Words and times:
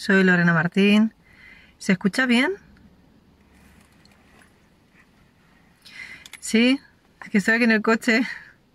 Soy 0.00 0.24
Lorena 0.24 0.54
Martín. 0.54 1.12
¿Se 1.76 1.92
escucha 1.92 2.24
bien? 2.24 2.52
Sí, 6.38 6.80
es 7.22 7.28
que 7.28 7.36
estoy 7.36 7.56
aquí 7.56 7.64
en 7.64 7.72
el 7.72 7.82
coche 7.82 8.22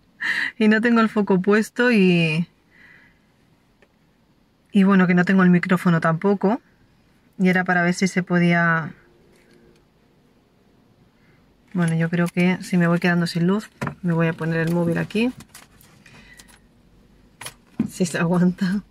y 0.56 0.68
no 0.68 0.80
tengo 0.80 1.00
el 1.00 1.08
foco 1.08 1.42
puesto 1.42 1.90
y... 1.90 2.46
Y 4.70 4.84
bueno, 4.84 5.08
que 5.08 5.14
no 5.14 5.24
tengo 5.24 5.42
el 5.42 5.50
micrófono 5.50 6.00
tampoco. 6.00 6.60
Y 7.40 7.48
era 7.48 7.64
para 7.64 7.82
ver 7.82 7.94
si 7.94 8.06
se 8.06 8.22
podía... 8.22 8.94
Bueno, 11.72 11.96
yo 11.96 12.08
creo 12.08 12.28
que 12.28 12.62
si 12.62 12.76
me 12.76 12.86
voy 12.86 13.00
quedando 13.00 13.26
sin 13.26 13.48
luz, 13.48 13.68
me 14.00 14.12
voy 14.12 14.28
a 14.28 14.32
poner 14.32 14.60
el 14.60 14.72
móvil 14.72 14.98
aquí. 14.98 15.32
Si 17.90 18.06
se 18.06 18.16
aguanta. 18.16 18.84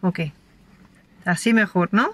Ok. 0.00 0.20
Así 1.30 1.54
mejor, 1.54 1.90
¿no? 1.92 2.10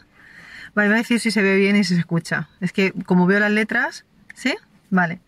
Vale, 0.74 0.88
voy 0.90 0.96
a 0.96 0.98
decir 0.98 1.20
si 1.20 1.30
se 1.30 1.40
ve 1.40 1.56
bien 1.56 1.74
y 1.74 1.84
si 1.84 1.94
se 1.94 2.00
escucha. 2.00 2.48
Es 2.60 2.74
que 2.74 2.92
como 3.06 3.26
veo 3.26 3.40
las 3.40 3.50
letras, 3.50 4.04
¿sí? 4.34 4.54
Vale. 4.90 5.20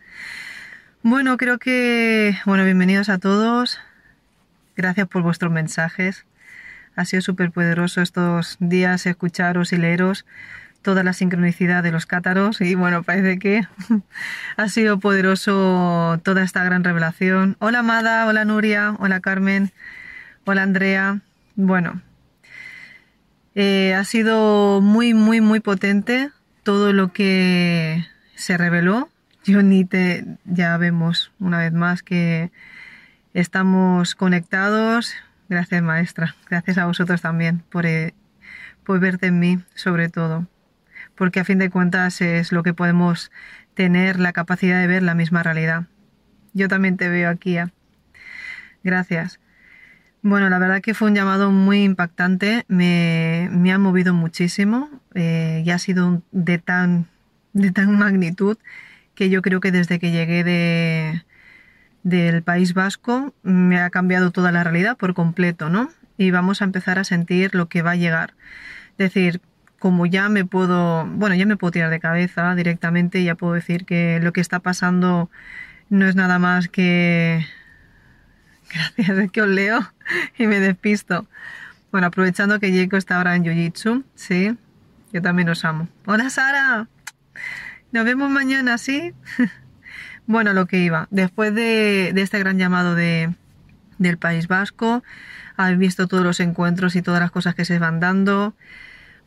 Bueno, 1.02 1.38
creo 1.38 1.58
que, 1.58 2.36
bueno, 2.44 2.64
bienvenidos 2.64 3.08
a 3.08 3.16
todos. 3.16 3.80
Gracias 4.76 5.08
por 5.08 5.22
vuestros 5.22 5.50
mensajes. 5.50 6.26
Ha 6.96 7.06
sido 7.06 7.22
súper 7.22 7.50
poderoso 7.50 8.02
estos 8.02 8.58
días 8.60 9.06
escucharos 9.06 9.72
y 9.72 9.78
leeros 9.78 10.26
toda 10.82 11.02
la 11.02 11.14
sincronicidad 11.14 11.82
de 11.82 11.92
los 11.92 12.04
cátaros 12.04 12.60
y 12.60 12.74
bueno, 12.74 13.02
parece 13.02 13.38
que 13.38 13.66
ha 14.58 14.68
sido 14.68 15.00
poderoso 15.00 16.20
toda 16.24 16.42
esta 16.42 16.62
gran 16.62 16.84
revelación. 16.84 17.56
Hola 17.58 17.78
Amada, 17.78 18.26
hola 18.26 18.44
Nuria, 18.44 18.96
hola 18.98 19.20
Carmen, 19.20 19.72
hola 20.44 20.62
Andrea. 20.62 21.20
Bueno, 21.56 22.02
eh, 23.54 23.94
ha 23.94 24.04
sido 24.04 24.80
muy, 24.80 25.14
muy, 25.14 25.40
muy 25.40 25.60
potente 25.60 26.30
todo 26.62 26.92
lo 26.92 27.12
que 27.12 28.06
se 28.34 28.56
reveló. 28.56 29.08
Yo 29.44 29.62
ni 29.62 29.84
te, 29.84 30.24
ya 30.44 30.76
vemos 30.76 31.32
una 31.40 31.58
vez 31.58 31.72
más 31.72 32.02
que 32.02 32.50
estamos 33.34 34.14
conectados. 34.14 35.14
Gracias, 35.48 35.82
maestra. 35.82 36.36
Gracias 36.48 36.78
a 36.78 36.86
vosotros 36.86 37.22
también 37.22 37.62
por, 37.70 37.86
eh, 37.86 38.14
por 38.84 39.00
verte 39.00 39.28
en 39.28 39.38
mí, 39.38 39.58
sobre 39.74 40.08
todo. 40.08 40.46
Porque 41.14 41.40
a 41.40 41.44
fin 41.44 41.58
de 41.58 41.70
cuentas 41.70 42.20
es 42.20 42.52
lo 42.52 42.62
que 42.62 42.74
podemos 42.74 43.32
tener 43.74 44.20
la 44.20 44.32
capacidad 44.32 44.80
de 44.80 44.86
ver 44.86 45.02
la 45.02 45.14
misma 45.14 45.42
realidad. 45.42 45.86
Yo 46.52 46.68
también 46.68 46.96
te 46.96 47.08
veo 47.08 47.30
aquí. 47.30 47.56
Gracias. 48.84 49.40
Bueno, 50.22 50.48
la 50.48 50.58
verdad 50.58 50.80
que 50.80 50.94
fue 50.94 51.08
un 51.08 51.14
llamado 51.14 51.50
muy 51.52 51.84
impactante, 51.84 52.64
me, 52.68 53.48
ha 53.72 53.78
movido 53.78 54.12
muchísimo 54.14 54.90
eh, 55.14 55.62
y 55.64 55.70
ha 55.70 55.78
sido 55.78 56.22
de 56.32 56.58
tan, 56.58 57.06
de 57.52 57.70
tan 57.70 57.96
magnitud 57.98 58.58
que 59.14 59.30
yo 59.30 59.42
creo 59.42 59.60
que 59.60 59.70
desde 59.70 59.98
que 60.00 60.10
llegué 60.10 60.42
de, 60.42 61.24
del 62.02 62.42
País 62.42 62.74
Vasco 62.74 63.32
me 63.42 63.80
ha 63.80 63.90
cambiado 63.90 64.32
toda 64.32 64.52
la 64.52 64.64
realidad 64.64 64.96
por 64.96 65.14
completo, 65.14 65.68
¿no? 65.68 65.90
Y 66.16 66.32
vamos 66.32 66.62
a 66.62 66.64
empezar 66.64 66.98
a 66.98 67.04
sentir 67.04 67.54
lo 67.54 67.68
que 67.68 67.82
va 67.82 67.92
a 67.92 67.96
llegar. 67.96 68.34
Es 68.92 69.12
decir, 69.12 69.40
como 69.78 70.06
ya 70.06 70.28
me 70.28 70.44
puedo, 70.44 71.06
bueno, 71.06 71.36
ya 71.36 71.46
me 71.46 71.56
puedo 71.56 71.70
tirar 71.72 71.90
de 71.90 72.00
cabeza 72.00 72.54
directamente, 72.56 73.22
ya 73.22 73.36
puedo 73.36 73.52
decir 73.54 73.84
que 73.84 74.18
lo 74.20 74.32
que 74.32 74.40
está 74.40 74.58
pasando 74.60 75.30
no 75.90 76.06
es 76.08 76.16
nada 76.16 76.38
más 76.40 76.68
que 76.68 77.46
Gracias, 78.72 79.18
es 79.18 79.30
que 79.30 79.42
os 79.42 79.48
leo 79.48 79.80
y 80.38 80.46
me 80.46 80.60
despisto. 80.60 81.26
Bueno, 81.90 82.08
aprovechando 82.08 82.60
que 82.60 82.72
Jaco 82.72 82.96
está 82.96 83.16
ahora 83.16 83.34
en 83.34 83.44
Jiu-Jitsu, 83.44 84.04
sí, 84.14 84.56
yo 85.12 85.22
también 85.22 85.48
os 85.48 85.64
amo. 85.64 85.88
Hola 86.04 86.28
Sara, 86.28 86.86
nos 87.92 88.04
vemos 88.04 88.30
mañana, 88.30 88.76
¿sí? 88.76 89.14
bueno, 90.26 90.52
lo 90.52 90.66
que 90.66 90.78
iba, 90.78 91.08
después 91.10 91.54
de, 91.54 92.10
este 92.10 92.38
gran 92.38 92.58
llamado 92.58 92.94
de, 92.94 93.34
del 93.96 94.18
País 94.18 94.48
Vasco, 94.48 95.02
habéis 95.56 95.78
visto 95.78 96.06
todos 96.06 96.22
los 96.22 96.40
encuentros 96.40 96.94
y 96.94 97.02
todas 97.02 97.20
las 97.20 97.30
cosas 97.30 97.54
que 97.54 97.64
se 97.64 97.78
van 97.78 98.00
dando. 98.00 98.54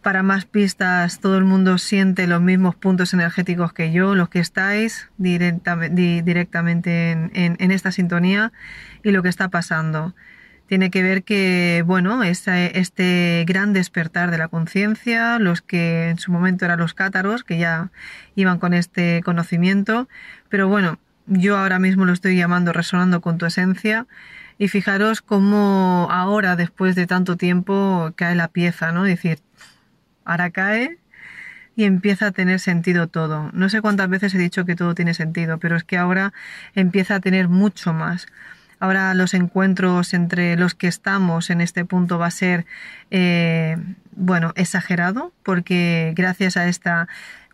Para 0.01 0.23
más 0.23 0.45
pistas, 0.45 1.19
todo 1.19 1.38
el 1.38 1.44
mundo 1.44 1.78
siente 1.78 2.25
los 2.25 2.41
mismos 2.41 2.75
puntos 2.75 3.13
energéticos 3.13 3.72
que 3.72 3.91
yo, 3.91 4.16
los 4.16 4.29
que 4.29 4.39
estáis 4.39 5.09
directamente 5.17 7.12
en, 7.12 7.72
esta 7.72 7.91
sintonía 7.91 8.51
y 9.03 9.12
lo 9.12 9.22
que 9.22 9.29
está 9.29 9.50
pasando. 9.50 10.16
Tiene 10.66 10.89
que 10.89 11.03
ver 11.03 11.23
que, 11.23 11.84
bueno, 11.85 12.23
este, 12.23 12.79
este 12.79 13.45
gran 13.47 13.73
despertar 13.73 14.31
de 14.31 14.39
la 14.39 14.47
conciencia, 14.47 15.38
los 15.38 15.62
que 15.62 16.09
en 16.09 16.18
su 16.18 16.31
momento 16.31 16.66
eran 16.66 16.79
los 16.79 16.95
cátaros, 16.95 17.44
que 17.44 17.59
ya 17.59 17.91
iban 18.35 18.57
con 18.57 18.73
este 18.73 19.22
conocimiento, 19.23 20.09
pero 20.50 20.68
bueno, 20.68 20.97
yo 21.28 21.57
ahora 21.57 21.78
mismo 21.78 22.06
lo 22.06 22.13
estoy 22.13 22.35
llamando 22.35 22.73
resonando 22.73 23.22
con 23.22 23.38
tu 23.38 23.45
esencia. 23.45 24.07
Y 24.57 24.68
fijaros 24.68 25.22
cómo 25.22 26.07
ahora, 26.12 26.56
después 26.56 26.95
de 26.95 27.07
tanto 27.07 27.35
tiempo, 27.35 28.12
cae 28.16 28.35
la 28.35 28.47
pieza, 28.47 28.91
¿no? 28.91 29.06
Es 29.06 29.16
decir, 29.16 29.39
ahora 30.25 30.49
cae 30.49 30.97
y 31.75 31.85
empieza 31.85 32.27
a 32.27 32.31
tener 32.31 32.59
sentido 32.59 33.07
todo. 33.07 33.49
No 33.53 33.69
sé 33.69 33.81
cuántas 33.81 34.09
veces 34.09 34.33
he 34.33 34.37
dicho 34.37 34.65
que 34.65 34.75
todo 34.75 34.95
tiene 34.95 35.13
sentido, 35.13 35.57
pero 35.57 35.75
es 35.75 35.83
que 35.83 35.97
ahora 35.97 36.33
empieza 36.75 37.15
a 37.15 37.19
tener 37.19 37.47
mucho 37.47 37.93
más. 37.93 38.27
Ahora 38.79 39.13
los 39.13 39.33
encuentros 39.35 40.13
entre 40.13 40.57
los 40.57 40.73
que 40.73 40.87
estamos 40.87 41.49
en 41.49 41.61
este 41.61 41.85
punto 41.85 42.17
va 42.17 42.25
a 42.25 42.31
ser, 42.31 42.65
eh, 43.11 43.77
bueno, 44.11 44.53
exagerado, 44.55 45.33
porque 45.43 46.13
gracias 46.15 46.57
a 46.57 46.67
esta 46.67 47.07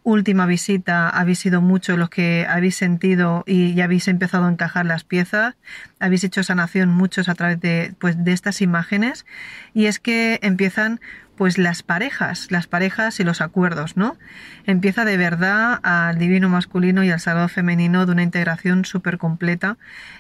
última 0.03 0.45
visita 0.45 1.09
habéis 1.09 1.39
sido 1.39 1.61
muchos 1.61 1.97
los 1.97 2.09
que 2.09 2.47
habéis 2.49 2.77
sentido 2.77 3.43
y 3.45 3.73
ya 3.73 3.83
habéis 3.83 4.07
empezado 4.07 4.45
a 4.45 4.49
encajar 4.49 4.85
las 4.85 5.03
piezas, 5.03 5.55
habéis 5.99 6.23
hecho 6.23 6.43
sanación 6.43 6.87
muchos 6.87 7.27
a 7.27 7.35
través 7.35 7.59
de, 7.59 7.93
pues, 7.99 8.23
de 8.23 8.31
estas 8.31 8.61
imágenes 8.61 9.25
y 9.73 9.87
es 9.87 9.99
que 9.99 10.39
empiezan 10.41 11.01
pues 11.37 11.57
las 11.57 11.83
parejas, 11.83 12.51
las 12.51 12.67
parejas 12.67 13.19
y 13.19 13.23
los 13.23 13.41
acuerdos, 13.41 13.95
¿no? 13.95 14.17
Empieza 14.65 15.05
de 15.05 15.15
verdad 15.15 15.79
al 15.83 16.17
divino 16.17 16.49
masculino 16.49 17.03
y 17.03 17.11
al 17.11 17.19
sagrado 17.19 17.47
femenino 17.47 18.05
de 18.05 18.11
una 18.11 18.23
integración 18.23 18.83
súper 18.83 19.17
completa 19.17 19.77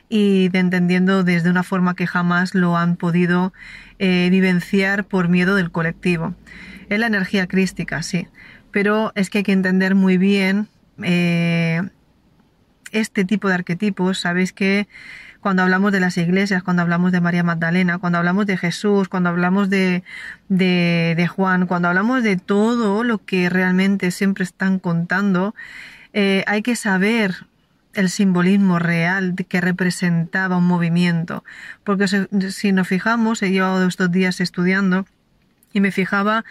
y 0.07 0.49
de 0.49 0.59
entendiendo 0.59 1.23
desde 1.23 1.49
una 1.49 1.63
forma 1.63 1.95
que 1.95 2.07
jamás 2.07 2.55
lo 2.55 2.77
han 2.77 2.95
podido 2.95 3.51
eh, 3.99 4.29
vivenciar 4.31 5.05
por 5.05 5.27
miedo 5.27 5.55
del 5.55 5.71
colectivo. 5.71 6.35
Es 6.89 6.99
la 6.99 7.07
energía 7.07 7.47
crística, 7.47 8.03
sí, 8.03 8.27
pero 8.71 9.11
es 9.15 9.29
que 9.29 9.39
hay 9.39 9.43
que 9.43 9.51
entender 9.51 9.95
muy 9.95 10.17
bien 10.17 10.67
eh, 11.01 11.81
este 12.91 13.25
tipo 13.25 13.47
de 13.47 13.55
arquetipos. 13.55 14.19
Sabéis 14.19 14.53
que 14.53 14.87
cuando 15.47 15.63
hablamos 15.63 15.93
de 15.93 16.01
las 16.01 16.17
iglesias, 16.17 16.61
cuando 16.61 16.81
hablamos 16.81 17.13
de 17.13 17.21
María 17.21 17.41
Magdalena, 17.41 17.99
cuando 17.99 18.17
hablamos 18.17 18.47
de 18.47 18.57
Jesús, 18.57 19.07
cuando 19.07 19.29
hablamos 19.29 19.69
de, 19.69 20.03
de, 20.49 21.29
Juan, 21.33 21.67
cuando 21.67 21.87
hablamos 21.87 22.21
de 22.21 22.35
todo 22.35 23.05
lo 23.05 23.23
que 23.23 23.47
realmente 23.47 24.11
siempre 24.11 24.43
están 24.43 24.77
contando, 24.77 25.55
eh, 26.11 26.43
hay 26.47 26.61
que 26.63 26.75
saber 26.75 27.45
el 27.93 28.09
simbolismo 28.09 28.77
real 28.77 29.35
que 29.47 29.61
representaba 29.61 30.57
un 30.57 30.67
movimiento. 30.67 31.45
Porque 31.85 32.09
si, 32.09 32.27
si 32.51 32.73
nos 32.73 32.89
fijamos, 32.89 33.41
he 33.41 33.49
llevado 33.49 33.87
estos 33.87 34.11
días 34.11 34.41
estudiando 34.41 35.05
y 35.71 35.79
me 35.79 35.93
fijaba 35.93 36.43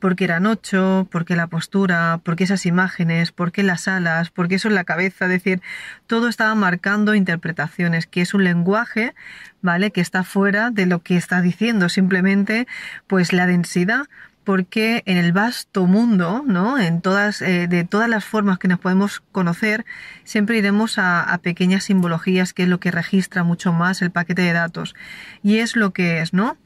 porque 0.00 0.24
eran 0.24 0.46
ocho, 0.46 1.06
porque 1.10 1.36
la 1.36 1.46
postura, 1.46 2.20
porque 2.24 2.44
esas 2.44 2.66
imágenes, 2.66 3.30
porque 3.32 3.62
las 3.62 3.86
alas, 3.86 4.30
porque 4.30 4.56
eso 4.56 4.68
en 4.68 4.74
la 4.74 4.84
cabeza, 4.84 5.26
es 5.26 5.30
decir, 5.30 5.60
todo 6.06 6.28
estaba 6.28 6.54
marcando 6.54 7.14
interpretaciones, 7.14 8.06
que 8.06 8.22
es 8.22 8.34
un 8.34 8.44
lenguaje, 8.44 9.14
¿vale? 9.62 9.92
Que 9.92 10.00
está 10.00 10.24
fuera 10.24 10.70
de 10.70 10.86
lo 10.86 11.02
que 11.02 11.16
está 11.16 11.40
diciendo, 11.42 11.88
simplemente 11.88 12.66
pues 13.06 13.32
la 13.32 13.46
densidad 13.46 14.06
porque 14.42 15.02
en 15.06 15.18
el 15.18 15.32
vasto 15.32 15.86
mundo, 15.86 16.42
¿no? 16.46 16.78
En 16.78 17.02
todas, 17.02 17.42
eh, 17.42 17.68
de 17.68 17.84
todas 17.84 18.08
las 18.08 18.24
formas 18.24 18.58
que 18.58 18.68
nos 18.68 18.80
podemos 18.80 19.20
conocer, 19.32 19.84
siempre 20.24 20.56
iremos 20.56 20.98
a, 20.98 21.22
a, 21.22 21.38
pequeñas 21.38 21.84
simbologías, 21.84 22.52
que 22.52 22.64
es 22.64 22.68
lo 22.68 22.80
que 22.80 22.90
registra 22.90 23.44
mucho 23.44 23.72
más 23.72 24.02
el 24.02 24.10
paquete 24.10 24.42
de 24.42 24.52
datos. 24.52 24.94
Y 25.42 25.58
es 25.58 25.76
lo 25.76 25.92
que 25.92 26.20
es, 26.20 26.32
¿no? 26.32 26.56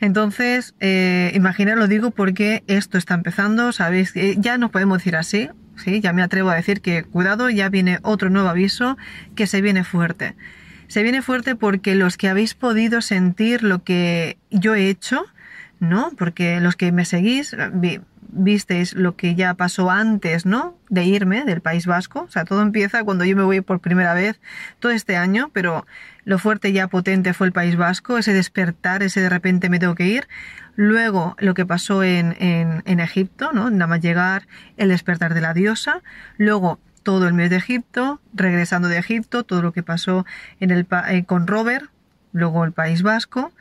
Entonces, 0.00 0.74
eh, 0.80 1.32
imaginar 1.34 1.78
lo 1.78 1.88
digo 1.88 2.10
porque 2.10 2.62
esto 2.66 2.98
está 2.98 3.14
empezando, 3.14 3.72
sabéis, 3.72 4.12
ya 4.36 4.58
no 4.58 4.70
podemos 4.70 4.98
decir 4.98 5.16
así, 5.16 5.48
sí, 5.76 6.00
ya 6.00 6.12
me 6.12 6.22
atrevo 6.22 6.50
a 6.50 6.54
decir 6.54 6.80
que 6.80 7.04
cuidado, 7.04 7.48
ya 7.50 7.68
viene 7.68 7.98
otro 8.02 8.28
nuevo 8.30 8.48
aviso 8.48 8.96
que 9.34 9.46
se 9.46 9.62
viene 9.62 9.84
fuerte. 9.84 10.34
Se 10.88 11.02
viene 11.02 11.22
fuerte 11.22 11.56
porque 11.56 11.94
los 11.94 12.16
que 12.16 12.28
habéis 12.28 12.54
podido 12.54 13.00
sentir 13.00 13.62
lo 13.62 13.82
que 13.82 14.38
yo 14.50 14.74
he 14.74 14.88
hecho, 14.88 15.24
¿no? 15.80 16.12
Porque 16.16 16.60
los 16.60 16.76
que 16.76 16.92
me 16.92 17.04
seguís, 17.04 17.56
visteis 18.28 18.94
lo 18.94 19.16
que 19.16 19.34
ya 19.34 19.54
pasó 19.54 19.90
antes, 19.90 20.46
¿no? 20.46 20.76
De 20.88 21.04
irme 21.04 21.44
del 21.44 21.60
País 21.60 21.86
Vasco. 21.86 22.22
O 22.22 22.30
sea, 22.30 22.44
todo 22.44 22.62
empieza 22.62 23.04
cuando 23.04 23.24
yo 23.24 23.36
me 23.36 23.42
voy 23.42 23.60
por 23.60 23.80
primera 23.80 24.14
vez 24.14 24.40
todo 24.78 24.92
este 24.92 25.16
año, 25.16 25.50
pero 25.52 25.86
lo 26.24 26.38
fuerte 26.38 26.72
ya 26.72 26.88
potente 26.88 27.34
fue 27.34 27.46
el 27.46 27.52
País 27.52 27.76
Vasco, 27.76 28.18
ese 28.18 28.32
despertar, 28.32 29.02
ese 29.02 29.20
de 29.20 29.28
repente 29.28 29.68
me 29.68 29.78
tengo 29.78 29.94
que 29.94 30.06
ir. 30.06 30.28
Luego 30.74 31.36
lo 31.38 31.54
que 31.54 31.64
pasó 31.64 32.02
en, 32.02 32.36
en, 32.38 33.00
Egipto, 33.00 33.52
¿no? 33.52 33.70
Nada 33.70 33.86
más 33.86 34.00
llegar, 34.00 34.46
el 34.76 34.90
despertar 34.90 35.34
de 35.34 35.40
la 35.40 35.54
diosa. 35.54 36.02
Luego 36.36 36.80
todo 37.02 37.28
el 37.28 37.34
mes 37.34 37.50
de 37.50 37.56
Egipto, 37.56 38.20
regresando 38.34 38.88
de 38.88 38.98
Egipto, 38.98 39.44
todo 39.44 39.62
lo 39.62 39.72
que 39.72 39.82
pasó 39.82 40.26
en 40.60 40.70
el, 40.70 40.86
eh, 41.08 41.24
con 41.24 41.46
Robert, 41.46 41.90
luego 42.32 42.64
el 42.64 42.72
País 42.72 43.02
Vasco 43.02 43.52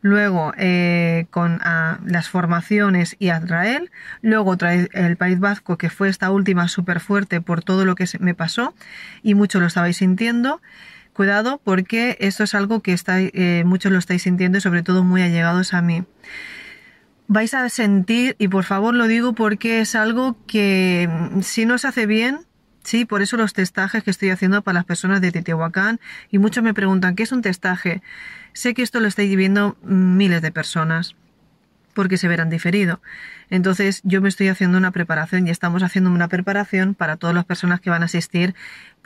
luego 0.00 0.52
eh, 0.56 1.26
con 1.30 1.60
ah, 1.62 1.98
las 2.04 2.28
formaciones 2.28 3.16
y 3.18 3.30
Israel, 3.30 3.90
luego 4.22 4.56
el 4.92 5.16
País 5.16 5.40
Vasco, 5.40 5.76
que 5.76 5.90
fue 5.90 6.08
esta 6.08 6.30
última 6.30 6.68
súper 6.68 7.00
fuerte 7.00 7.40
por 7.40 7.62
todo 7.62 7.84
lo 7.84 7.94
que 7.94 8.06
me 8.20 8.34
pasó 8.34 8.74
y 9.22 9.34
muchos 9.34 9.60
lo 9.60 9.66
estabais 9.66 9.96
sintiendo. 9.96 10.60
Cuidado 11.12 11.60
porque 11.64 12.16
esto 12.20 12.44
es 12.44 12.54
algo 12.54 12.80
que 12.80 12.92
está, 12.92 13.20
eh, 13.20 13.64
muchos 13.66 13.90
lo 13.90 13.98
estáis 13.98 14.22
sintiendo 14.22 14.58
y 14.58 14.60
sobre 14.60 14.84
todo 14.84 15.02
muy 15.02 15.22
allegados 15.22 15.74
a 15.74 15.82
mí. 15.82 16.04
Vais 17.26 17.52
a 17.54 17.68
sentir, 17.68 18.36
y 18.38 18.48
por 18.48 18.64
favor 18.64 18.94
lo 18.94 19.06
digo 19.06 19.34
porque 19.34 19.80
es 19.80 19.94
algo 19.94 20.36
que 20.46 21.10
si 21.42 21.66
no 21.66 21.76
se 21.76 21.88
hace 21.88 22.06
bien, 22.06 22.47
Sí, 22.88 23.04
por 23.04 23.20
eso 23.20 23.36
los 23.36 23.52
testajes 23.52 24.02
que 24.02 24.10
estoy 24.10 24.30
haciendo 24.30 24.62
para 24.62 24.76
las 24.76 24.86
personas 24.86 25.20
de 25.20 25.30
Teotihuacán 25.30 26.00
y 26.30 26.38
muchos 26.38 26.64
me 26.64 26.72
preguntan, 26.72 27.16
¿qué 27.16 27.22
es 27.22 27.32
un 27.32 27.42
testaje? 27.42 28.00
Sé 28.54 28.72
que 28.72 28.80
esto 28.80 28.98
lo 28.98 29.08
estáis 29.08 29.28
viviendo 29.28 29.76
miles 29.82 30.40
de 30.40 30.50
personas 30.50 31.14
porque 31.92 32.16
se 32.16 32.28
verán 32.28 32.48
diferido. 32.48 33.02
Entonces 33.50 34.00
yo 34.04 34.22
me 34.22 34.30
estoy 34.30 34.48
haciendo 34.48 34.78
una 34.78 34.90
preparación 34.90 35.46
y 35.46 35.50
estamos 35.50 35.82
haciendo 35.82 36.10
una 36.10 36.28
preparación 36.28 36.94
para 36.94 37.18
todas 37.18 37.36
las 37.36 37.44
personas 37.44 37.82
que 37.82 37.90
van 37.90 38.00
a 38.00 38.06
asistir 38.06 38.54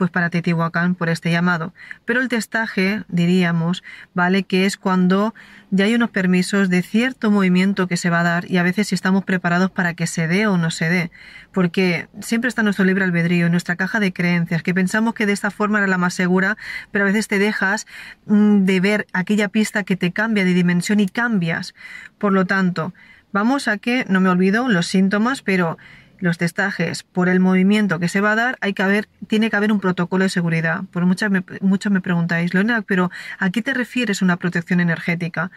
pues 0.02 0.10
para 0.10 0.31
Teotihuacán 0.31 0.96
por 0.96 1.08
este 1.08 1.31
llamado. 1.31 1.72
Pero 2.04 2.20
el 2.20 2.26
testaje, 2.26 3.04
diríamos, 3.06 3.84
vale, 4.14 4.43
que 4.43 4.66
es 4.66 4.76
cuando 4.76 5.32
ya 5.70 5.84
hay 5.84 5.94
unos 5.94 6.10
permisos 6.10 6.69
de 6.69 6.82
cierto 6.82 7.31
movimiento 7.31 7.87
que 7.87 7.96
se 7.96 8.10
va 8.10 8.19
a 8.19 8.25
dar 8.25 8.50
y 8.50 8.56
a 8.56 8.64
veces 8.64 8.88
si 8.88 8.96
estamos 8.96 9.25
preparados 9.25 9.70
para 9.70 9.94
que 9.94 10.08
se 10.08 10.26
dé 10.26 10.49
o 10.49 10.58
no 10.58 10.72
se 10.72 10.88
dé. 10.88 11.12
Porque 11.52 12.08
siempre 12.20 12.49
está 12.49 12.64
nuestro 12.64 12.84
libre 12.84 13.04
albedrío, 13.04 13.49
nuestra 13.49 13.76
caja 13.76 14.00
de 14.00 14.12
creencias, 14.12 14.64
que 14.64 14.75
pensamos 14.75 15.14
que 15.14 15.25
de 15.25 15.34
esta 15.34 15.52
forma 15.52 15.78
era 15.78 15.87
la 15.87 15.99
más 15.99 16.14
segura, 16.14 16.56
pero 16.90 17.05
a 17.05 17.06
veces 17.06 17.28
te 17.28 17.38
dejas 17.38 17.87
mm, 18.26 18.64
de 18.64 18.81
ver 18.81 19.06
aquella 19.12 19.50
pista 19.50 19.84
que 19.84 19.94
te 19.94 20.10
cambia 20.10 20.44
de 20.44 20.52
dimensión 20.52 20.98
y 20.98 21.06
cambias. 21.06 21.75
Por 22.19 22.32
lo 22.32 22.44
tanto, 22.44 22.93
vamos 23.31 23.69
a 23.69 23.78
que, 23.78 24.05
no 24.08 24.20
me 24.20 24.31
olvido, 24.31 24.69
los 24.69 24.88
síntomas, 24.88 25.43
pero 25.43 25.78
los 26.22 26.38
testajes 26.38 27.02
por 27.02 27.28
el 27.28 27.40
movimiento 27.40 27.98
que 27.98 28.08
se 28.08 28.20
va 28.20 28.32
a 28.32 28.36
dar, 28.36 28.56
hay 28.60 28.74
que 28.74 28.82
haber, 28.84 29.08
tiene 29.26 29.50
que 29.50 29.56
haber 29.56 29.72
un 29.72 29.80
protocolo 29.80 30.22
de 30.22 30.30
seguridad. 30.30 30.84
Por 30.92 31.04
muchas 31.04 31.32
me, 31.32 31.42
muchos 31.60 31.90
me 31.90 32.00
preguntáis, 32.00 32.54
Leonard, 32.54 32.84
pero 32.86 33.10
¿a 33.40 33.50
qué 33.50 33.60
te 33.60 33.74
refieres 33.74 34.22
una 34.22 34.36
protección 34.36 34.78
energética? 34.78 35.50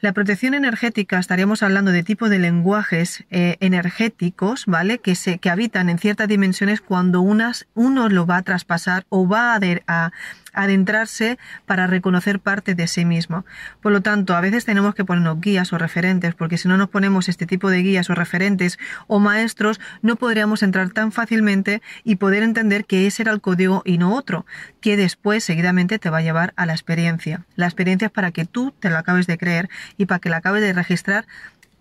La 0.00 0.12
protección 0.12 0.54
energética 0.54 1.18
estaríamos 1.18 1.62
hablando 1.62 1.90
de 1.90 2.04
tipo 2.04 2.28
de 2.28 2.38
lenguajes 2.38 3.24
eh, 3.30 3.56
energéticos, 3.60 4.66
¿vale? 4.66 4.98
Que 4.98 5.16
se 5.16 5.38
que 5.38 5.50
habitan 5.50 5.88
en 5.88 5.98
ciertas 5.98 6.28
dimensiones 6.28 6.80
cuando 6.80 7.20
unas 7.20 7.66
uno 7.74 8.08
lo 8.08 8.24
va 8.24 8.36
a 8.36 8.42
traspasar 8.42 9.06
o 9.08 9.26
va 9.26 9.54
a, 9.54 9.60
a, 9.88 10.12
adentrarse 10.52 11.38
para 11.66 11.86
reconocer 11.86 12.40
parte 12.40 12.74
de 12.74 12.86
sí 12.86 13.04
mismo. 13.04 13.44
Por 13.80 13.92
lo 13.92 14.00
tanto, 14.00 14.34
a 14.34 14.40
veces 14.40 14.64
tenemos 14.64 14.94
que 14.94 15.04
ponernos 15.04 15.40
guías 15.40 15.72
o 15.72 15.78
referentes, 15.78 16.34
porque 16.34 16.58
si 16.58 16.68
no 16.68 16.76
nos 16.76 16.88
ponemos 16.88 17.28
este 17.28 17.46
tipo 17.46 17.70
de 17.70 17.82
guías 17.82 18.10
o 18.10 18.14
referentes 18.14 18.78
o 19.06 19.18
maestros, 19.18 19.80
no 20.02 20.16
podríamos 20.16 20.62
entrar 20.62 20.90
tan 20.90 21.12
fácilmente 21.12 21.82
y 22.04 22.16
poder 22.16 22.42
entender 22.42 22.84
que 22.84 23.06
ese 23.06 23.22
era 23.22 23.32
el 23.32 23.40
código 23.40 23.82
y 23.84 23.98
no 23.98 24.14
otro, 24.14 24.46
que 24.80 24.96
después 24.96 25.44
seguidamente 25.44 25.98
te 25.98 26.10
va 26.10 26.18
a 26.18 26.22
llevar 26.22 26.52
a 26.56 26.66
la 26.66 26.72
experiencia. 26.72 27.44
La 27.56 27.66
experiencia 27.66 28.06
es 28.06 28.12
para 28.12 28.32
que 28.32 28.44
tú 28.44 28.72
te 28.78 28.90
lo 28.90 28.98
acabes 28.98 29.26
de 29.26 29.38
creer 29.38 29.68
y 29.96 30.06
para 30.06 30.18
que 30.18 30.30
la 30.30 30.38
acabes 30.38 30.62
de 30.62 30.72
registrar 30.72 31.26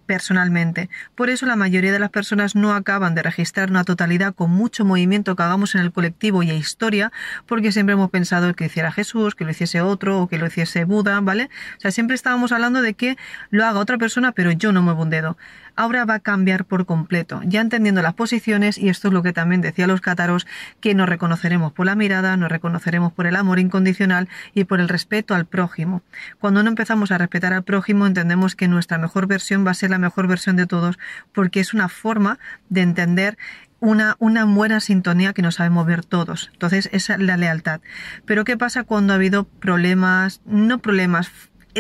personalmente. 0.08 0.90
Por 1.14 1.30
eso 1.30 1.46
la 1.46 1.56
mayoría 1.56 1.92
de 1.92 2.00
las 2.00 2.10
personas 2.10 2.56
no 2.56 2.74
acaban 2.74 3.14
de 3.14 3.22
registrar 3.22 3.70
una 3.70 3.84
totalidad 3.84 4.34
con 4.34 4.50
mucho 4.50 4.86
movimiento 4.86 5.36
que 5.36 5.44
hagamos 5.44 5.76
en 5.76 5.82
el 5.82 5.92
colectivo 5.92 6.42
y 6.42 6.50
historia, 6.50 7.12
porque 7.46 7.72
siempre 7.72 7.94
hemos 7.94 8.10
pensado 8.10 8.52
que 8.56 8.64
lo 8.64 8.70
hiciera 8.70 8.92
Jesús, 8.92 9.36
que 9.36 9.46
lo 9.46 9.52
hiciese 9.52 9.82
otro 9.82 10.22
o 10.22 10.28
que 10.28 10.38
lo 10.38 10.48
hiciese 10.48 10.86
Buda, 10.86 11.20
¿vale? 11.22 11.50
O 11.78 11.82
sea, 11.82 11.92
siempre 11.92 12.16
estábamos 12.16 12.52
hablando 12.52 12.82
de 12.82 12.94
que 12.96 13.18
lo 13.50 13.66
haga 13.66 13.80
otra 13.80 13.98
persona, 13.98 14.32
pero 14.32 14.52
yo 14.52 14.72
no 14.72 14.82
muevo 14.82 15.04
un 15.04 15.10
dedo 15.10 15.38
ahora 15.78 16.04
va 16.06 16.16
a 16.16 16.20
cambiar 16.20 16.66
por 16.66 16.86
completo, 16.86 17.42
ya 17.46 17.62
entendiendo 17.62 18.02
las 18.02 18.16
posiciones, 18.16 18.78
y 18.78 18.90
esto 18.90 19.08
es 19.08 19.14
lo 19.14 19.24
que 19.24 19.32
también 19.32 19.62
decía 19.62 19.88
los 19.88 20.02
cátaros, 20.02 20.46
que 20.82 20.94
nos 20.94 21.08
reconoceremos 21.08 21.72
por 21.72 21.86
la 21.86 21.96
mirada, 21.96 22.36
nos 22.36 22.50
reconoceremos 22.50 23.14
por 23.14 23.28
el 23.28 23.36
amor 23.36 23.60
incondicional 23.60 24.28
y 24.54 24.66
por 24.66 24.82
el 24.82 24.90
respeto 24.90 25.36
al 25.36 25.46
prójimo. 25.46 26.02
Cuando 26.40 26.64
no 26.64 26.70
empezamos 26.70 27.12
a 27.12 27.18
respetar 27.18 27.54
al 27.54 27.64
prójimo, 27.64 28.06
entendemos 28.08 28.56
que 28.56 28.68
nuestra 28.68 28.98
mejor 28.98 29.28
versión 29.28 29.66
va 29.66 29.72
a 29.72 29.76
ser 29.76 29.92
la 29.92 30.00
mejor 30.00 30.28
versión 30.28 30.56
de 30.56 30.66
todos, 30.66 30.98
porque 31.32 31.60
es 31.60 31.74
una 31.74 31.88
forma 31.88 32.40
de 32.70 32.82
entender 32.82 33.38
una, 33.80 34.16
una, 34.20 34.46
buena 34.46 34.80
sintonía 34.80 35.34
que 35.34 35.44
nos 35.44 35.56
sabemos 35.56 35.86
ver 35.86 36.04
todos. 36.04 36.50
Entonces, 36.54 36.90
esa 36.92 37.14
es 37.14 37.20
la 37.20 37.38
lealtad. 37.38 37.80
Pero, 38.26 38.44
¿qué 38.44 38.58
pasa 38.58 38.84
cuando 38.84 39.14
ha 39.14 39.18
habido 39.18 39.44
problemas, 39.44 40.42
no 40.46 40.80
problemas 40.80 41.30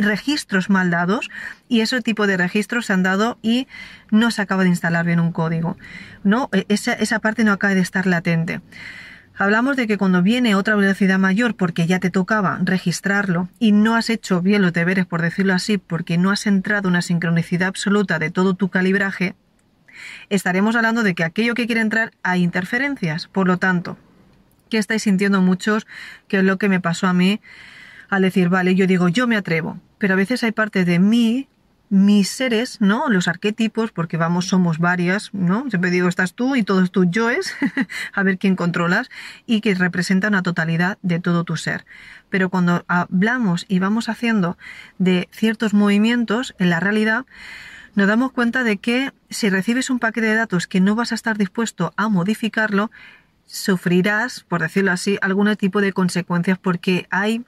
registros 0.01 0.69
mal 0.69 0.89
dados 0.89 1.29
y 1.67 1.81
ese 1.81 2.01
tipo 2.01 2.27
de 2.27 2.37
registros 2.37 2.87
se 2.87 2.93
han 2.93 3.03
dado 3.03 3.37
y 3.41 3.67
no 4.11 4.31
se 4.31 4.41
acaba 4.41 4.63
de 4.63 4.69
instalar 4.69 5.05
bien 5.05 5.19
un 5.19 5.31
código. 5.31 5.77
¿no? 6.23 6.49
E, 6.51 6.65
esa, 6.69 6.93
esa 6.93 7.19
parte 7.19 7.43
no 7.43 7.51
acaba 7.51 7.73
de 7.73 7.81
estar 7.81 8.05
latente. 8.05 8.61
Hablamos 9.39 9.77
de 9.77 9.85
que 9.85 9.99
cuando 9.99 10.23
viene 10.23 10.55
otra 10.55 10.75
velocidad 10.75 11.19
mayor 11.19 11.55
porque 11.55 11.85
ya 11.85 11.99
te 11.99 12.09
tocaba 12.09 12.59
registrarlo 12.63 13.49
y 13.59 13.71
no 13.71 13.95
has 13.95 14.09
hecho 14.09 14.41
bien 14.41 14.63
los 14.63 14.73
deberes, 14.73 15.05
por 15.05 15.21
decirlo 15.21 15.53
así, 15.53 15.77
porque 15.77 16.17
no 16.17 16.31
has 16.31 16.47
entrado 16.47 16.89
una 16.89 17.03
sincronicidad 17.03 17.67
absoluta 17.67 18.17
de 18.17 18.31
todo 18.31 18.55
tu 18.55 18.69
calibraje, 18.69 19.35
estaremos 20.29 20.75
hablando 20.75 21.03
de 21.03 21.13
que 21.13 21.23
aquello 21.23 21.53
que 21.53 21.67
quiere 21.67 21.81
entrar 21.81 22.13
hay 22.23 22.41
interferencias. 22.41 23.27
Por 23.27 23.45
lo 23.45 23.57
tanto, 23.57 23.95
¿qué 24.71 24.79
estáis 24.79 25.03
sintiendo 25.03 25.39
muchos? 25.39 25.85
Que 26.27 26.39
es 26.39 26.43
lo 26.43 26.57
que 26.57 26.67
me 26.67 26.81
pasó 26.81 27.05
a 27.05 27.13
mí 27.13 27.39
al 28.09 28.23
decir, 28.23 28.49
vale, 28.49 28.73
yo 28.73 28.87
digo, 28.87 29.07
yo 29.07 29.27
me 29.27 29.37
atrevo, 29.37 29.79
pero 29.97 30.13
a 30.13 30.17
veces 30.17 30.43
hay 30.43 30.51
parte 30.51 30.85
de 30.85 30.99
mí, 30.99 31.47
mis 31.89 32.29
seres, 32.29 32.81
¿no? 32.81 33.09
Los 33.09 33.27
arquetipos, 33.27 33.91
porque 33.91 34.17
vamos, 34.17 34.45
somos 34.45 34.77
varias, 34.77 35.29
¿no? 35.33 35.69
Siempre 35.69 35.89
digo, 35.89 36.09
estás 36.09 36.33
tú 36.33 36.55
y 36.55 36.63
todos 36.63 36.91
tus 36.91 37.09
yoes, 37.09 37.55
a 38.13 38.23
ver 38.23 38.37
quién 38.37 38.55
controlas, 38.55 39.09
y 39.45 39.61
que 39.61 39.73
representa 39.73 40.27
una 40.27 40.43
totalidad 40.43 40.97
de 41.01 41.19
todo 41.19 41.43
tu 41.43 41.55
ser. 41.55 41.85
Pero 42.29 42.49
cuando 42.49 42.83
hablamos 42.87 43.65
y 43.69 43.79
vamos 43.79 44.09
haciendo 44.09 44.57
de 44.97 45.29
ciertos 45.31 45.73
movimientos 45.73 46.55
en 46.59 46.69
la 46.69 46.79
realidad, 46.79 47.25
nos 47.95 48.07
damos 48.07 48.31
cuenta 48.31 48.63
de 48.63 48.77
que 48.77 49.11
si 49.29 49.49
recibes 49.49 49.89
un 49.89 49.99
paquete 49.99 50.27
de 50.27 50.35
datos 50.35 50.67
que 50.67 50.81
no 50.81 50.93
vas 50.93 51.11
a 51.11 51.15
estar 51.15 51.37
dispuesto 51.37 51.93
a 51.95 52.09
modificarlo, 52.09 52.91
sufrirás, 53.47 54.43
por 54.43 54.61
decirlo 54.61 54.91
así, 54.91 55.17
algún 55.21 55.55
tipo 55.55 55.81
de 55.81 55.93
consecuencias 55.93 56.59
porque 56.59 57.07
hay 57.09 57.43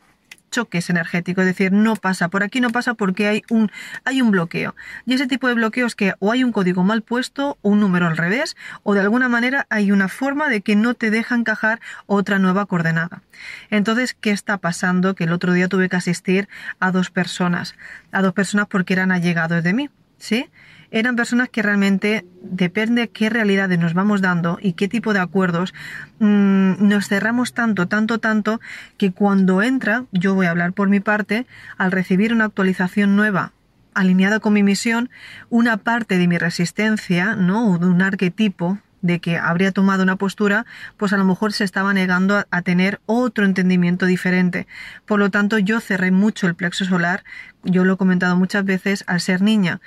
choques 0.49 0.89
energéticos, 0.89 1.43
es 1.43 1.47
decir, 1.47 1.71
no 1.71 1.95
pasa, 1.95 2.29
por 2.29 2.43
aquí 2.43 2.61
no 2.61 2.69
pasa 2.69 2.93
porque 2.93 3.27
hay 3.27 3.43
un, 3.49 3.71
hay 4.05 4.21
un 4.21 4.31
bloqueo. 4.31 4.75
Y 5.05 5.13
ese 5.13 5.27
tipo 5.27 5.47
de 5.47 5.53
bloqueos 5.53 5.95
que 5.95 6.13
o 6.19 6.31
hay 6.31 6.43
un 6.43 6.51
código 6.51 6.83
mal 6.83 7.01
puesto, 7.01 7.57
o 7.61 7.69
un 7.69 7.79
número 7.79 8.07
al 8.07 8.17
revés, 8.17 8.55
o 8.83 8.93
de 8.93 9.01
alguna 9.01 9.29
manera 9.29 9.67
hay 9.69 9.91
una 9.91 10.07
forma 10.07 10.49
de 10.49 10.61
que 10.61 10.75
no 10.75 10.93
te 10.93 11.11
deja 11.11 11.35
encajar 11.35 11.79
otra 12.05 12.39
nueva 12.39 12.65
coordenada. 12.65 13.21
Entonces, 13.69 14.15
¿qué 14.19 14.31
está 14.31 14.57
pasando? 14.57 15.15
Que 15.15 15.25
el 15.25 15.31
otro 15.31 15.53
día 15.53 15.67
tuve 15.67 15.89
que 15.89 15.95
asistir 15.95 16.49
a 16.79 16.91
dos 16.91 17.11
personas, 17.11 17.75
a 18.11 18.21
dos 18.21 18.33
personas 18.33 18.67
porque 18.67 18.93
eran 18.93 19.11
allegados 19.11 19.63
de 19.63 19.73
mí, 19.73 19.89
¿sí? 20.17 20.49
Eran 20.91 21.15
personas 21.15 21.49
que 21.49 21.61
realmente, 21.61 22.25
depende 22.41 23.01
de 23.01 23.09
qué 23.09 23.29
realidades 23.29 23.79
nos 23.79 23.93
vamos 23.93 24.21
dando 24.21 24.57
y 24.61 24.73
qué 24.73 24.87
tipo 24.87 25.13
de 25.13 25.19
acuerdos, 25.19 25.73
mm, 26.19 26.87
nos 26.87 27.07
cerramos 27.07 27.53
tanto, 27.53 27.87
tanto, 27.87 28.19
tanto, 28.19 28.59
que 28.97 29.11
cuando 29.11 29.61
entra, 29.61 30.05
yo 30.11 30.35
voy 30.35 30.47
a 30.47 30.51
hablar 30.51 30.73
por 30.73 30.89
mi 30.89 30.99
parte, 30.99 31.45
al 31.77 31.91
recibir 31.91 32.33
una 32.33 32.45
actualización 32.45 33.15
nueva 33.15 33.53
alineada 33.93 34.39
con 34.39 34.53
mi 34.53 34.63
misión, 34.63 35.09
una 35.49 35.77
parte 35.77 36.17
de 36.17 36.27
mi 36.27 36.37
resistencia, 36.37 37.35
¿no? 37.35 37.77
de 37.77 37.87
un 37.87 38.01
arquetipo, 38.01 38.77
de 39.01 39.19
que 39.19 39.37
habría 39.37 39.71
tomado 39.71 40.03
una 40.03 40.15
postura, 40.15 40.65
pues 40.97 41.13
a 41.13 41.17
lo 41.17 41.25
mejor 41.25 41.53
se 41.53 41.63
estaba 41.63 41.93
negando 41.93 42.45
a, 42.49 42.61
tener 42.61 42.99
otro 43.05 43.45
entendimiento 43.45 44.05
diferente. 44.05 44.67
Por 45.05 45.19
lo 45.19 45.29
tanto, 45.29 45.57
yo 45.57 45.79
cerré 45.79 46.11
mucho 46.11 46.47
el 46.47 46.55
plexo 46.55 46.85
solar, 46.85 47.23
yo 47.63 47.85
lo 47.85 47.93
he 47.93 47.97
comentado 47.97 48.35
muchas 48.35 48.65
veces, 48.65 49.03
al 49.07 49.21
ser 49.21 49.41
niña. 49.41 49.79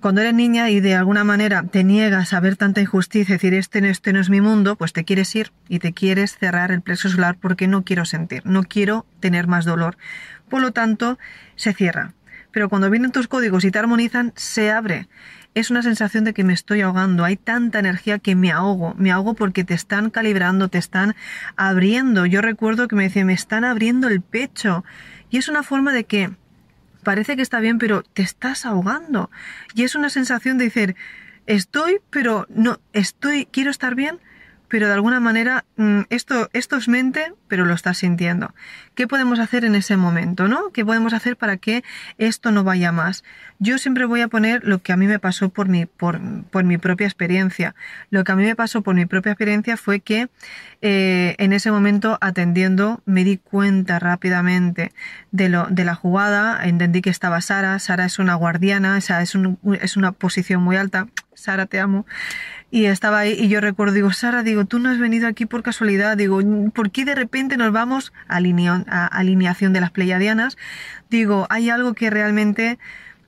Cuando 0.00 0.20
eres 0.20 0.34
niña 0.34 0.70
y 0.70 0.80
de 0.80 0.94
alguna 0.94 1.24
manera 1.24 1.62
te 1.62 1.82
niegas 1.82 2.32
a 2.32 2.40
ver 2.40 2.56
tanta 2.56 2.80
injusticia, 2.80 3.34
decir 3.34 3.54
este, 3.54 3.88
este 3.88 4.12
no 4.12 4.20
es 4.20 4.28
mi 4.28 4.40
mundo, 4.40 4.76
pues 4.76 4.92
te 4.92 5.04
quieres 5.04 5.34
ir 5.34 5.52
y 5.68 5.78
te 5.78 5.92
quieres 5.92 6.36
cerrar 6.36 6.70
el 6.70 6.82
plexo 6.82 7.08
solar 7.08 7.36
porque 7.40 7.66
no 7.66 7.82
quiero 7.82 8.04
sentir, 8.04 8.42
no 8.44 8.62
quiero 8.62 9.06
tener 9.20 9.46
más 9.46 9.64
dolor. 9.64 9.96
Por 10.48 10.60
lo 10.60 10.72
tanto, 10.72 11.18
se 11.56 11.72
cierra. 11.72 12.12
Pero 12.52 12.68
cuando 12.68 12.90
vienen 12.90 13.12
tus 13.12 13.26
códigos 13.26 13.64
y 13.64 13.70
te 13.70 13.78
armonizan, 13.78 14.32
se 14.36 14.70
abre 14.70 15.08
es 15.56 15.70
una 15.70 15.80
sensación 15.80 16.24
de 16.24 16.34
que 16.34 16.44
me 16.44 16.52
estoy 16.52 16.82
ahogando, 16.82 17.24
hay 17.24 17.38
tanta 17.38 17.78
energía 17.78 18.18
que 18.18 18.34
me 18.34 18.52
ahogo, 18.52 18.94
me 18.98 19.10
ahogo 19.10 19.32
porque 19.32 19.64
te 19.64 19.72
están 19.72 20.10
calibrando, 20.10 20.68
te 20.68 20.76
están 20.76 21.16
abriendo. 21.56 22.26
Yo 22.26 22.42
recuerdo 22.42 22.88
que 22.88 22.94
me 22.94 23.04
decía, 23.04 23.24
me 23.24 23.32
están 23.32 23.64
abriendo 23.64 24.06
el 24.08 24.20
pecho. 24.20 24.84
Y 25.30 25.38
es 25.38 25.48
una 25.48 25.62
forma 25.62 25.94
de 25.94 26.04
que 26.04 26.30
parece 27.06 27.36
que 27.36 27.42
está 27.42 27.60
bien, 27.60 27.78
pero 27.78 28.02
te 28.02 28.22
estás 28.22 28.66
ahogando. 28.66 29.30
Y 29.76 29.84
es 29.84 29.94
una 29.94 30.10
sensación 30.10 30.58
de 30.58 30.64
decir, 30.64 30.96
estoy, 31.46 32.00
pero 32.10 32.48
no, 32.48 32.80
estoy, 32.92 33.46
quiero 33.46 33.70
estar 33.70 33.94
bien, 33.94 34.18
pero 34.68 34.88
de 34.88 34.94
alguna 34.94 35.20
manera 35.20 35.64
mm, 35.76 36.02
esto, 36.10 36.48
esto 36.52 36.76
es 36.76 36.88
mente, 36.88 37.32
pero 37.48 37.64
lo 37.64 37.74
estás 37.74 37.98
sintiendo. 37.98 38.54
¿Qué 38.94 39.06
podemos 39.06 39.38
hacer 39.38 39.64
en 39.64 39.74
ese 39.74 39.96
momento, 39.96 40.48
no? 40.48 40.70
¿Qué 40.72 40.84
podemos 40.84 41.12
hacer 41.12 41.36
para 41.36 41.56
que 41.56 41.84
esto 42.18 42.50
no 42.50 42.64
vaya 42.64 42.92
más? 42.92 43.24
Yo 43.58 43.78
siempre 43.78 44.04
voy 44.06 44.20
a 44.20 44.28
poner 44.28 44.64
lo 44.64 44.82
que 44.82 44.92
a 44.92 44.96
mí 44.96 45.06
me 45.06 45.18
pasó 45.18 45.48
por 45.48 45.68
mi, 45.68 45.86
por, 45.86 46.20
por 46.50 46.64
mi 46.64 46.78
propia 46.78 47.06
experiencia. 47.06 47.74
Lo 48.10 48.24
que 48.24 48.32
a 48.32 48.36
mí 48.36 48.44
me 48.44 48.56
pasó 48.56 48.82
por 48.82 48.94
mi 48.94 49.06
propia 49.06 49.32
experiencia 49.32 49.76
fue 49.76 50.00
que 50.00 50.28
eh, 50.82 51.34
en 51.38 51.52
ese 51.52 51.70
momento 51.70 52.18
atendiendo 52.20 53.02
me 53.06 53.24
di 53.24 53.38
cuenta 53.38 53.98
rápidamente 53.98 54.92
de, 55.30 55.48
lo, 55.48 55.66
de 55.66 55.84
la 55.84 55.94
jugada, 55.94 56.66
entendí 56.66 57.02
que 57.02 57.10
estaba 57.10 57.40
Sara, 57.40 57.78
Sara 57.78 58.04
es 58.04 58.18
una 58.18 58.34
guardiana, 58.34 58.98
esa 58.98 59.22
es, 59.22 59.34
un, 59.34 59.58
es 59.80 59.96
una 59.96 60.12
posición 60.12 60.62
muy 60.62 60.76
alta, 60.76 61.08
Sara 61.36 61.66
te 61.66 61.78
amo. 61.78 62.06
Y 62.70 62.86
estaba 62.86 63.20
ahí 63.20 63.36
y 63.38 63.48
yo 63.48 63.60
recuerdo, 63.60 63.94
digo, 63.94 64.12
Sara, 64.12 64.42
digo, 64.42 64.64
tú 64.64 64.80
no 64.80 64.90
has 64.90 64.98
venido 64.98 65.28
aquí 65.28 65.46
por 65.46 65.62
casualidad, 65.62 66.16
digo, 66.16 66.40
¿por 66.74 66.90
qué 66.90 67.04
de 67.04 67.14
repente 67.14 67.56
nos 67.56 67.72
vamos 67.72 68.12
a, 68.28 68.36
alineación 69.06 69.72
de 69.72 69.80
las 69.80 69.92
pleiadianas? 69.92 70.56
Digo, 71.08 71.46
hay 71.48 71.70
algo 71.70 71.94
que 71.94 72.10
realmente, 72.10 72.78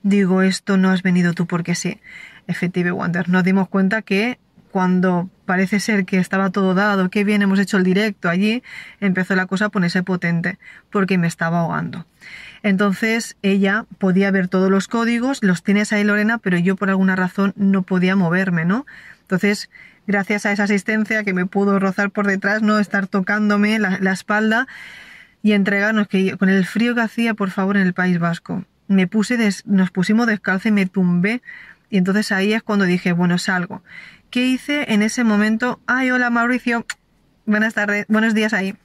digo, 0.03 0.41
esto 0.41 0.75
no 0.75 0.89
has 0.89 1.03
venido 1.03 1.33
tú 1.33 1.47
porque 1.47 1.75
sí. 1.75 1.99
Effective 2.47 2.91
Wonder, 2.91 3.29
nos 3.29 3.43
dimos 3.43 3.69
cuenta 3.69 4.01
que 4.01 4.39
cuando 4.71 5.29
parece 5.45 5.79
ser 5.79 6.05
que 6.05 6.17
estaba 6.17 6.51
todo 6.51 6.73
dado, 6.73 7.09
que 7.09 7.23
bien 7.23 7.41
hemos 7.41 7.59
hecho 7.59 7.77
el 7.77 7.83
directo 7.83 8.29
allí, 8.29 8.63
empezó 8.99 9.35
la 9.35 9.47
cosa 9.47 9.65
a 9.65 9.69
ponerse 9.69 10.03
potente, 10.03 10.59
porque 10.91 11.17
me 11.17 11.27
estaba 11.27 11.61
ahogando. 11.61 12.05
Entonces 12.61 13.35
ella 13.41 13.85
podía 13.97 14.31
ver 14.31 14.47
todos 14.47 14.69
los 14.69 14.87
códigos, 14.87 15.43
los 15.43 15.63
tienes 15.63 15.93
ahí 15.93 16.03
Lorena, 16.03 16.37
pero 16.37 16.57
yo 16.57 16.75
por 16.75 16.89
alguna 16.89 17.15
razón 17.15 17.53
no 17.55 17.83
podía 17.83 18.15
moverme, 18.15 18.65
¿no? 18.65 18.85
Entonces, 19.21 19.69
gracias 20.07 20.45
a 20.45 20.51
esa 20.51 20.63
asistencia 20.63 21.23
que 21.23 21.33
me 21.33 21.45
pudo 21.45 21.79
rozar 21.79 22.11
por 22.11 22.27
detrás, 22.27 22.61
no 22.61 22.79
estar 22.79 23.07
tocándome 23.07 23.79
la, 23.79 24.11
espalda 24.11 24.67
y 25.41 25.53
entregarnos 25.53 26.07
que 26.07 26.37
con 26.37 26.49
el 26.49 26.65
frío 26.65 26.95
que 26.95 27.01
hacía, 27.01 27.33
por 27.33 27.49
favor, 27.49 27.77
en 27.77 27.87
el 27.87 27.93
País 27.93 28.19
Vasco, 28.19 28.65
me 28.87 29.07
puse 29.07 29.37
nos 29.65 29.91
pusimos 29.91 30.27
descalza 30.27 30.69
y 30.69 30.71
me 30.71 30.85
tumbé 30.85 31.41
y 31.89 31.97
entonces 31.97 32.31
ahí 32.31 32.53
es 32.53 32.63
cuando 32.63 32.85
dije, 32.85 33.11
bueno, 33.11 33.37
salgo. 33.37 33.83
¿Qué 34.29 34.45
hice 34.45 34.93
en 34.93 35.01
ese 35.01 35.23
momento? 35.23 35.79
Ay, 35.87 36.11
hola 36.11 36.29
Mauricio, 36.29 36.85
buenas 37.45 37.73
tardes, 37.73 38.05
buenos 38.09 38.33
días 38.33 38.53
ahí. 38.53 38.75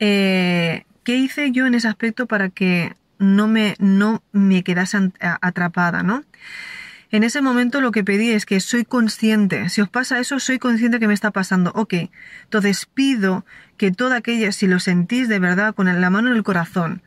Eh, 0.00 0.84
¿Qué 1.02 1.16
hice 1.16 1.50
yo 1.50 1.66
en 1.66 1.74
ese 1.74 1.88
aspecto 1.88 2.26
para 2.26 2.50
que 2.50 2.94
no 3.18 3.48
me, 3.48 3.74
no 3.78 4.22
me 4.32 4.62
quedase 4.62 5.12
atrapada, 5.20 6.02
no? 6.02 6.24
En 7.10 7.22
ese 7.22 7.40
momento 7.40 7.80
lo 7.80 7.92
que 7.92 8.02
pedí 8.02 8.30
es 8.30 8.44
que 8.44 8.58
soy 8.58 8.84
consciente, 8.84 9.68
si 9.68 9.80
os 9.80 9.88
pasa 9.88 10.18
eso, 10.18 10.40
soy 10.40 10.58
consciente 10.58 10.98
que 10.98 11.06
me 11.06 11.14
está 11.14 11.30
pasando. 11.30 11.70
Ok, 11.74 11.94
entonces 12.42 12.86
pido 12.86 13.46
que 13.76 13.92
toda 13.92 14.16
aquella, 14.16 14.50
si 14.50 14.66
lo 14.66 14.80
sentís 14.80 15.28
de 15.28 15.38
verdad 15.38 15.74
con 15.74 15.86
la 16.00 16.10
mano 16.10 16.30
en 16.30 16.36
el 16.36 16.42
corazón, 16.42 17.02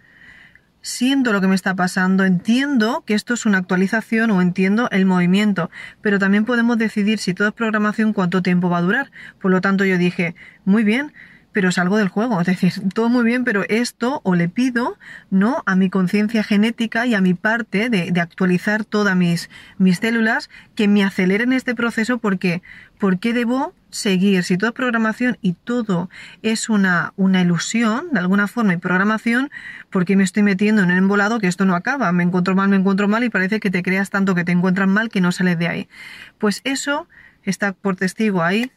siento 0.82 1.34
lo 1.34 1.42
que 1.42 1.48
me 1.48 1.56
está 1.56 1.76
pasando, 1.76 2.24
entiendo 2.24 3.04
que 3.06 3.14
esto 3.14 3.34
es 3.34 3.46
una 3.46 3.58
actualización 3.58 4.32
o 4.32 4.42
entiendo 4.42 4.90
el 4.92 5.06
movimiento, 5.06 5.70
pero 6.02 6.20
también 6.20 6.46
podemos 6.46 6.78
decidir 6.78 7.20
si 7.20 7.34
todo 7.34 7.50
es 7.50 7.54
programación 7.54 8.14
cuánto 8.14 8.42
tiempo 8.42 8.70
va 8.70 8.80
a 8.80 8.82
durar. 8.82 9.12
Por 9.42 9.52
lo 9.52 9.62
tanto 9.62 9.86
yo 9.86 9.98
dije, 9.98 10.36
muy 10.66 10.84
bien, 10.84 11.14
pero 11.58 11.72
salgo 11.72 11.98
del 11.98 12.10
juego. 12.10 12.40
Es 12.40 12.46
decir, 12.46 12.72
todo 12.94 13.10
muy 13.10 13.26
bien, 13.26 13.44
pero 13.44 13.64
esto 13.68 14.22
o 14.24 14.36
le 14.36 14.48
pido, 14.48 15.00
¿no? 15.32 15.64
A 15.66 15.76
mi 15.76 15.90
conciencia 15.90 16.44
genética 16.44 17.08
y 17.08 17.16
a 17.16 17.22
mi 17.22 17.34
parte 17.34 17.90
de, 17.90 18.14
actualizar 18.22 18.86
todas 18.86 19.16
mis, 19.16 19.50
mis 19.80 19.98
células 19.98 20.52
que 20.76 20.88
me 20.88 21.04
aceleren 21.04 21.54
este 21.54 21.74
proceso 21.74 22.20
porque, 22.20 22.62
porque 23.00 23.34
debo 23.34 23.74
seguir. 23.98 24.44
Si 24.44 24.58
todo 24.58 24.70
es 24.70 24.74
programación 24.74 25.38
y 25.42 25.54
todo 25.54 26.10
es 26.42 26.70
una, 26.70 27.14
una 27.18 27.42
ilusión, 27.42 28.08
de 28.12 28.20
alguna 28.20 28.48
forma, 28.48 28.74
y 28.74 28.78
programación, 28.78 29.52
porque 29.90 30.16
me 30.16 30.24
estoy 30.24 30.44
metiendo 30.44 30.84
en 30.84 30.92
un 30.92 30.98
embolado 30.98 31.40
que 31.40 31.48
esto 31.48 31.66
no 31.66 31.76
acaba? 31.76 32.12
Me 32.12 32.24
encuentro 32.24 32.56
mal, 32.56 32.70
me 32.70 32.78
encuentro 32.78 33.08
mal 33.08 33.24
y 33.24 33.30
parece 33.30 33.60
que 33.60 33.72
te 33.72 33.84
creas 33.84 34.10
tanto 34.10 34.36
que 34.36 34.44
te 34.44 34.52
encuentran 34.52 34.90
mal 34.90 35.10
que 35.10 35.22
no 35.22 35.32
sales 35.32 35.60
de 35.60 35.68
ahí. 35.68 35.90
Pues 36.38 36.62
eso 36.64 37.08
está 37.44 37.74
por 37.74 37.96
testigo 37.96 38.44
ahí. 38.44 38.72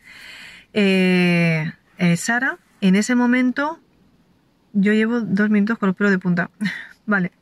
Eh, 0.73 1.73
eh, 1.99 2.17
Sara, 2.17 2.59
en 2.81 2.97
ese 2.97 3.15
momento 3.15 3.81
yo 4.73 4.93
llevo 4.93 5.21
dos 5.21 5.51
minutos 5.51 5.79
con 5.79 5.89
los 5.89 5.97
pelos 5.97 6.13
de 6.13 6.19
punta. 6.19 6.51
vale. 7.07 7.33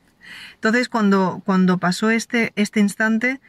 Entonces, 0.55 0.89
cuando, 0.89 1.43
cuando 1.45 1.79
pasó 1.79 2.11
este, 2.11 2.53
este 2.57 2.81
instante, 2.81 3.41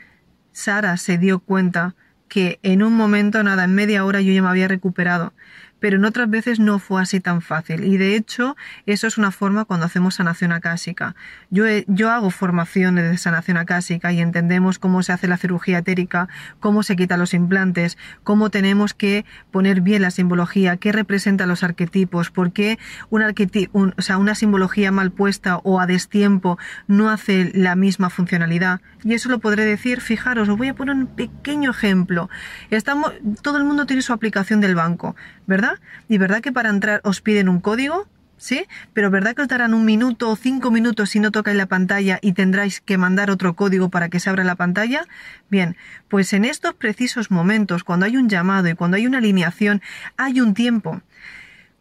Sara 0.51 0.98
se 0.98 1.17
dio 1.17 1.39
cuenta 1.39 1.95
que 2.29 2.59
en 2.63 2.83
un 2.83 2.93
momento, 2.95 3.43
nada, 3.43 3.65
en 3.65 3.75
media 3.75 4.05
hora 4.05 4.21
yo 4.21 4.31
ya 4.33 4.41
me 4.41 4.50
había 4.50 4.67
recuperado 4.67 5.33
pero 5.79 5.98
en 5.98 6.05
otras 6.05 6.29
veces 6.29 6.59
no 6.59 6.79
fue 6.79 7.01
así 7.01 7.19
tan 7.19 7.41
fácil. 7.41 7.83
Y 7.83 7.98
de 7.98 8.15
hecho, 8.15 8.55
eso 8.86 9.07
es 9.07 9.17
una 9.17 9.31
forma 9.31 9.65
cuando 9.65 9.86
hacemos 9.86 10.15
sanación 10.15 10.51
acásica. 10.51 11.15
Yo, 11.50 11.65
yo 11.88 12.12
hago 12.12 12.29
formaciones 12.29 13.09
de 13.09 13.17
sanación 13.17 13.57
acásica 13.57 14.12
y 14.12 14.19
entendemos 14.19 14.79
cómo 14.79 15.03
se 15.03 15.13
hace 15.13 15.27
la 15.27 15.38
cirugía 15.38 15.79
etérica, 15.79 16.27
cómo 16.59 16.83
se 16.83 16.95
quitan 16.95 17.19
los 17.19 17.33
implantes, 17.33 17.98
cómo 18.24 18.50
tenemos 18.50 18.93
que 18.93 19.25
poner 19.51 19.81
bien 19.81 20.01
la 20.01 20.12
simbología, 20.12 20.77
qué 20.77 20.91
representa 20.91 21.45
los 21.45 21.63
arquetipos, 21.63 22.31
por 22.31 22.51
qué 22.51 22.79
un 23.09 23.21
arquetipo, 23.21 23.91
o 23.98 24.01
sea, 24.01 24.17
una 24.17 24.36
simbología 24.36 24.91
mal 24.91 25.12
puesta 25.12 25.57
o 25.57 25.79
a 25.79 25.88
destiempo 25.88 26.57
no 26.88 27.09
hace 27.09 27.51
la 27.53 27.75
misma 27.75 28.09
funcionalidad. 28.09 28.81
Y 29.03 29.13
eso 29.13 29.29
lo 29.29 29.39
podré 29.39 29.65
decir, 29.65 30.01
fijaros, 30.01 30.50
os 30.50 30.57
voy 30.57 30.67
a 30.69 30.74
poner 30.74 30.95
un 30.95 31.07
pequeño 31.07 31.71
ejemplo. 31.71 32.29
Estamos, 32.69 33.13
todo 33.41 33.57
el 33.57 33.63
mundo 33.63 33.86
tiene 33.86 34.01
su 34.01 34.13
aplicación 34.13 34.62
del 34.62 34.75
banco, 34.75 35.15
¿verdad? 35.50 35.79
Y 36.08 36.20
verdad 36.20 36.41
que 36.41 36.51
para 36.51 36.70
entrar 36.70 37.01
os 37.03 37.22
piden 37.22 37.50
un 37.50 37.60
código, 37.60 38.08
¿sí? 38.38 38.68
Pero 38.94 39.10
¿verdad 39.10 39.34
que 39.36 39.41
os 39.41 39.48
darán 39.48 39.74
un 39.74 39.84
minuto 39.84 40.29
o 40.29 40.36
cinco 40.36 40.70
minutos 40.70 41.10
si 41.10 41.20
no 41.20 41.32
tocáis 41.32 41.58
la 41.58 41.65
pantalla 41.65 42.20
y 42.22 42.34
tendráis 42.34 42.82
que 42.82 43.00
mandar 43.00 43.32
otro 43.32 43.56
código 43.56 43.89
para 43.89 44.10
que 44.10 44.20
se 44.20 44.29
abra 44.29 44.44
la 44.44 44.56
pantalla? 44.56 45.08
Bien, 45.50 45.75
pues 46.08 46.34
en 46.34 46.46
estos 46.46 46.75
precisos 46.75 47.32
momentos, 47.32 47.84
cuando 47.84 48.06
hay 48.06 48.15
un 48.15 48.29
llamado 48.29 48.70
y 48.70 48.75
cuando 48.75 48.98
hay 48.98 49.08
una 49.08 49.18
alineación, 49.18 49.82
hay 50.18 50.39
un 50.39 50.53
tiempo. 50.53 51.01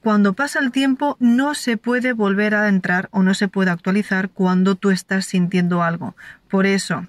Cuando 0.00 0.32
pasa 0.32 0.60
el 0.60 0.72
tiempo 0.72 1.18
no 1.20 1.54
se 1.54 1.76
puede 1.76 2.14
volver 2.14 2.54
a 2.54 2.68
entrar 2.68 3.10
o 3.12 3.22
no 3.22 3.34
se 3.34 3.48
puede 3.48 3.70
actualizar 3.70 4.30
cuando 4.30 4.76
tú 4.76 4.90
estás 4.90 5.26
sintiendo 5.26 5.82
algo. 5.82 6.16
Por 6.48 6.64
eso, 6.64 7.06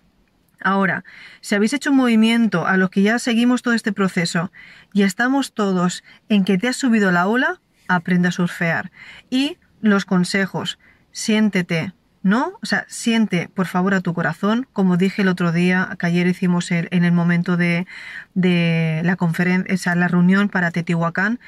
ahora, 0.62 1.04
si 1.42 1.56
habéis 1.56 1.74
hecho 1.74 1.92
un 1.92 1.98
movimiento 1.98 2.68
a 2.68 2.78
los 2.78 2.90
que 2.90 3.02
ya 3.02 3.20
seguimos 3.20 3.62
todo 3.62 3.74
este 3.74 3.94
proceso 3.94 4.52
y 4.94 5.04
estamos 5.04 5.54
todos 5.54 6.04
en 6.28 6.44
que 6.44 6.58
te 6.58 6.68
has 6.68 6.78
subido 6.78 7.12
la 7.12 7.28
ola, 7.28 7.62
aprende 7.88 8.28
a 8.28 8.32
surfear. 8.32 8.92
Y 9.30 9.58
los 9.82 10.06
consejos, 10.06 10.80
siéntete, 11.12 11.94
¿no? 12.22 12.54
O 12.62 12.66
sea, 12.66 12.86
siente 12.88 13.50
por 13.54 13.68
favor 13.68 13.94
a 13.94 14.02
tu 14.02 14.14
corazón, 14.14 14.68
como 14.74 14.98
dije 14.98 15.22
el 15.22 15.28
otro 15.28 15.52
día, 15.52 15.96
que 16.00 16.06
ayer 16.06 16.28
hicimos 16.28 16.72
en 16.72 17.04
el 17.04 17.12
momento 17.12 17.58
de, 17.58 17.88
de 18.34 19.02
la 19.04 19.16
conferencia, 19.16 19.96
la 19.96 20.08
reunión 20.08 20.50
para 20.50 20.72
Teotihuacán, 20.72 21.40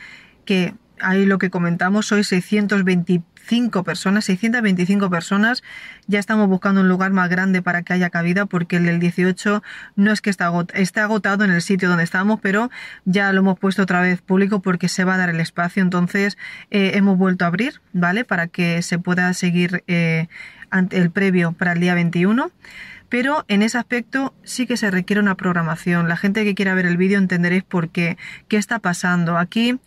que 0.46 0.74
ahí 1.01 1.25
lo 1.25 1.38
que 1.38 1.50
comentamos, 1.50 2.08
soy 2.08 2.24
625 2.24 3.31
625 3.51 3.84
personas, 3.84 4.25
625 4.25 5.10
personas. 5.10 5.63
Ya 6.08 6.20
estamos 6.20 6.48
buscando 6.48 6.81
un 6.81 6.88
lugar 6.88 7.12
más 7.12 7.29
grande 7.29 7.62
para 7.62 7.84
que 7.84 7.93
haya 7.93 8.10
cabida 8.10 8.46
porque 8.46 8.77
el 8.77 8.86
del 8.86 9.00
18 9.00 9.63
no 9.96 10.12
es 10.12 10.22
que 10.22 10.29
está 10.29 10.46
agotado, 10.46 10.79
está 10.79 11.03
agotado 11.03 11.43
en 11.43 11.51
el 11.51 11.62
sitio 11.62 11.89
donde 11.89 12.03
estamos, 12.03 12.39
pero 12.41 12.70
ya 13.05 13.31
lo 13.34 13.39
hemos 13.39 13.60
puesto 13.60 13.84
otra 13.84 14.01
vez 14.01 14.22
público 14.22 14.62
porque 14.62 14.88
se 14.88 15.03
va 15.03 15.15
a 15.15 15.17
dar 15.17 15.29
el 15.29 15.39
espacio. 15.39 15.84
Entonces 15.84 16.38
eh, 16.70 16.91
hemos 16.96 17.17
vuelto 17.17 17.46
a 17.46 17.50
abrir, 17.50 17.81
¿vale? 17.93 18.25
Para 18.25 18.48
que 18.48 18.81
se 18.81 19.00
pueda 19.00 19.34
seguir 19.34 19.84
eh, 19.88 20.27
ante 20.70 20.98
el 20.98 21.12
previo 21.12 21.51
para 21.51 21.74
el 21.74 21.79
día 21.79 21.93
21 21.93 22.51
pero 23.12 23.44
en 23.50 23.62
ese 23.62 23.77
aspecto 23.77 24.34
sí 24.46 24.65
que 24.65 24.77
se 24.77 24.89
requiere 24.89 25.20
una 25.20 25.36
programación. 25.36 26.08
La 26.08 26.15
gente 26.15 26.46
que 26.46 26.56
quiera 26.56 26.74
ver 26.75 26.86
el 26.86 26.96
vídeo 26.96 27.18
entenderéis 27.18 27.63
por 27.63 27.89
qué, 27.89 28.18
qué 28.48 28.56
está 28.56 28.80
pasando. 28.80 29.38
Aquí 29.38 29.80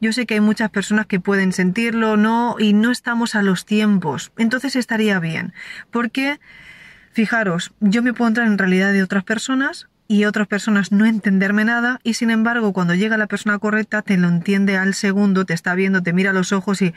yo 0.00 0.14
sé 0.14 0.24
que 0.24 0.32
hay 0.32 0.40
muchas 0.40 0.70
personas 0.70 1.04
que 1.04 1.20
pueden 1.20 1.52
sentirlo, 1.52 2.16
no, 2.16 2.56
y 2.58 2.72
no 2.72 2.90
estamos 2.90 3.34
a 3.34 3.42
los 3.42 3.66
tiempos. 3.66 4.32
Entonces 4.38 4.76
estaría 4.76 5.20
bien, 5.20 5.52
porque 5.90 6.40
fijaros, 7.12 7.72
yo 7.80 8.02
me 8.02 8.14
puedo 8.14 8.28
entrar 8.28 8.46
en 8.46 8.56
realidad 8.56 8.94
de 8.94 9.02
otras 9.02 9.24
personas 9.24 9.90
y 10.08 10.24
otras 10.24 10.48
personas 10.48 10.90
no 10.90 11.04
entenderme 11.04 11.66
nada 11.66 12.00
y 12.02 12.14
sin 12.14 12.30
embargo 12.30 12.72
cuando 12.72 12.94
llega 12.94 13.18
la 13.18 13.26
persona 13.26 13.58
correcta 13.58 14.00
te 14.00 14.16
lo 14.16 14.28
entiende 14.28 14.78
al 14.78 14.94
segundo, 14.94 15.44
te 15.44 15.52
está 15.52 15.74
viendo, 15.74 16.02
te 16.02 16.14
mira 16.14 16.30
a 16.30 16.32
los 16.32 16.52
ojos 16.52 16.80
y 16.80 16.94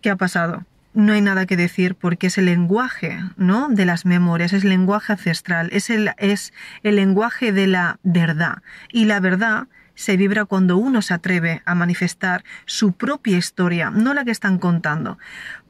¿qué 0.00 0.08
ha 0.08 0.16
pasado? 0.16 0.64
No 0.94 1.12
hay 1.12 1.20
nada 1.20 1.46
que 1.46 1.56
decir 1.56 1.94
porque 1.94 2.26
es 2.26 2.38
el 2.38 2.46
lenguaje, 2.46 3.18
¿no? 3.36 3.68
De 3.68 3.86
las 3.86 4.04
memorias, 4.04 4.52
es 4.52 4.64
el 4.64 4.70
lenguaje 4.70 5.12
ancestral, 5.12 5.68
es 5.72 5.90
el, 5.90 6.10
es 6.18 6.52
el 6.82 6.96
lenguaje 6.96 7.52
de 7.52 7.66
la 7.66 7.98
verdad. 8.02 8.62
Y 8.90 9.06
la 9.06 9.20
verdad 9.20 9.68
se 9.94 10.16
vibra 10.16 10.44
cuando 10.44 10.76
uno 10.76 11.02
se 11.02 11.14
atreve 11.14 11.62
a 11.64 11.74
manifestar 11.74 12.44
su 12.66 12.92
propia 12.92 13.38
historia, 13.38 13.90
no 13.90 14.14
la 14.14 14.24
que 14.24 14.30
están 14.30 14.58
contando. 14.58 15.18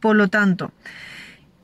Por 0.01 0.17
lo 0.17 0.29
tanto, 0.29 0.73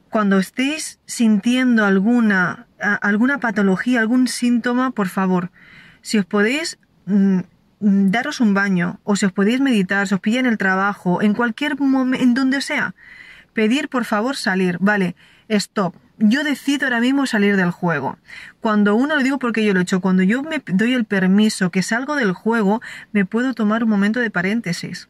cuando 0.08 0.38
estéis 0.38 1.00
sintiendo 1.06 1.84
alguna, 1.84 2.66
alguna 2.78 3.38
patología, 3.38 4.00
algún 4.00 4.28
síntoma, 4.28 4.90
por 4.92 5.08
favor, 5.08 5.50
si 6.00 6.18
os 6.18 6.24
podéis 6.24 6.78
mm, 7.06 7.40
daros 7.80 8.40
un 8.40 8.54
baño, 8.54 9.00
o 9.04 9.16
si 9.16 9.26
os 9.26 9.32
podéis 9.32 9.60
meditar, 9.60 10.06
si 10.08 10.14
os 10.14 10.20
en 10.24 10.46
el 10.46 10.58
trabajo, 10.58 11.22
en 11.22 11.34
cualquier 11.34 11.78
momento, 11.78 12.22
en 12.22 12.34
donde 12.34 12.60
sea, 12.60 12.94
pedir 13.58 13.88
por 13.88 14.04
favor 14.04 14.36
salir. 14.36 14.76
Vale, 14.78 15.16
stop. 15.48 15.92
Yo 16.18 16.44
decido 16.44 16.86
ahora 16.86 17.00
mismo 17.00 17.26
salir 17.26 17.56
del 17.56 17.72
juego. 17.72 18.16
Cuando 18.60 18.94
uno 18.94 19.16
lo 19.16 19.22
digo 19.24 19.40
porque 19.40 19.64
yo 19.64 19.74
lo 19.74 19.80
he 19.80 19.82
hecho, 19.82 20.00
cuando 20.00 20.22
yo 20.22 20.44
me 20.44 20.62
doy 20.64 20.94
el 20.94 21.04
permiso 21.04 21.70
que 21.70 21.82
salgo 21.82 22.14
del 22.14 22.34
juego, 22.34 22.80
me 23.10 23.24
puedo 23.24 23.54
tomar 23.54 23.82
un 23.82 23.90
momento 23.90 24.20
de 24.20 24.30
paréntesis 24.30 25.08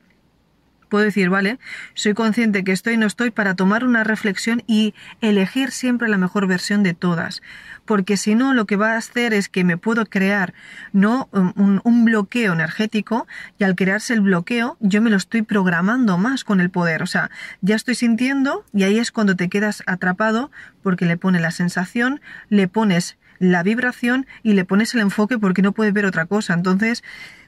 puedo 0.88 1.04
decir, 1.04 1.30
vale, 1.30 1.59
soy 1.95 2.14
consciente 2.14 2.64
que 2.64 2.73
estoy 2.73 2.97
no 2.97 3.07
estoy 3.07 3.30
para 3.30 3.54
tomar 3.54 3.85
una 3.85 4.04
reflexión 4.04 4.62
y 4.66 4.95
elegir 5.21 5.71
siempre 5.71 6.09
la 6.09 6.18
mejor 6.18 6.47
versión 6.47 6.83
de 6.83 6.95
todas. 6.95 7.42
Porque 7.85 8.16
si 8.16 8.35
no, 8.35 8.52
lo 8.54 8.66
que 8.66 8.76
va 8.76 8.92
a 8.92 8.99
hacer 8.99 9.33
es 9.33 9.49
que 9.49 9.64
me 9.64 9.76
puedo 9.76 10.04
crear 10.07 10.52
no 10.92 11.28
un, 11.33 11.80
un, 11.85 12.04
bloqueo 12.04 12.52
energético 12.52 13.26
y 13.59 13.64
al 13.64 13.75
crearse 13.75 14.14
el 14.14 14.21
bloqueo 14.21 14.76
yo 14.80 15.00
me 15.00 15.11
lo 15.11 15.16
estoy 15.16 15.42
programando 15.42 16.18
más 16.18 16.45
con 16.45 16.61
el 16.61 16.71
poder. 16.71 17.02
O 17.02 17.07
sea, 17.07 17.30
ya 17.61 17.76
estoy 17.76 17.95
sintiendo 17.95 18.64
y 18.73 18.85
ahí 18.85 18.99
es 18.99 19.11
cuando 19.11 19.37
te 19.37 19.49
quedas 19.49 19.83
atrapado 19.87 20.50
porque 20.83 21.07
le 21.07 21.16
pones 21.16 21.40
la 21.40 21.50
sensación, 21.50 22.21
le 22.49 22.68
pones 22.68 23.16
la 23.38 23.62
vibración 23.62 24.26
y 24.42 24.54
le 24.54 24.64
pones 24.64 24.95
el 24.95 25.00
enfoque 25.00 25.38
porque 25.38 25.62
no 25.62 25.73
puedes 25.73 25.92
ver 25.92 26.07
otra 26.07 26.26
cosa. 26.26 26.54
Entonces, 26.54 27.02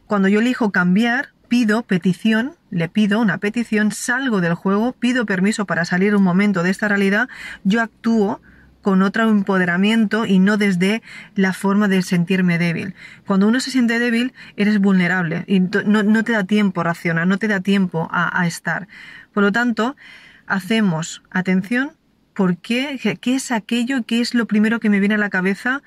cuando 0.06 0.28
yo 0.28 0.40
elijo 0.40 0.70
cambiar, 0.70 1.30
pido 1.50 1.82
petición, 1.82 2.52
le 2.70 2.88
pido 2.88 3.20
una 3.20 3.38
petición, 3.38 3.90
salgo 3.90 4.40
del 4.40 4.54
juego, 4.54 4.92
pido 4.92 5.26
permiso 5.26 5.66
para 5.66 5.84
salir 5.84 6.14
un 6.14 6.22
momento 6.22 6.62
de 6.62 6.70
esta 6.70 6.86
realidad, 6.86 7.28
yo 7.64 7.82
actúo 7.82 8.40
con 8.82 9.02
otro 9.02 9.28
empoderamiento 9.28 10.26
y 10.26 10.38
no 10.38 10.56
desde 10.56 11.02
la 11.34 11.52
forma 11.52 11.88
de 11.88 12.02
sentirme 12.02 12.56
débil. 12.56 12.94
Cuando 13.26 13.48
uno 13.48 13.58
se 13.58 13.72
siente 13.72 13.98
débil, 13.98 14.32
eres 14.56 14.78
vulnerable 14.78 15.42
y 15.48 15.58
no, 15.58 16.24
te 16.24 16.32
da 16.32 16.44
tiempo 16.44 16.80
a 16.80 16.84
racionar, 16.84 17.26
no 17.26 17.36
te 17.36 17.48
da 17.48 17.58
tiempo 17.58 18.08
a, 18.12 18.40
a 18.40 18.46
estar. 18.46 18.86
Por 19.34 19.42
lo 19.42 19.50
tanto, 19.50 19.96
hacemos 20.46 21.20
atención 21.32 21.90
por 22.32 22.58
qué, 22.58 23.18
qué 23.20 23.34
es 23.34 23.50
aquello, 23.50 24.04
qué 24.06 24.20
es 24.20 24.34
lo 24.34 24.46
primero 24.46 24.78
que 24.78 24.88
me 24.88 25.00
viene 25.00 25.16
a 25.16 25.18
la 25.18 25.30
cabeza 25.30 25.82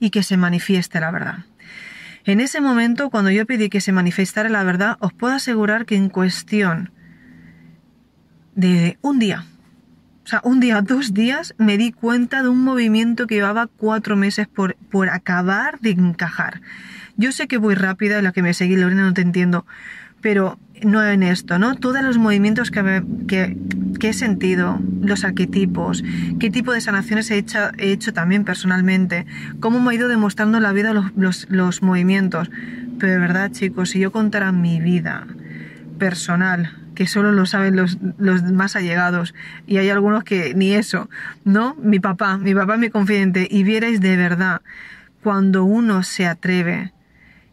y 0.00 0.10
que 0.10 0.24
se 0.24 0.36
manifieste 0.36 0.98
la 0.98 1.12
verdad. 1.12 1.44
En 2.24 2.40
ese 2.40 2.60
momento, 2.60 3.10
cuando 3.10 3.30
yo 3.30 3.44
pedí 3.44 3.68
que 3.68 3.82
se 3.82 3.92
manifestara 3.92 4.48
la 4.48 4.64
verdad, 4.64 4.96
os 5.00 5.12
puedo 5.12 5.34
asegurar 5.34 5.84
que 5.84 5.96
en 5.96 6.08
cuestión 6.08 6.90
de 8.54 8.98
un 9.02 9.18
día, 9.18 9.44
o 10.24 10.26
sea, 10.26 10.40
un 10.42 10.58
día, 10.58 10.80
dos 10.82 11.12
días, 11.12 11.54
me 11.58 11.76
di 11.76 11.92
cuenta 11.92 12.42
de 12.42 12.48
un 12.48 12.62
movimiento 12.62 13.26
que 13.26 13.34
llevaba 13.36 13.66
cuatro 13.66 14.16
meses 14.16 14.48
por, 14.48 14.76
por 14.90 15.10
acabar 15.10 15.80
de 15.80 15.90
encajar. 15.90 16.62
Yo 17.16 17.30
sé 17.30 17.46
que 17.46 17.58
voy 17.58 17.74
rápida, 17.74 18.22
la 18.22 18.32
que 18.32 18.42
me 18.42 18.54
seguí, 18.54 18.74
Lorena, 18.74 19.02
no 19.02 19.12
te 19.12 19.22
entiendo, 19.22 19.66
pero 20.24 20.58
no 20.82 21.06
en 21.06 21.22
esto, 21.22 21.58
¿no? 21.58 21.74
Todos 21.74 22.02
los 22.02 22.16
movimientos 22.16 22.70
que, 22.70 23.58
he 24.00 24.12
sentido, 24.14 24.80
los 25.02 25.22
arquetipos, 25.22 26.02
qué 26.40 26.50
tipo 26.50 26.72
de 26.72 26.80
sanaciones 26.80 27.30
he 27.30 27.36
hecho, 27.36 27.58
he 27.76 27.92
hecho 27.92 28.14
también 28.14 28.42
personalmente, 28.42 29.26
cómo 29.60 29.80
me 29.80 29.90
ha 29.90 29.94
ido 29.94 30.08
demostrando 30.08 30.60
la 30.60 30.72
vida 30.72 30.94
los, 30.94 31.12
los, 31.14 31.46
los 31.50 31.82
movimientos. 31.82 32.50
Pero 32.98 33.12
de 33.12 33.18
verdad, 33.18 33.52
chicos, 33.52 33.90
si 33.90 33.98
yo 33.98 34.12
contara 34.12 34.50
mi 34.50 34.80
vida 34.80 35.26
personal, 35.98 36.72
que 36.94 37.06
solo 37.06 37.30
lo 37.30 37.44
saben 37.44 37.76
los, 37.76 37.98
los, 38.16 38.44
más 38.44 38.76
allegados, 38.76 39.34
y 39.66 39.76
hay 39.76 39.90
algunos 39.90 40.24
que 40.24 40.54
ni 40.54 40.72
eso, 40.72 41.10
¿no? 41.44 41.74
Mi 41.74 42.00
papá, 42.00 42.38
mi 42.38 42.54
papá 42.54 42.78
mi 42.78 42.88
confidente, 42.88 43.46
y 43.50 43.62
vierais 43.62 44.00
de 44.00 44.16
verdad, 44.16 44.62
cuando 45.22 45.64
uno 45.64 46.02
se 46.02 46.26
atreve 46.26 46.93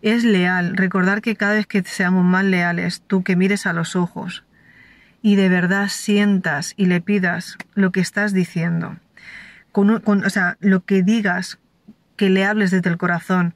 es 0.01 0.23
leal. 0.23 0.75
Recordar 0.77 1.21
que 1.21 1.35
cada 1.35 1.53
vez 1.53 1.67
que 1.67 1.83
seamos 1.83 2.25
más 2.25 2.45
leales, 2.45 3.03
tú 3.05 3.23
que 3.23 3.35
mires 3.35 3.65
a 3.65 3.73
los 3.73 3.95
ojos 3.95 4.43
y 5.21 5.35
de 5.35 5.49
verdad 5.49 5.87
sientas 5.89 6.73
y 6.77 6.85
le 6.85 7.01
pidas 7.01 7.57
lo 7.75 7.91
que 7.91 7.99
estás 7.99 8.33
diciendo, 8.33 8.97
con, 9.71 10.01
o 10.05 10.29
sea, 10.29 10.57
lo 10.59 10.83
que 10.83 11.03
digas, 11.03 11.59
que 12.17 12.29
le 12.29 12.45
hables 12.45 12.71
desde 12.71 12.89
el 12.89 12.97
corazón 12.97 13.55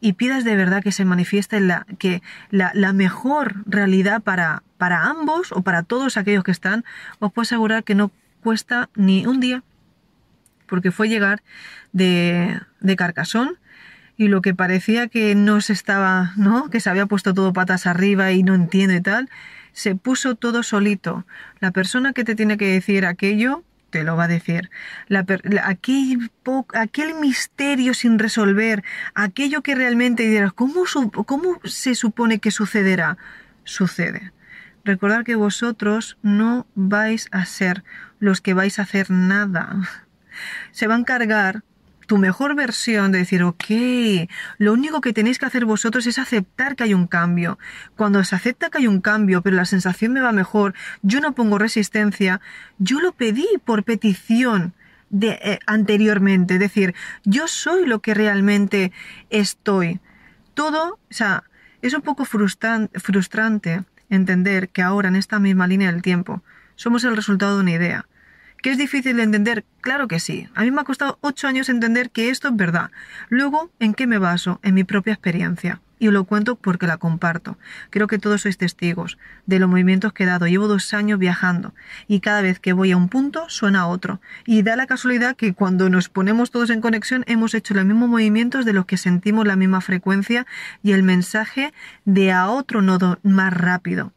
y 0.00 0.14
pidas 0.14 0.44
de 0.44 0.56
verdad 0.56 0.82
que 0.82 0.92
se 0.92 1.04
manifieste 1.04 1.60
la, 1.60 1.86
que 1.98 2.22
la, 2.50 2.72
la 2.74 2.92
mejor 2.92 3.62
realidad 3.66 4.20
para, 4.22 4.62
para 4.76 5.04
ambos 5.04 5.52
o 5.52 5.62
para 5.62 5.82
todos 5.82 6.16
aquellos 6.16 6.44
que 6.44 6.50
están, 6.50 6.84
os 7.20 7.32
puedo 7.32 7.44
asegurar 7.44 7.84
que 7.84 7.94
no 7.94 8.10
cuesta 8.42 8.90
ni 8.96 9.26
un 9.26 9.38
día, 9.38 9.62
porque 10.66 10.90
fue 10.90 11.08
llegar 11.08 11.42
de, 11.92 12.60
de 12.80 12.96
Carcasón 12.96 13.58
y 14.16 14.28
lo 14.28 14.42
que 14.42 14.54
parecía 14.54 15.08
que 15.08 15.34
no 15.34 15.60
se 15.60 15.72
estaba, 15.72 16.32
¿no? 16.36 16.70
Que 16.70 16.80
se 16.80 16.90
había 16.90 17.06
puesto 17.06 17.34
todo 17.34 17.52
patas 17.52 17.86
arriba 17.86 18.32
y 18.32 18.42
no 18.42 18.54
entiende 18.54 19.00
tal, 19.00 19.30
se 19.72 19.94
puso 19.94 20.34
todo 20.34 20.62
solito. 20.62 21.26
La 21.60 21.70
persona 21.70 22.12
que 22.12 22.24
te 22.24 22.34
tiene 22.34 22.56
que 22.56 22.66
decir 22.66 23.06
aquello 23.06 23.64
te 23.90 24.04
lo 24.04 24.16
va 24.16 24.24
a 24.24 24.28
decir. 24.28 24.70
La, 25.06 25.20
aquel, 25.64 26.40
aquel, 26.74 27.14
misterio 27.20 27.94
sin 27.94 28.18
resolver, 28.18 28.82
aquello 29.14 29.62
que 29.62 29.74
realmente 29.74 30.24
dirás, 30.24 30.52
¿cómo, 30.52 30.84
¿cómo 31.26 31.60
se 31.64 31.94
supone 31.94 32.38
que 32.38 32.50
sucederá? 32.50 33.18
Sucede. 33.64 34.32
Recordad 34.84 35.24
que 35.24 35.36
vosotros 35.36 36.18
no 36.22 36.66
vais 36.74 37.28
a 37.30 37.44
ser 37.44 37.84
los 38.18 38.40
que 38.40 38.54
vais 38.54 38.78
a 38.78 38.82
hacer 38.82 39.10
nada. 39.10 39.76
Se 40.72 40.86
va 40.86 40.94
a 40.94 40.98
encargar 40.98 41.62
tu 42.06 42.18
mejor 42.18 42.54
versión 42.54 43.12
de 43.12 43.18
decir, 43.18 43.42
ok, 43.42 43.64
lo 44.58 44.72
único 44.72 45.00
que 45.00 45.12
tenéis 45.12 45.38
que 45.38 45.46
hacer 45.46 45.64
vosotros 45.64 46.06
es 46.06 46.18
aceptar 46.18 46.76
que 46.76 46.84
hay 46.84 46.94
un 46.94 47.06
cambio. 47.06 47.58
Cuando 47.96 48.22
se 48.24 48.34
acepta 48.34 48.70
que 48.70 48.78
hay 48.78 48.86
un 48.86 49.00
cambio, 49.00 49.42
pero 49.42 49.56
la 49.56 49.64
sensación 49.64 50.12
me 50.12 50.20
va 50.20 50.32
mejor, 50.32 50.74
yo 51.02 51.20
no 51.20 51.34
pongo 51.34 51.58
resistencia, 51.58 52.40
yo 52.78 53.00
lo 53.00 53.12
pedí 53.12 53.46
por 53.64 53.84
petición. 53.84 54.74
De, 55.10 55.38
eh, 55.42 55.58
anteriormente, 55.66 56.54
es 56.54 56.60
decir, 56.60 56.94
yo 57.24 57.46
soy 57.46 57.84
lo 57.84 58.00
que 58.00 58.14
realmente 58.14 58.92
estoy. 59.28 60.00
Todo, 60.54 60.94
o 60.94 60.98
sea, 61.14 61.44
es 61.82 61.92
un 61.92 62.00
poco 62.00 62.24
frustrante 62.24 63.84
entender 64.08 64.70
que 64.70 64.80
ahora 64.80 65.08
en 65.08 65.16
esta 65.16 65.38
misma 65.38 65.66
línea 65.66 65.92
del 65.92 66.00
tiempo 66.00 66.42
somos 66.76 67.04
el 67.04 67.14
resultado 67.14 67.56
de 67.56 67.62
una 67.62 67.72
idea. 67.72 68.06
¿Que 68.62 68.70
es 68.70 68.78
difícil 68.78 69.16
de 69.16 69.24
entender? 69.24 69.64
Claro 69.80 70.06
que 70.06 70.20
sí. 70.20 70.48
A 70.54 70.62
mí 70.62 70.70
me 70.70 70.80
ha 70.80 70.84
costado 70.84 71.18
ocho 71.20 71.48
años 71.48 71.68
entender 71.68 72.10
que 72.10 72.30
esto 72.30 72.46
es 72.46 72.54
verdad. 72.54 72.92
Luego, 73.28 73.72
¿en 73.80 73.92
qué 73.92 74.06
me 74.06 74.18
baso? 74.18 74.60
En 74.62 74.74
mi 74.74 74.84
propia 74.84 75.14
experiencia. 75.14 75.80
Y 75.98 76.08
lo 76.10 76.22
cuento 76.24 76.54
porque 76.54 76.86
la 76.86 76.96
comparto. 76.96 77.58
Creo 77.90 78.06
que 78.06 78.20
todos 78.20 78.42
sois 78.42 78.58
testigos 78.58 79.18
de 79.46 79.58
los 79.58 79.68
movimientos 79.68 80.12
que 80.12 80.22
he 80.22 80.26
dado. 80.26 80.46
Llevo 80.46 80.68
dos 80.68 80.94
años 80.94 81.18
viajando 81.18 81.74
y 82.06 82.20
cada 82.20 82.40
vez 82.40 82.60
que 82.60 82.72
voy 82.72 82.92
a 82.92 82.96
un 82.96 83.08
punto 83.08 83.48
suena 83.48 83.80
a 83.80 83.86
otro. 83.88 84.20
Y 84.46 84.62
da 84.62 84.76
la 84.76 84.86
casualidad 84.86 85.34
que 85.34 85.54
cuando 85.54 85.90
nos 85.90 86.08
ponemos 86.08 86.52
todos 86.52 86.70
en 86.70 86.80
conexión 86.80 87.24
hemos 87.26 87.54
hecho 87.54 87.74
los 87.74 87.84
mismos 87.84 88.08
movimientos 88.08 88.64
de 88.64 88.74
los 88.74 88.86
que 88.86 88.96
sentimos 88.96 89.44
la 89.44 89.56
misma 89.56 89.80
frecuencia 89.80 90.46
y 90.84 90.92
el 90.92 91.02
mensaje 91.02 91.72
de 92.04 92.30
a 92.30 92.48
otro 92.48 92.80
nodo 92.80 93.18
más 93.24 93.52
rápido. 93.52 94.12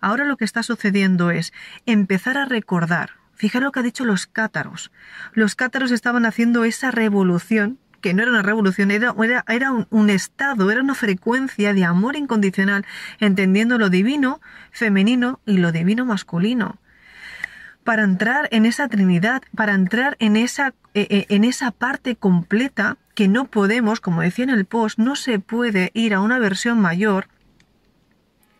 Ahora 0.00 0.24
lo 0.24 0.36
que 0.36 0.44
está 0.44 0.62
sucediendo 0.62 1.32
es 1.32 1.52
empezar 1.84 2.38
a 2.38 2.44
recordar. 2.44 3.18
Fijaros 3.38 3.68
lo 3.68 3.72
que 3.72 3.80
ha 3.80 3.84
dicho 3.84 4.04
los 4.04 4.26
cátaros. 4.26 4.90
Los 5.32 5.54
cátaros 5.54 5.92
estaban 5.92 6.26
haciendo 6.26 6.64
esa 6.64 6.90
revolución 6.90 7.78
que 8.00 8.14
no 8.14 8.22
era 8.22 8.30
una 8.30 8.42
revolución, 8.42 8.90
era, 8.90 9.14
era, 9.48 9.72
un, 9.72 9.86
un, 9.90 10.10
estado, 10.10 10.70
era 10.70 10.80
una 10.80 10.94
frecuencia 10.94 11.74
de 11.74 11.84
amor 11.84 12.16
incondicional, 12.16 12.86
entendiendo 13.18 13.78
lo 13.78 13.90
divino 13.90 14.40
femenino 14.70 15.40
y 15.46 15.58
lo 15.58 15.72
divino 15.72 16.04
masculino. 16.04 16.78
Para 17.84 18.04
entrar 18.04 18.48
en 18.52 18.66
esa 18.66 18.88
Trinidad, 18.88 19.42
para 19.54 19.74
entrar 19.74 20.16
en 20.20 20.36
esa, 20.36 20.74
eh, 20.94 21.06
eh, 21.10 21.26
en 21.28 21.44
esa 21.44 21.70
parte 21.70 22.16
completa 22.16 22.98
que 23.14 23.28
no 23.28 23.46
podemos, 23.46 24.00
como 24.00 24.20
decía 24.20 24.44
en 24.44 24.50
el 24.50 24.64
post, 24.64 24.98
no 24.98 25.16
se 25.16 25.38
puede 25.38 25.90
ir 25.94 26.14
a 26.14 26.20
una 26.20 26.38
versión 26.38 26.80
mayor. 26.80 27.28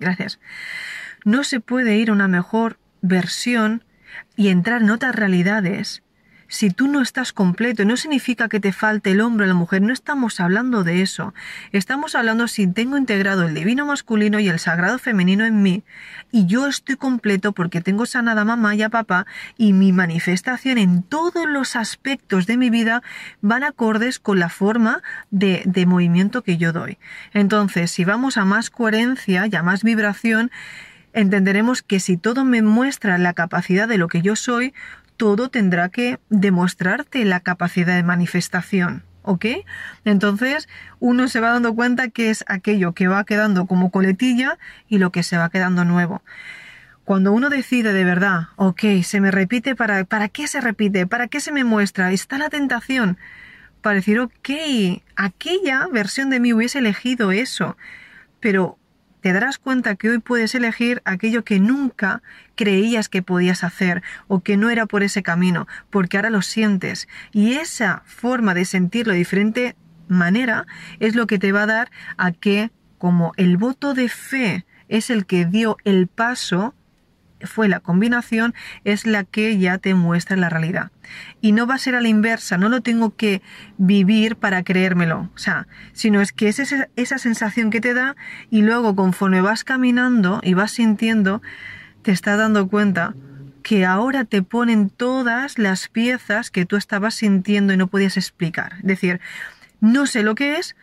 Gracias. 0.01 0.41
No 1.25 1.45
se 1.45 1.61
puede 1.61 1.97
ir 1.97 2.11
a 2.11 2.15
una 2.15 2.29
mejor 2.29 2.79
versión 3.03 3.85
y 4.37 4.49
entrar 4.49 4.83
en 4.83 4.91
otras 4.91 5.15
realidades 5.15 6.03
si 6.51 6.71
tú 6.71 6.89
no 6.89 7.03
estás 7.03 7.35
completo, 7.35 7.85
no 7.85 7.99
significa 7.99 8.49
que 8.49 8.59
te 8.59 8.73
falte 8.73 9.11
el 9.11 9.21
hombre 9.21 9.45
o 9.45 9.49
la 9.49 9.55
mujer, 9.55 9.83
no 9.83 9.93
estamos 9.93 10.41
hablando 10.41 10.83
de 10.83 11.03
eso. 11.03 11.35
Estamos 11.73 12.15
hablando 12.15 12.49
si 12.49 12.67
tengo 12.67 12.97
integrado 12.97 13.45
el 13.45 13.55
divino 13.55 13.85
masculino 13.85 14.41
y 14.41 14.49
el 14.49 14.59
sagrado 14.59 14.99
femenino 14.99 15.45
en 15.45 15.63
mí, 15.63 15.85
y 16.33 16.47
yo 16.47 16.67
estoy 16.67 16.97
completo 16.97 17.53
porque 17.53 17.83
tengo 17.83 18.07
sanada 18.07 18.47
mamá 18.47 18.75
y 18.75 18.83
a 18.83 18.89
papá, 18.89 19.27
y 19.59 19.75
mi 19.75 19.93
manifestación 19.93 20.79
en 20.79 21.03
todos 21.03 21.47
los 21.47 21.77
aspectos 21.77 22.47
de 22.47 22.57
mi 22.57 22.71
vida 22.71 23.03
van 23.43 23.63
acordes 23.63 24.19
con 24.19 24.39
la 24.39 24.49
forma 24.49 25.03
de, 25.31 25.63
de 25.67 25.85
movimiento 25.85 26.43
que 26.43 26.57
yo 26.57 26.73
doy. 26.73 26.97
Entonces, 27.35 27.91
si 27.91 28.07
vamos 28.07 28.39
a 28.39 28.47
más 28.47 28.71
coherencia 28.71 29.47
y 29.47 29.55
a 29.55 29.63
más 29.63 29.85
vibración, 29.85 30.51
entenderemos 31.13 31.83
que 31.83 32.01
si 32.01 32.17
todo 32.17 32.45
me 32.45 32.63
muestra 32.63 33.19
la 33.19 33.33
capacidad 33.35 33.89
de 33.89 33.99
lo 33.99 34.09
que 34.09 34.23
yo 34.23 34.37
soy, 34.37 34.75
todo 35.17 35.49
tendrá 35.51 35.89
que 35.89 36.19
demostrarte 36.31 37.25
la 37.25 37.41
capacidad 37.41 37.97
de 37.97 38.03
manifestación. 38.03 39.05
¿Ok? 39.23 39.45
Entonces 40.07 40.69
uno 41.01 41.29
se 41.29 41.41
va 41.41 41.51
dando 41.51 41.75
cuenta 41.75 42.09
que 42.09 42.31
es 42.31 42.45
aquello 42.49 42.95
que 42.95 43.09
va 43.09 43.25
quedando 43.25 43.67
como 43.67 43.91
coletilla 43.91 44.59
y 44.89 44.99
lo 44.99 45.13
que 45.13 45.23
se 45.23 45.37
va 45.37 45.51
quedando 45.51 45.85
nuevo. 45.85 46.23
Cuando 47.05 47.33
uno 47.33 47.51
decide 47.51 47.93
de 47.93 48.05
verdad, 48.05 48.49
ok, 48.57 49.03
se 49.03 49.21
me 49.21 49.31
repite, 49.31 49.75
¿para, 49.75 50.05
¿para 50.05 50.29
qué 50.29 50.47
se 50.47 50.61
repite? 50.63 51.07
¿Para 51.07 51.29
qué 51.29 51.41
se 51.41 51.53
me 51.53 51.65
muestra? 51.65 52.11
Está 52.13 52.39
la 52.39 52.49
tentación 52.49 53.19
para 53.83 53.97
decir, 53.97 54.19
ok, 54.21 54.51
aquella 55.17 55.87
versión 55.93 56.31
de 56.31 56.41
mí 56.41 56.53
hubiese 56.53 56.79
elegido 56.79 57.33
eso, 57.33 57.77
pero 58.41 58.78
te 59.21 59.33
darás 59.33 59.59
cuenta 59.59 59.97
que 59.97 60.11
hoy 60.11 60.19
puedes 60.19 60.55
elegir 60.55 61.03
aquello 61.05 61.45
que 61.45 61.61
nunca 61.61 62.23
creías 62.55 63.09
que 63.09 63.23
podías 63.23 63.65
hacer 63.65 64.03
o 64.27 64.41
que 64.41 64.57
no 64.57 64.71
era 64.71 64.87
por 64.87 65.03
ese 65.03 65.23
camino, 65.23 65.67
porque 65.91 66.17
ahora 66.17 66.31
lo 66.31 66.43
sientes. 66.43 67.09
Y 67.33 67.55
esa 67.55 68.03
forma 68.07 68.55
de 68.55 68.65
sentirlo 68.65 69.13
de 69.13 69.19
diferente 69.19 69.77
manera 70.09 70.67
es 71.01 71.15
lo 71.15 71.27
que 71.27 71.39
te 71.39 71.53
va 71.53 71.63
a 71.63 71.67
dar 71.67 71.91
a 72.17 72.33
que, 72.33 72.71
como 72.99 73.33
el 73.37 73.57
voto 73.57 73.95
de 73.95 74.09
fe 74.09 74.67
es 74.89 75.11
el 75.11 75.27
que 75.27 75.45
dio 75.45 75.77
el 75.85 76.07
paso, 76.07 76.75
fue 77.43 77.69
la 77.69 77.81
combinación 77.81 78.55
es 78.85 79.07
la 79.07 79.25
que 79.25 79.59
ya 79.59 79.79
te 79.79 79.95
muestra 79.95 80.37
la 80.37 80.49
realidad. 80.49 80.91
Y 81.41 81.53
no 81.53 81.67
va 81.67 81.75
a 81.75 81.79
ser 81.79 81.95
a 81.95 82.01
la 82.01 82.09
inversa, 82.09 82.59
no 82.59 82.69
lo 82.69 82.81
tengo 82.83 83.17
que 83.17 83.43
vivir 83.77 84.37
para 84.37 84.63
creérmelo, 84.63 85.31
o 85.35 85.39
sea, 85.39 85.67
sino 85.93 86.21
es 86.21 86.33
que 86.33 86.49
es 86.49 86.59
esa, 86.59 86.89
esa 86.97 87.19
sensación 87.19 87.71
que 87.71 87.81
te 87.81 87.95
da 87.95 88.17
y 88.51 88.63
luego 88.63 88.95
conforme 88.95 89.41
vas 89.41 89.65
caminando 89.65 90.41
y 90.43 90.55
vas 90.55 90.73
sintiendo, 90.73 91.43
te 92.03 92.13
estás 92.13 92.39
dando 92.39 92.69
cuenta 92.69 93.15
que 93.63 93.85
ahora 93.85 94.25
te 94.25 94.43
ponen 94.43 94.89
todas 94.89 95.59
las 95.59 95.89
piezas 95.89 96.51
que 96.51 96.65
tú 96.65 96.77
estabas 96.77 97.15
sintiendo 97.15 97.73
y 97.73 97.77
no 97.77 97.89
podías 97.89 98.17
explicar. 98.17 98.75
Es 98.79 98.85
decir, 98.85 99.21
no 99.81 100.07
sé 100.07 100.23
lo 100.23 100.35
que 100.35 100.57
es, 100.57 100.75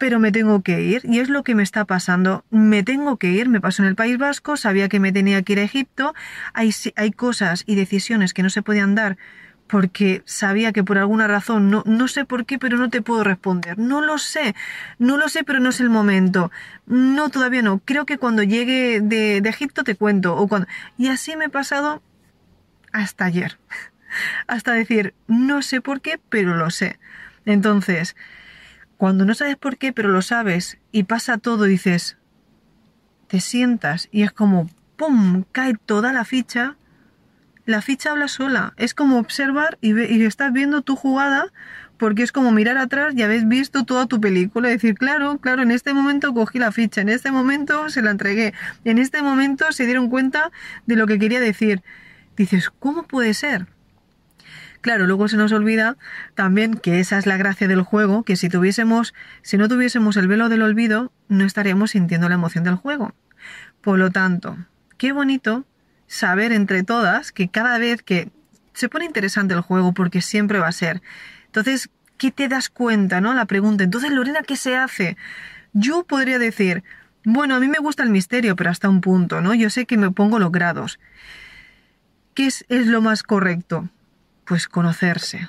pero 0.00 0.18
me 0.18 0.32
tengo 0.32 0.62
que 0.62 0.80
ir 0.80 1.02
y 1.04 1.20
es 1.20 1.28
lo 1.28 1.44
que 1.44 1.54
me 1.54 1.62
está 1.62 1.84
pasando. 1.84 2.42
Me 2.48 2.82
tengo 2.82 3.18
que 3.18 3.28
ir, 3.28 3.50
me 3.50 3.60
pasó 3.60 3.82
en 3.82 3.88
el 3.88 3.96
País 3.96 4.16
Vasco, 4.16 4.56
sabía 4.56 4.88
que 4.88 4.98
me 4.98 5.12
tenía 5.12 5.42
que 5.42 5.52
ir 5.52 5.58
a 5.58 5.62
Egipto, 5.62 6.14
hay, 6.54 6.74
hay 6.96 7.10
cosas 7.12 7.64
y 7.66 7.74
decisiones 7.74 8.32
que 8.32 8.42
no 8.42 8.48
se 8.48 8.62
podían 8.62 8.94
dar 8.94 9.18
porque 9.66 10.22
sabía 10.24 10.72
que 10.72 10.82
por 10.82 10.96
alguna 10.96 11.28
razón, 11.28 11.70
no, 11.70 11.82
no 11.84 12.08
sé 12.08 12.24
por 12.24 12.46
qué, 12.46 12.58
pero 12.58 12.78
no 12.78 12.88
te 12.88 13.02
puedo 13.02 13.24
responder. 13.24 13.78
No 13.78 14.00
lo 14.00 14.16
sé, 14.16 14.54
no 14.98 15.18
lo 15.18 15.28
sé, 15.28 15.44
pero 15.44 15.60
no 15.60 15.68
es 15.68 15.80
el 15.80 15.90
momento. 15.90 16.50
No, 16.86 17.28
todavía 17.28 17.60
no. 17.60 17.78
Creo 17.84 18.06
que 18.06 18.16
cuando 18.16 18.42
llegue 18.42 19.00
de, 19.02 19.42
de 19.42 19.48
Egipto 19.50 19.84
te 19.84 19.96
cuento. 19.96 20.34
O 20.34 20.48
cuando... 20.48 20.66
Y 20.96 21.08
así 21.08 21.36
me 21.36 21.44
he 21.44 21.50
pasado 21.50 22.02
hasta 22.90 23.26
ayer. 23.26 23.58
hasta 24.48 24.72
decir, 24.72 25.12
no 25.28 25.60
sé 25.60 25.82
por 25.82 26.00
qué, 26.00 26.18
pero 26.30 26.56
lo 26.56 26.70
sé. 26.70 26.98
Entonces, 27.44 28.16
cuando 29.00 29.24
no 29.24 29.32
sabes 29.32 29.56
por 29.56 29.78
qué, 29.78 29.94
pero 29.94 30.10
lo 30.10 30.20
sabes 30.20 30.76
y 30.92 31.04
pasa 31.04 31.38
todo, 31.38 31.64
dices, 31.64 32.18
te 33.28 33.40
sientas 33.40 34.10
y 34.12 34.24
es 34.24 34.30
como, 34.30 34.68
¡pum!, 34.98 35.44
cae 35.52 35.72
toda 35.72 36.12
la 36.12 36.26
ficha. 36.26 36.76
La 37.64 37.80
ficha 37.80 38.10
habla 38.10 38.28
sola. 38.28 38.74
Es 38.76 38.92
como 38.92 39.18
observar 39.18 39.78
y, 39.80 40.22
estás 40.24 40.52
viendo 40.52 40.82
tu 40.82 40.96
jugada 40.96 41.46
porque 41.96 42.22
es 42.22 42.30
como 42.30 42.52
mirar 42.52 42.76
atrás 42.76 43.14
y 43.16 43.22
habéis 43.22 43.48
visto 43.48 43.84
toda 43.84 44.04
tu 44.04 44.20
película 44.20 44.68
y 44.68 44.72
decir, 44.72 44.96
claro, 44.96 45.38
claro, 45.38 45.62
en 45.62 45.70
este 45.70 45.94
momento 45.94 46.34
cogí 46.34 46.58
la 46.58 46.70
ficha, 46.70 47.00
en 47.00 47.08
este 47.08 47.30
momento 47.30 47.88
se 47.88 48.02
la 48.02 48.10
entregué, 48.10 48.52
en 48.84 48.98
este 48.98 49.22
momento 49.22 49.72
se 49.72 49.86
dieron 49.86 50.10
cuenta 50.10 50.52
de 50.84 50.96
lo 50.96 51.06
que 51.06 51.18
quería 51.18 51.40
decir. 51.40 51.82
Dices, 52.36 52.68
¿cómo 52.78 53.04
puede 53.04 53.32
ser? 53.32 53.66
Claro, 54.80 55.06
luego 55.06 55.28
se 55.28 55.36
nos 55.36 55.52
olvida 55.52 55.96
también 56.34 56.74
que 56.74 57.00
esa 57.00 57.18
es 57.18 57.26
la 57.26 57.36
gracia 57.36 57.68
del 57.68 57.82
juego, 57.82 58.22
que 58.22 58.36
si 58.36 58.48
tuviésemos, 58.48 59.14
si 59.42 59.58
no 59.58 59.68
tuviésemos 59.68 60.16
el 60.16 60.26
velo 60.26 60.48
del 60.48 60.62
olvido, 60.62 61.12
no 61.28 61.44
estaríamos 61.44 61.90
sintiendo 61.90 62.28
la 62.28 62.36
emoción 62.36 62.64
del 62.64 62.76
juego. 62.76 63.12
Por 63.82 63.98
lo 63.98 64.10
tanto, 64.10 64.56
qué 64.96 65.12
bonito 65.12 65.66
saber 66.06 66.52
entre 66.52 66.82
todas 66.82 67.30
que 67.30 67.48
cada 67.48 67.78
vez 67.78 68.02
que 68.02 68.30
se 68.72 68.88
pone 68.88 69.04
interesante 69.04 69.52
el 69.52 69.60
juego, 69.60 69.92
porque 69.92 70.22
siempre 70.22 70.58
va 70.58 70.68
a 70.68 70.72
ser. 70.72 71.02
Entonces, 71.46 71.90
¿qué 72.16 72.30
te 72.30 72.48
das 72.48 72.70
cuenta, 72.70 73.20
no? 73.20 73.34
La 73.34 73.44
pregunta, 73.44 73.84
entonces, 73.84 74.10
Lorena, 74.12 74.42
¿qué 74.42 74.56
se 74.56 74.76
hace? 74.76 75.18
Yo 75.74 76.04
podría 76.04 76.38
decir, 76.38 76.84
bueno, 77.24 77.54
a 77.54 77.60
mí 77.60 77.68
me 77.68 77.78
gusta 77.78 78.02
el 78.02 78.10
misterio, 78.10 78.56
pero 78.56 78.70
hasta 78.70 78.88
un 78.88 79.02
punto, 79.02 79.42
¿no? 79.42 79.52
Yo 79.54 79.68
sé 79.68 79.84
que 79.84 79.98
me 79.98 80.10
pongo 80.10 80.38
los 80.38 80.50
grados. 80.50 80.98
¿Qué 82.32 82.46
es, 82.46 82.64
es 82.70 82.86
lo 82.86 83.02
más 83.02 83.22
correcto? 83.22 83.90
Pues 84.50 84.66
conocerse. 84.66 85.48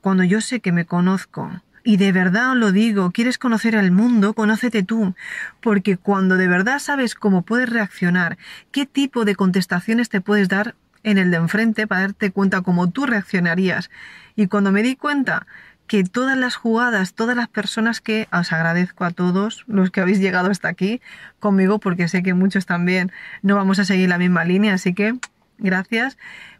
Cuando 0.00 0.22
yo 0.22 0.40
sé 0.40 0.60
que 0.60 0.70
me 0.70 0.84
conozco, 0.84 1.50
y 1.82 1.96
de 1.96 2.12
verdad 2.12 2.54
lo 2.54 2.70
digo, 2.70 3.10
quieres 3.10 3.36
conocer 3.36 3.74
al 3.74 3.90
mundo, 3.90 4.32
conócete 4.32 4.84
tú, 4.84 5.16
porque 5.60 5.96
cuando 5.96 6.36
de 6.36 6.46
verdad 6.46 6.78
sabes 6.78 7.16
cómo 7.16 7.42
puedes 7.42 7.68
reaccionar, 7.68 8.38
qué 8.70 8.86
tipo 8.86 9.24
de 9.24 9.34
contestaciones 9.34 10.08
te 10.08 10.20
puedes 10.20 10.48
dar 10.48 10.76
en 11.02 11.18
el 11.18 11.32
de 11.32 11.38
enfrente 11.38 11.88
para 11.88 12.02
darte 12.02 12.30
cuenta 12.30 12.60
cómo 12.60 12.88
tú 12.88 13.06
reaccionarías. 13.06 13.90
Y 14.36 14.46
cuando 14.46 14.70
me 14.70 14.84
di 14.84 14.94
cuenta 14.94 15.48
que 15.88 16.04
todas 16.04 16.38
las 16.38 16.54
jugadas, 16.54 17.14
todas 17.14 17.36
las 17.36 17.48
personas 17.48 18.00
que 18.00 18.28
os 18.30 18.52
agradezco 18.52 19.04
a 19.04 19.10
todos 19.10 19.64
los 19.66 19.90
que 19.90 20.00
habéis 20.00 20.20
llegado 20.20 20.52
hasta 20.52 20.68
aquí 20.68 21.00
conmigo, 21.40 21.80
porque 21.80 22.06
sé 22.06 22.22
que 22.22 22.34
muchos 22.34 22.66
también 22.66 23.10
no 23.42 23.56
vamos 23.56 23.80
a 23.80 23.84
seguir 23.84 24.08
la 24.08 24.18
misma 24.18 24.44
línea, 24.44 24.74
así 24.74 24.94
que 24.94 25.18
gracias 25.58 26.16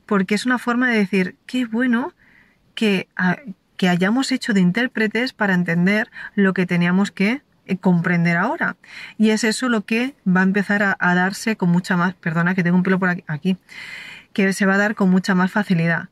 porque 0.09 0.35
es 0.35 0.47
una 0.47 0.59
forma 0.59 0.89
de 0.89 0.97
decir, 0.97 1.37
qué 1.47 1.67
bueno 1.67 2.15
que, 2.75 3.09
que 3.77 3.91
hayamos 3.91 4.33
hecho 4.33 4.55
de 4.55 4.61
intérpretes 4.61 5.35
para 5.35 5.53
entender 5.53 6.11
lo 6.35 6.55
que 6.55 6.65
teníamos 6.65 7.11
que 7.11 7.43
eh, 7.67 7.77
comprender 7.77 8.39
ahora. 8.39 8.77
Y 9.19 9.31
es 9.31 9.45
eso 9.45 9.69
lo 9.69 9.85
que 9.85 10.15
va 10.27 10.41
a 10.41 10.45
empezar 10.45 10.83
a, 10.83 11.15
darse 11.15 11.57
con 11.57 11.69
mucha 11.69 11.99
más, 11.99 12.15
perdona 12.15 12.55
que 12.55 12.63
tengo 12.63 12.79
un 12.79 12.83
pelo 12.83 12.99
por 12.99 13.11
aquí, 13.11 13.25
aquí, 13.27 13.59
que 14.33 14.55
se 14.55 14.65
va 14.65 14.75
a 14.75 14.79
dar 14.79 14.95
con 14.95 15.11
mucha 15.11 15.35
más 15.35 15.51
facilidad. 15.51 16.09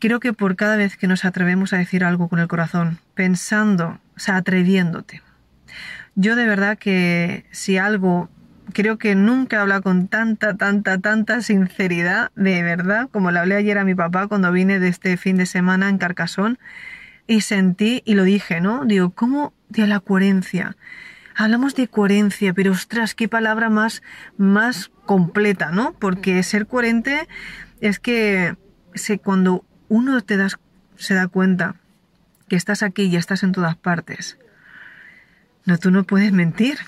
Creo 0.00 0.18
que 0.18 0.32
por 0.32 0.56
cada 0.56 0.74
vez 0.74 0.96
que 0.96 1.06
nos 1.06 1.24
atrevemos 1.24 1.72
a 1.72 1.78
decir 1.78 2.02
algo 2.02 2.28
con 2.28 2.40
el 2.40 2.48
corazón, 2.48 2.98
pensando, 3.14 4.00
o 4.16 4.18
sea, 4.18 4.34
atreviéndote. 4.34 5.22
Yo 6.16 6.34
de 6.34 6.46
verdad 6.46 6.76
que 6.76 7.46
si 7.52 7.78
algo 7.78 8.28
creo 8.72 8.98
que 8.98 9.14
nunca 9.14 9.56
he 9.56 9.60
hablado 9.60 9.82
con 9.82 10.08
tanta, 10.08 10.56
tanta, 10.56 10.98
tanta 10.98 11.40
sinceridad, 11.42 12.30
de 12.34 12.62
verdad, 12.62 13.08
como 13.10 13.30
le 13.30 13.38
hablé 13.38 13.56
ayer 13.56 13.78
a 13.78 13.84
mi 13.84 13.94
papá 13.94 14.26
cuando 14.26 14.52
vine 14.52 14.78
de 14.78 14.88
este 14.88 15.16
fin 15.16 15.36
de 15.36 15.46
semana 15.46 15.88
en 15.88 15.98
Carcasón 15.98 16.58
y 17.26 17.42
sentí 17.42 18.02
y 18.04 18.14
lo 18.14 18.24
dije, 18.24 18.60
¿no? 18.60 18.84
Digo, 18.84 19.10
¿cómo 19.10 19.52
de 19.68 19.86
la 19.86 20.00
coherencia? 20.00 20.76
Hablamos 21.34 21.74
de 21.74 21.88
coherencia, 21.88 22.52
pero 22.52 22.72
ostras, 22.72 23.14
qué 23.14 23.28
palabra 23.28 23.70
más, 23.70 24.02
más 24.36 24.90
completa, 25.06 25.70
¿no? 25.70 25.94
Porque 25.94 26.42
ser 26.42 26.66
coherente 26.66 27.28
es 27.80 27.98
que 27.98 28.56
cuando 29.22 29.64
uno 29.88 30.20
te 30.20 30.36
das, 30.36 30.58
se 30.96 31.14
da 31.14 31.28
cuenta 31.28 31.76
que 32.48 32.56
estás 32.56 32.82
aquí 32.82 33.04
y 33.04 33.16
estás 33.16 33.42
en 33.42 33.52
todas 33.52 33.76
partes, 33.76 34.38
no, 35.64 35.78
tú 35.78 35.90
no 35.90 36.04
puedes 36.04 36.32
mentir 36.32 36.78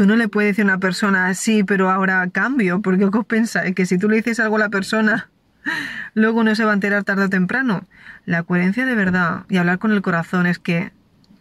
tú 0.00 0.06
no 0.06 0.16
le 0.16 0.28
puedes 0.28 0.52
decir 0.52 0.62
a 0.62 0.72
una 0.72 0.78
persona, 0.78 1.34
sí, 1.34 1.62
pero 1.62 1.90
ahora 1.90 2.26
cambio, 2.30 2.80
porque 2.80 3.10
¿qué 3.10 3.18
os 3.18 3.26
pensáis? 3.26 3.74
Que 3.74 3.84
si 3.84 3.98
tú 3.98 4.08
le 4.08 4.16
dices 4.16 4.40
algo 4.40 4.56
a 4.56 4.60
la 4.60 4.70
persona, 4.70 5.28
luego 6.14 6.42
no 6.42 6.54
se 6.54 6.64
va 6.64 6.70
a 6.70 6.74
enterar 6.74 7.04
tarde 7.04 7.24
o 7.24 7.28
temprano. 7.28 7.86
La 8.24 8.42
coherencia 8.42 8.86
de 8.86 8.94
verdad 8.94 9.44
y 9.50 9.58
hablar 9.58 9.78
con 9.78 9.92
el 9.92 10.00
corazón 10.00 10.46
es 10.46 10.58
que 10.58 10.90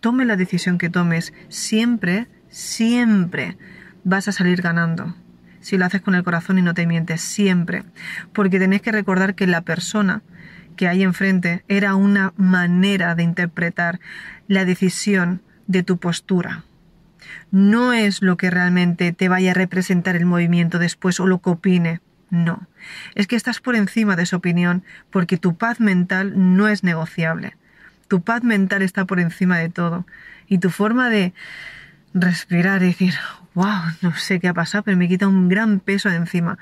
tome 0.01 0.25
la 0.25 0.35
decisión 0.35 0.77
que 0.77 0.89
tomes, 0.89 1.31
siempre, 1.47 2.27
siempre 2.49 3.57
vas 4.03 4.27
a 4.27 4.33
salir 4.33 4.61
ganando. 4.61 5.15
Si 5.61 5.77
lo 5.77 5.85
haces 5.85 6.01
con 6.01 6.15
el 6.15 6.25
corazón 6.25 6.59
y 6.59 6.61
no 6.61 6.73
te 6.73 6.85
mientes, 6.85 7.21
siempre. 7.21 7.85
Porque 8.33 8.59
tenéis 8.59 8.81
que 8.81 8.91
recordar 8.91 9.35
que 9.35 9.47
la 9.47 9.61
persona 9.61 10.21
que 10.75 10.89
hay 10.89 11.03
enfrente 11.03 11.63
era 11.69 11.95
una 11.95 12.33
manera 12.35 13.15
de 13.15 13.23
interpretar 13.23 14.01
la 14.49 14.65
decisión 14.65 15.41
de 15.67 15.81
tu 15.81 15.97
postura. 15.97 16.65
No 17.51 17.93
es 17.93 18.21
lo 18.21 18.37
que 18.37 18.49
realmente 18.49 19.11
te 19.13 19.29
vaya 19.29 19.51
a 19.51 19.53
representar 19.53 20.15
el 20.15 20.25
movimiento 20.25 20.79
después 20.79 21.19
o 21.19 21.27
lo 21.27 21.39
que 21.39 21.51
opine. 21.51 22.01
No. 22.29 22.67
Es 23.15 23.27
que 23.27 23.35
estás 23.35 23.59
por 23.59 23.75
encima 23.75 24.15
de 24.15 24.25
su 24.25 24.35
opinión 24.35 24.83
porque 25.09 25.37
tu 25.37 25.57
paz 25.57 25.79
mental 25.79 26.33
no 26.35 26.67
es 26.67 26.83
negociable. 26.83 27.57
Tu 28.07 28.21
paz 28.21 28.43
mental 28.43 28.81
está 28.81 29.05
por 29.05 29.19
encima 29.19 29.57
de 29.57 29.69
todo. 29.69 30.05
Y 30.47 30.59
tu 30.59 30.69
forma 30.69 31.09
de 31.09 31.33
respirar 32.13 32.81
y 32.81 32.87
decir, 32.87 33.13
wow, 33.53 33.93
no 34.01 34.15
sé 34.15 34.39
qué 34.39 34.47
ha 34.47 34.53
pasado, 34.53 34.83
pero 34.83 34.97
me 34.97 35.07
quita 35.07 35.27
un 35.27 35.49
gran 35.49 35.79
peso 35.79 36.09
de 36.09 36.15
encima. 36.15 36.57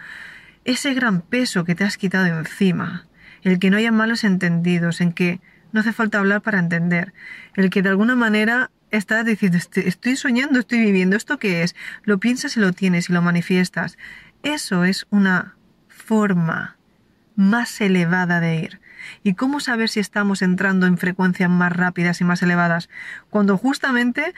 Ese 0.65 0.93
gran 0.93 1.21
peso 1.21 1.63
que 1.63 1.75
te 1.75 1.83
has 1.83 1.97
quitado 1.97 2.25
encima 2.25 3.07
el 3.43 3.59
que 3.59 3.69
no 3.69 3.77
haya 3.77 3.91
malos 3.91 4.23
entendidos, 4.23 5.01
en 5.01 5.13
que 5.13 5.39
no 5.71 5.79
hace 5.79 5.93
falta 5.93 6.19
hablar 6.19 6.41
para 6.41 6.59
entender, 6.59 7.13
el 7.55 7.69
que 7.69 7.81
de 7.81 7.89
alguna 7.89 8.15
manera 8.15 8.71
estás 8.91 9.25
diciendo, 9.25 9.57
estoy 9.57 10.15
soñando, 10.15 10.59
estoy 10.59 10.79
viviendo, 10.79 11.15
¿esto 11.15 11.39
qué 11.39 11.63
es? 11.63 11.75
Lo 12.03 12.19
piensas 12.19 12.57
y 12.57 12.59
lo 12.59 12.71
tienes 12.73 13.09
y 13.09 13.13
lo 13.13 13.21
manifiestas. 13.21 13.97
Eso 14.43 14.83
es 14.83 15.07
una 15.09 15.55
forma 15.87 16.77
más 17.35 17.81
elevada 17.81 18.39
de 18.39 18.55
ir. 18.55 18.81
¿Y 19.23 19.33
cómo 19.35 19.59
saber 19.59 19.89
si 19.89 19.99
estamos 19.99 20.41
entrando 20.41 20.85
en 20.85 20.97
frecuencias 20.97 21.49
más 21.49 21.71
rápidas 21.71 22.19
y 22.21 22.23
más 22.23 22.41
elevadas? 22.41 22.89
Cuando 23.29 23.57
justamente 23.57 24.33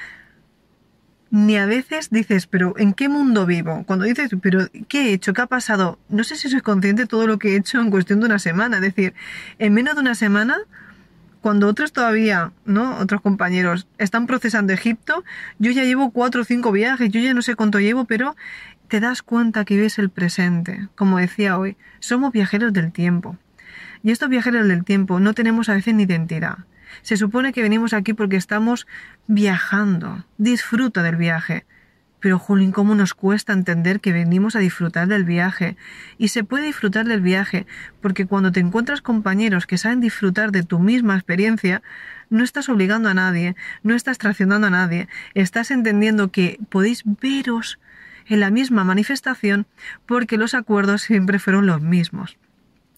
ni 1.31 1.57
a 1.57 1.65
veces 1.65 2.09
dices, 2.09 2.47
pero 2.47 2.73
¿en 2.77 2.93
qué 2.93 3.07
mundo 3.07 3.45
vivo? 3.45 3.83
Cuando 3.85 4.05
dices, 4.05 4.31
pero 4.41 4.67
¿qué 4.87 5.09
he 5.09 5.13
hecho? 5.13 5.33
¿Qué 5.33 5.41
ha 5.41 5.47
pasado? 5.47 5.99
No 6.09 6.23
sé 6.23 6.35
si 6.35 6.49
soy 6.49 6.61
consciente 6.61 7.03
de 7.03 7.07
todo 7.07 7.27
lo 7.27 7.37
que 7.37 7.53
he 7.53 7.55
hecho 7.55 7.79
en 7.79 7.91
cuestión 7.91 8.19
de 8.19 8.25
una 8.25 8.39
semana. 8.39 8.77
Es 8.77 8.81
decir, 8.81 9.13
en 9.59 9.73
menos 9.73 9.95
de 9.95 10.01
una 10.01 10.15
semana, 10.15 10.57
cuando 11.41 11.67
otros 11.67 11.93
todavía, 11.93 12.51
¿no? 12.65 12.97
Otros 12.97 13.21
compañeros 13.21 13.87
están 13.97 14.27
procesando 14.27 14.73
Egipto, 14.73 15.23
yo 15.57 15.71
ya 15.71 15.83
llevo 15.83 16.11
cuatro 16.11 16.41
o 16.41 16.45
cinco 16.45 16.71
viajes, 16.71 17.09
yo 17.09 17.19
ya 17.21 17.33
no 17.33 17.41
sé 17.41 17.55
cuánto 17.55 17.79
llevo, 17.79 18.05
pero 18.05 18.35
te 18.87 18.99
das 18.99 19.21
cuenta 19.21 19.65
que 19.65 19.75
vives 19.75 19.99
el 19.99 20.09
presente. 20.09 20.89
Como 20.95 21.17
decía 21.17 21.57
hoy, 21.57 21.77
somos 21.99 22.31
viajeros 22.31 22.73
del 22.73 22.91
tiempo. 22.91 23.37
Y 24.03 24.11
estos 24.11 24.29
viajeros 24.29 24.67
del 24.67 24.83
tiempo 24.83 25.19
no 25.19 25.33
tenemos 25.33 25.69
a 25.69 25.75
veces 25.75 25.93
ni 25.93 26.03
identidad. 26.03 26.59
Se 27.01 27.17
supone 27.17 27.53
que 27.53 27.61
venimos 27.61 27.93
aquí 27.93 28.13
porque 28.13 28.35
estamos 28.35 28.87
viajando. 29.27 30.25
Disfruta 30.37 31.03
del 31.03 31.17
viaje. 31.17 31.65
Pero, 32.19 32.37
Julín, 32.37 32.71
¿cómo 32.71 32.95
nos 32.95 33.13
cuesta 33.13 33.53
entender 33.53 34.01
que 34.01 34.11
venimos 34.11 34.55
a 34.55 34.59
disfrutar 34.59 35.07
del 35.07 35.23
viaje? 35.23 35.77
Y 36.17 36.29
se 36.29 36.43
puede 36.43 36.65
disfrutar 36.65 37.07
del 37.07 37.21
viaje, 37.21 37.65
porque 38.01 38.25
cuando 38.25 38.51
te 38.51 38.59
encuentras 38.59 39.01
compañeros 39.01 39.65
que 39.65 39.77
saben 39.77 40.01
disfrutar 40.01 40.51
de 40.51 40.63
tu 40.63 40.79
misma 40.79 41.15
experiencia, 41.15 41.81
no 42.29 42.43
estás 42.43 42.67
obligando 42.67 43.09
a 43.09 43.13
nadie, 43.13 43.55
no 43.83 43.95
estás 43.95 44.17
traicionando 44.17 44.67
a 44.67 44.71
nadie, 44.71 45.07
estás 45.33 45.71
entendiendo 45.71 46.31
que 46.31 46.59
podéis 46.69 47.03
veros 47.05 47.79
en 48.27 48.41
la 48.41 48.51
misma 48.51 48.83
manifestación 48.83 49.65
porque 50.05 50.37
los 50.37 50.53
acuerdos 50.53 51.01
siempre 51.01 51.39
fueron 51.39 51.65
los 51.65 51.81
mismos. 51.81 52.37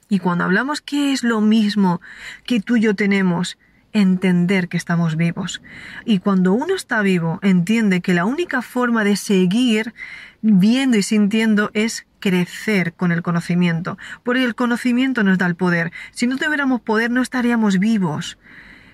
Y 0.10 0.20
cuando 0.20 0.44
hablamos 0.44 0.82
qué 0.82 1.14
es 1.14 1.24
lo 1.24 1.40
mismo 1.40 2.02
que 2.46 2.60
tú 2.60 2.76
y 2.76 2.82
yo 2.82 2.96
tenemos, 2.96 3.58
entender 3.94 4.68
que 4.68 4.78
estamos 4.78 5.16
vivos. 5.16 5.62
Y 6.06 6.20
cuando 6.20 6.54
uno 6.54 6.76
está 6.76 7.02
vivo, 7.02 7.40
entiende 7.42 8.02
que 8.02 8.14
la 8.14 8.26
única 8.26 8.62
forma 8.62 9.04
de 9.04 9.16
seguir 9.16 9.94
viendo 10.42 10.98
y 10.98 11.04
sintiendo 11.04 11.72
es 11.74 12.06
crecer 12.20 12.94
con 12.94 13.12
el 13.12 13.22
conocimiento, 13.22 13.98
porque 14.24 14.44
el 14.44 14.56
conocimiento 14.56 15.24
nos 15.24 15.38
da 15.38 15.48
el 15.48 15.56
poder. 15.56 15.92
Si 16.12 16.28
no 16.28 16.38
tuviéramos 16.38 16.82
poder 16.82 17.12
no 17.12 17.22
estaríamos 17.22 17.80
vivos. 17.80 18.38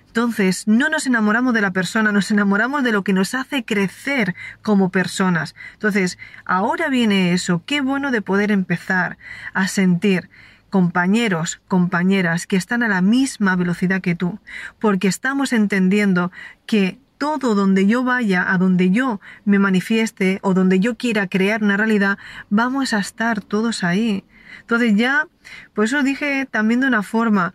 Entonces, 0.08 0.68
no 0.68 0.90
nos 0.90 1.06
enamoramos 1.06 1.54
de 1.54 1.62
la 1.62 1.72
persona, 1.72 2.12
nos 2.12 2.32
enamoramos 2.32 2.84
de 2.84 2.92
lo 2.92 3.04
que 3.04 3.14
nos 3.14 3.36
hace 3.36 3.64
crecer 3.64 4.34
como 4.64 4.90
personas. 4.90 5.54
Entonces, 5.74 6.18
ahora 6.44 6.90
viene 6.90 7.34
eso, 7.34 7.62
qué 7.68 7.82
bueno 7.82 8.10
de 8.10 8.24
poder 8.24 8.52
empezar 8.52 9.20
a 9.54 9.68
sentir 9.68 10.30
compañeros, 10.70 11.62
compañeras 11.68 12.48
que 12.48 12.56
están 12.56 12.84
a 12.84 12.88
la 12.88 13.02
misma 13.02 13.56
velocidad 13.56 14.02
que 14.02 14.16
tú, 14.16 14.40
porque 14.80 15.08
estamos 15.08 15.54
entendiendo 15.54 16.32
que 16.66 17.00
todo 17.18 17.56
donde 17.56 17.88
yo 17.88 18.04
vaya, 18.04 18.52
a 18.52 18.58
donde 18.58 18.92
yo 18.92 19.20
me 19.46 19.60
manifieste 19.60 20.40
o 20.44 20.54
donde 20.54 20.80
yo 20.80 20.96
quiera 20.98 21.28
crear 21.28 21.64
una 21.64 21.78
realidad, 21.78 22.18
vamos 22.50 22.94
a 22.94 23.00
estar 23.00 23.42
todos 23.42 23.84
ahí. 23.84 24.24
Entonces 24.62 24.96
ya, 24.96 25.28
por 25.74 25.86
eso 25.86 26.04
dije 26.04 26.48
también 26.50 26.82
de 26.82 26.88
una 26.88 27.04
forma, 27.04 27.54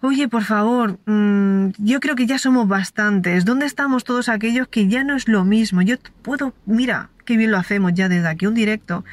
oye, 0.00 0.28
por 0.28 0.44
favor, 0.44 0.98
mm, 1.06 1.70
yo 1.78 2.00
creo 2.00 2.16
que 2.16 2.26
ya 2.26 2.38
somos 2.38 2.68
bastantes. 2.68 3.44
¿Dónde 3.44 3.66
estamos 3.66 4.04
todos 4.04 4.28
aquellos 4.28 4.68
que 4.68 4.88
ya 4.88 5.04
no 5.04 5.16
es 5.16 5.28
lo 5.28 5.44
mismo? 5.44 5.82
Yo 5.82 5.96
puedo, 6.22 6.54
mira, 6.66 7.10
qué 7.24 7.36
bien 7.36 7.50
lo 7.50 7.58
hacemos 7.58 7.94
ya 7.94 8.08
desde 8.08 8.28
aquí, 8.28 8.46
un 8.46 8.54
directo, 8.54 9.04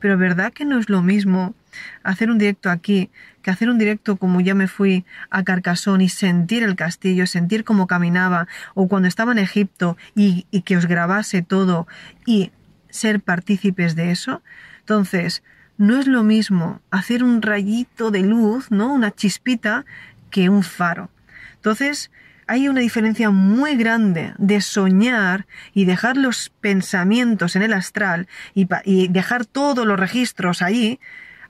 pero 0.00 0.18
¿verdad 0.18 0.52
que 0.52 0.64
no 0.64 0.78
es 0.78 0.88
lo 0.88 1.02
mismo 1.02 1.54
hacer 2.02 2.30
un 2.30 2.38
directo 2.38 2.70
aquí 2.70 3.10
que 3.42 3.50
hacer 3.50 3.68
un 3.68 3.78
directo 3.78 4.16
como 4.16 4.40
ya 4.40 4.54
me 4.54 4.68
fui 4.68 5.04
a 5.30 5.42
Carcassonne 5.42 6.04
y 6.04 6.08
sentir 6.08 6.62
el 6.62 6.76
castillo, 6.76 7.26
sentir 7.26 7.64
cómo 7.64 7.86
caminaba, 7.86 8.46
o 8.74 8.88
cuando 8.88 9.08
estaba 9.08 9.32
en 9.32 9.38
Egipto 9.38 9.96
y, 10.14 10.44
que 10.62 10.76
os 10.76 10.86
grabase 10.86 11.42
todo 11.42 11.86
y 12.24 12.52
ser 12.88 13.20
partícipes 13.20 13.96
de 13.96 14.12
eso. 14.12 14.42
Entonces, 14.80 15.42
no 15.76 15.98
es 15.98 16.06
lo 16.06 16.22
mismo 16.22 16.80
hacer 16.90 17.24
un 17.24 17.42
rayito 17.42 18.10
de 18.10 18.20
luz, 18.20 18.70
¿no? 18.70 18.92
Una 18.92 19.10
chispita 19.10 19.84
que 20.30 20.48
un 20.48 20.62
faro. 20.62 21.10
Entonces, 21.56 22.10
hay 22.46 22.68
una 22.68 22.80
diferencia 22.80 23.30
muy 23.30 23.76
grande 23.76 24.34
de 24.38 24.60
soñar 24.60 25.46
y 25.72 25.84
dejar 25.84 26.16
los 26.16 26.50
pensamientos 26.60 27.56
en 27.56 27.62
el 27.62 27.72
astral 27.72 28.28
y, 28.54 28.66
dejar 29.08 29.46
todos 29.46 29.86
los 29.86 29.98
registros 29.98 30.62
ahí 30.62 31.00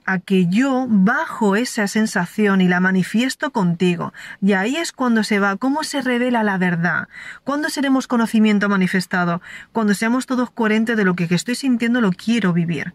a 0.05 0.19
que 0.19 0.47
yo 0.47 0.85
bajo 0.89 1.55
esa 1.55 1.87
sensación 1.87 2.61
y 2.61 2.67
la 2.67 2.79
manifiesto 2.79 3.51
contigo. 3.51 4.13
Y 4.41 4.53
ahí 4.53 4.75
es 4.75 4.91
cuando 4.91 5.23
se 5.23 5.39
va, 5.39 5.57
cómo 5.57 5.83
se 5.83 6.01
revela 6.01 6.43
la 6.43 6.57
verdad. 6.57 7.07
¿Cuándo 7.43 7.69
seremos 7.69 8.07
conocimiento 8.07 8.69
manifestado? 8.69 9.41
Cuando 9.71 9.93
seamos 9.93 10.25
todos 10.25 10.51
coherentes 10.51 10.97
de 10.97 11.05
lo 11.05 11.15
que 11.15 11.27
estoy 11.33 11.55
sintiendo 11.55 12.01
lo 12.01 12.11
quiero 12.11 12.53
vivir. 12.53 12.93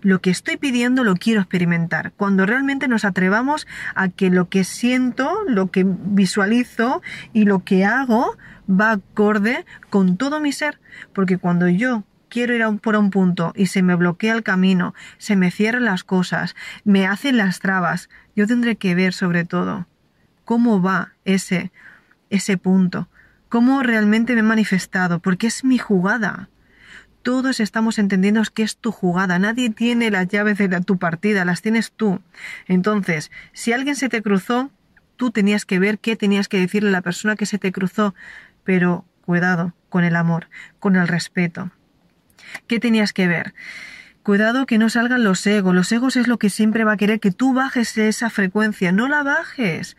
Lo 0.00 0.20
que 0.20 0.30
estoy 0.30 0.58
pidiendo 0.58 1.02
lo 1.02 1.16
quiero 1.16 1.40
experimentar. 1.40 2.12
Cuando 2.12 2.44
realmente 2.44 2.88
nos 2.88 3.06
atrevamos 3.06 3.66
a 3.94 4.10
que 4.10 4.28
lo 4.28 4.50
que 4.50 4.64
siento, 4.64 5.32
lo 5.46 5.70
que 5.70 5.84
visualizo 5.86 7.00
y 7.32 7.46
lo 7.46 7.64
que 7.64 7.86
hago 7.86 8.36
va 8.68 8.92
acorde 8.92 9.64
con 9.88 10.18
todo 10.18 10.40
mi 10.40 10.52
ser. 10.52 10.78
Porque 11.14 11.38
cuando 11.38 11.68
yo 11.68 12.04
quiero 12.34 12.52
ir 12.52 12.64
a 12.64 12.72
por 12.72 12.96
un 12.96 13.10
punto 13.10 13.52
y 13.54 13.66
se 13.66 13.84
me 13.84 13.94
bloquea 13.94 14.34
el 14.34 14.42
camino, 14.42 14.92
se 15.18 15.36
me 15.36 15.52
cierran 15.52 15.84
las 15.84 16.02
cosas, 16.02 16.56
me 16.82 17.06
hacen 17.06 17.36
las 17.36 17.60
trabas, 17.60 18.08
yo 18.34 18.48
tendré 18.48 18.74
que 18.74 18.96
ver 18.96 19.12
sobre 19.12 19.44
todo 19.44 19.86
cómo 20.44 20.82
va 20.82 21.12
ese, 21.24 21.70
ese 22.30 22.58
punto, 22.58 23.08
cómo 23.48 23.84
realmente 23.84 24.34
me 24.34 24.40
he 24.40 24.42
manifestado, 24.42 25.20
porque 25.20 25.46
es 25.46 25.62
mi 25.62 25.78
jugada. 25.78 26.48
Todos 27.22 27.60
estamos 27.60 28.00
entendiendo 28.00 28.42
que 28.52 28.64
es 28.64 28.78
tu 28.78 28.90
jugada. 28.90 29.38
Nadie 29.38 29.70
tiene 29.70 30.10
las 30.10 30.26
llaves 30.26 30.58
de 30.58 30.68
tu 30.80 30.98
partida, 30.98 31.44
las 31.44 31.62
tienes 31.62 31.92
tú. 31.92 32.20
Entonces, 32.66 33.30
si 33.52 33.72
alguien 33.72 33.94
se 33.94 34.08
te 34.08 34.22
cruzó, 34.22 34.72
tú 35.16 35.30
tenías 35.30 35.64
que 35.64 35.78
ver 35.78 36.00
qué 36.00 36.16
tenías 36.16 36.48
que 36.48 36.58
decirle 36.58 36.88
a 36.88 36.92
la 36.92 37.00
persona 37.00 37.36
que 37.36 37.46
se 37.46 37.58
te 37.58 37.70
cruzó. 37.70 38.12
Pero 38.64 39.04
cuidado 39.22 39.72
con 39.88 40.02
el 40.02 40.16
amor, 40.16 40.48
con 40.80 40.96
el 40.96 41.06
respeto. 41.06 41.70
¿Qué 42.66 42.80
tenías 42.80 43.12
que 43.12 43.26
ver? 43.26 43.54
Cuidado 44.22 44.64
que 44.64 44.78
no 44.78 44.88
salgan 44.88 45.22
los 45.22 45.46
egos. 45.46 45.74
Los 45.74 45.92
egos 45.92 46.16
es 46.16 46.28
lo 46.28 46.38
que 46.38 46.48
siempre 46.48 46.84
va 46.84 46.92
a 46.92 46.96
querer 46.96 47.20
que 47.20 47.30
tú 47.30 47.52
bajes 47.52 47.98
esa 47.98 48.30
frecuencia. 48.30 48.90
No 48.90 49.06
la 49.06 49.22
bajes. 49.22 49.98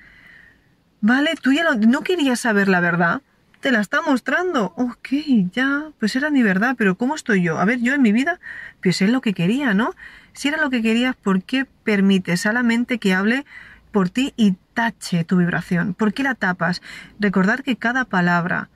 ¿Vale? 1.02 1.36
Tú 1.40 1.54
ya 1.54 1.64
no 1.76 2.02
querías 2.02 2.40
saber 2.40 2.68
la 2.68 2.80
verdad. 2.80 3.22
Te 3.60 3.72
la 3.72 3.82
está 3.82 4.02
mostrando. 4.02 4.74
Ok, 4.78 5.10
ya. 5.52 5.92
Pues 6.00 6.16
era 6.16 6.32
mi 6.32 6.42
verdad. 6.42 6.76
Pero 6.76 6.98
¿cómo 6.98 7.14
estoy 7.14 7.44
yo? 7.44 7.60
A 7.60 7.66
ver, 7.66 7.82
yo 7.82 7.94
en 7.94 8.02
mi 8.02 8.12
vida, 8.12 8.40
pues 8.82 9.02
es 9.04 9.12
lo 9.12 9.22
que 9.22 9.34
quería, 9.34 9.76
¿no? 9.76 9.94
Si 10.34 10.48
era 10.48 10.60
lo 10.60 10.72
que 10.72 10.82
querías, 10.82 11.16
¿por 11.16 11.44
qué 11.44 11.66
permites 11.84 12.48
a 12.48 12.54
la 12.54 12.64
mente 12.64 12.98
que 12.98 13.14
hable 13.14 13.46
por 13.92 14.10
ti 14.10 14.34
y 14.36 14.56
tache 14.74 15.24
tu 15.24 15.38
vibración? 15.38 15.94
¿Por 15.94 16.14
qué 16.14 16.24
la 16.24 16.34
tapas? 16.34 16.82
Recordar 17.20 17.62
que 17.62 17.76
cada 17.78 18.06
palabra 18.06 18.70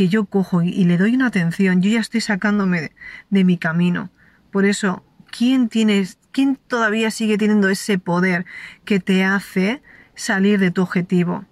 que 0.00 0.08
yo 0.08 0.24
cojo 0.24 0.62
y, 0.62 0.84
le 0.86 0.96
doy 0.96 1.14
una 1.14 1.26
atención, 1.26 1.82
yo 1.82 1.90
ya 1.90 2.00
estoy 2.00 2.22
sacándome 2.22 2.80
de, 2.80 2.92
de 3.28 3.44
mi 3.44 3.58
camino. 3.58 4.08
Por 4.50 4.64
eso, 4.64 5.04
¿quién 5.30 5.68
tiene, 5.68 6.08
quién 6.32 6.56
todavía 6.56 7.10
sigue 7.10 7.36
teniendo 7.36 7.68
ese 7.68 7.98
poder 7.98 8.46
que 8.86 8.98
te 8.98 9.24
hace 9.24 9.82
salir 10.14 10.58
de 10.58 10.70
tu 10.70 10.80
objetivo? 10.80 11.44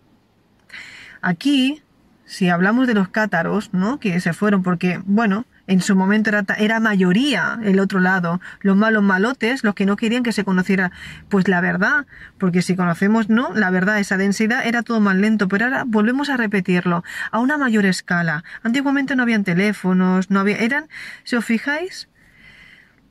Aquí, 1.21 1.83
si 2.25 2.49
hablamos 2.49 2.87
de 2.87 2.95
los 2.95 3.11
cátaros, 3.11 3.75
¿no? 3.75 4.01
Que 4.01 4.19
se 4.19 4.33
fueron 4.33 4.63
porque, 4.63 5.03
bueno, 5.05 5.45
en 5.69 5.83
su 5.83 5.95
momento 5.95 6.31
era, 6.31 6.45
era 6.59 6.81
mayoría 6.81 7.61
el 7.63 7.79
otro 7.79 8.01
lado, 8.01 8.41
los 8.61 8.77
malos 8.77 9.03
malotes, 9.03 9.63
los 9.63 9.75
que 9.75 9.87
no 9.87 9.97
querían 9.97 10.23
que 10.23 10.33
se 10.33 10.43
conociera 10.43 10.91
pues 11.29 11.47
la 11.47 11.61
verdad, 11.61 12.07
porque 12.39 12.63
si 12.63 12.75
conocemos 12.75 13.29
no, 13.29 13.55
la 13.55 13.71
verdad, 13.71 14.01
esa 14.01 14.17
densidad 14.17 14.67
era 14.67 14.83
todo 14.83 14.99
más 14.99 15.15
lento, 15.17 15.47
pero 15.47 15.67
ahora 15.67 15.85
volvemos 15.87 16.31
a 16.31 16.37
repetirlo 16.37 17.05
a 17.31 17.39
una 17.39 17.59
mayor 17.59 17.85
escala. 17.85 18.45
Antiguamente 18.63 19.15
no 19.15 19.23
habían 19.23 19.45
teléfonos, 19.45 20.31
no 20.31 20.41
había, 20.41 20.57
eran, 20.57 20.89
si 21.23 21.37
os 21.37 21.45
fijáis, 21.45 22.09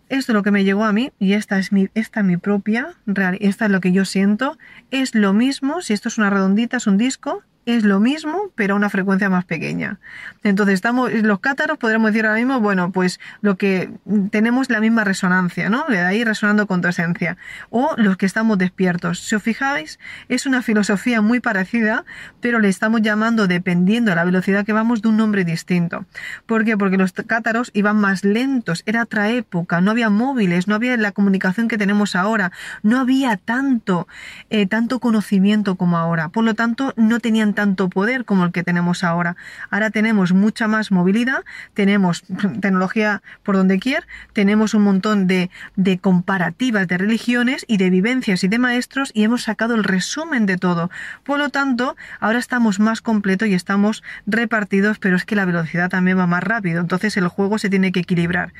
esto 0.09 0.31
es 0.31 0.33
lo 0.33 0.41
que 0.41 0.51
me 0.51 0.63
llegó 0.63 0.85
a 0.85 0.93
mí 0.93 1.11
y 1.19 1.33
esta 1.33 1.59
es 1.59 1.71
mi, 1.71 1.89
esta 1.93 2.21
es 2.21 2.25
mi 2.25 2.37
propia, 2.37 2.95
esta 3.39 3.65
es 3.65 3.71
lo 3.71 3.81
que 3.81 3.91
yo 3.91 4.03
siento, 4.03 4.57
es 4.89 5.13
lo 5.13 5.33
mismo, 5.33 5.81
si 5.81 5.93
esto 5.93 6.09
es 6.09 6.17
una 6.17 6.31
redondita, 6.31 6.77
es 6.77 6.87
un 6.87 6.97
disco, 6.97 7.43
es 7.67 7.83
lo 7.83 7.99
mismo, 7.99 8.49
pero 8.55 8.73
a 8.73 8.77
una 8.77 8.89
frecuencia 8.89 9.29
más 9.29 9.43
pequeña. 9.43 9.99
Entonces, 10.43 10.75
estamos, 10.75 11.11
los 11.11 11.41
cátaros 11.41 11.77
podríamos 11.77 12.13
decir 12.13 12.25
ahora 12.25 12.37
mismo, 12.37 12.61
bueno, 12.61 12.91
pues 12.93 13.19
lo 13.41 13.57
que 13.57 13.91
tenemos 14.31 14.69
la 14.69 14.79
misma 14.79 15.03
resonancia, 15.03 15.69
¿no? 15.69 15.83
De 15.89 15.99
ahí 15.99 16.23
resonando 16.23 16.65
con 16.65 16.81
tu 16.81 16.87
esencia. 16.87 17.35
O 17.69 17.93
los 17.97 18.15
que 18.15 18.25
estamos 18.25 18.57
despiertos. 18.57 19.19
Si 19.19 19.35
os 19.35 19.43
fijáis, 19.43 19.99
es 20.29 20.45
una 20.45 20.61
filosofía 20.61 21.21
muy 21.21 21.41
parecida, 21.41 22.05
pero 22.39 22.59
le 22.59 22.69
estamos 22.69 23.01
llamando, 23.01 23.47
dependiendo 23.47 24.11
de 24.11 24.15
la 24.15 24.23
velocidad 24.23 24.65
que 24.65 24.71
vamos, 24.71 25.01
de 25.01 25.09
un 25.09 25.17
nombre 25.17 25.43
distinto. 25.43 26.05
¿Por 26.45 26.63
qué? 26.63 26.77
Porque 26.77 26.95
los 26.95 27.11
cátaros 27.11 27.71
iban 27.73 27.97
más 27.97 28.23
lentos, 28.23 28.81
era 28.85 29.03
otra 29.03 29.29
época, 29.29 29.81
no 29.81 29.91
había 29.91 30.09
móviles, 30.09 30.69
no 30.69 30.75
había 30.75 30.95
la 30.95 31.11
comunicación 31.11 31.67
que 31.67 31.77
tenemos 31.77 32.15
ahora, 32.15 32.53
no 32.81 32.97
había 32.97 33.35
tanto, 33.35 34.07
eh, 34.49 34.67
tanto 34.67 34.99
conocimiento 34.99 35.75
como 35.75 35.97
ahora. 35.97 36.29
Por 36.29 36.45
lo 36.45 36.53
tanto, 36.53 36.93
no 36.95 37.19
tenían 37.19 37.56
tanto 37.57 37.89
poder 37.89 38.23
como 38.23 38.45
el 38.45 38.51
que 38.51 38.61
tenemos 38.61 39.03
ahora. 39.03 39.35
Ahora 39.71 39.89
tenemos 39.89 40.31
mucha 40.31 40.67
más 40.67 40.91
movilidad, 40.91 41.43
tenemos 41.73 42.21
tecnología 42.61 43.23
por 43.41 43.55
donde 43.55 43.79
quiera, 43.79 44.05
tenemos 44.33 44.75
un 44.75 44.83
montón 44.83 45.25
de, 45.25 45.49
de 45.75 45.97
comparativas 45.97 46.87
de 46.87 46.99
religiones 46.99 47.65
y 47.67 47.77
de 47.77 47.89
vivencias 47.89 48.43
y 48.43 48.47
de 48.47 48.59
maestros 48.59 49.09
y 49.11 49.23
hemos 49.23 49.41
sacado 49.41 49.73
el 49.73 49.83
resumen 49.83 50.45
de 50.45 50.57
todo. 50.57 50.91
Por 51.23 51.39
lo 51.39 51.49
tanto, 51.49 51.95
ahora 52.19 52.37
estamos 52.37 52.79
más 52.79 53.01
completos 53.01 53.47
y 53.47 53.55
estamos 53.55 54.03
repartidos, 54.27 54.99
pero 54.99 55.15
es 55.15 55.25
que 55.25 55.35
la 55.35 55.45
velocidad 55.45 55.89
también 55.89 56.19
va 56.19 56.27
más 56.27 56.43
rápido, 56.43 56.79
entonces 56.79 57.17
el 57.17 57.27
juego 57.27 57.57
se 57.57 57.71
tiene 57.71 57.91
que 57.91 58.01
equilibrar. 58.01 58.53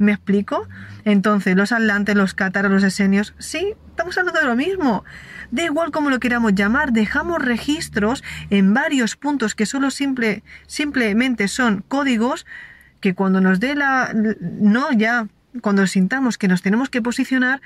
¿Me 0.00 0.12
explico? 0.12 0.66
Entonces, 1.04 1.54
los 1.56 1.72
atlantes, 1.72 2.16
los 2.16 2.32
cátaros, 2.32 2.72
los 2.72 2.82
esenios, 2.82 3.34
sí, 3.38 3.74
estamos 3.90 4.16
hablando 4.16 4.40
de 4.40 4.46
lo 4.46 4.56
mismo. 4.56 5.04
Da 5.50 5.62
igual 5.62 5.90
como 5.90 6.08
lo 6.08 6.18
queramos 6.20 6.54
llamar, 6.54 6.94
dejamos 6.94 7.42
registros 7.42 8.24
en 8.48 8.72
varios 8.72 9.16
puntos 9.16 9.54
que 9.54 9.66
solo 9.66 9.90
simple, 9.90 10.42
simplemente 10.66 11.48
son 11.48 11.84
códigos 11.86 12.46
que 13.02 13.14
cuando 13.14 13.42
nos 13.42 13.60
dé 13.60 13.74
la... 13.74 14.14
no 14.14 14.90
ya, 14.92 15.28
cuando 15.60 15.86
sintamos 15.86 16.38
que 16.38 16.48
nos 16.48 16.62
tenemos 16.62 16.88
que 16.88 17.02
posicionar, 17.02 17.60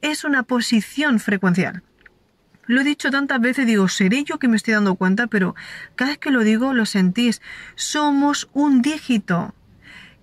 es 0.00 0.24
una 0.24 0.42
posición 0.42 1.20
frecuencial. 1.20 1.84
Lo 2.66 2.80
he 2.80 2.84
dicho 2.84 3.12
tantas 3.12 3.40
veces, 3.40 3.64
digo, 3.64 3.86
seré 3.86 4.24
yo 4.24 4.40
que 4.40 4.48
me 4.48 4.56
estoy 4.56 4.74
dando 4.74 4.96
cuenta, 4.96 5.28
pero 5.28 5.54
cada 5.94 6.10
vez 6.10 6.18
que 6.18 6.32
lo 6.32 6.40
digo 6.40 6.74
lo 6.74 6.84
sentís. 6.84 7.40
Somos 7.76 8.50
un 8.54 8.82
dígito 8.82 9.54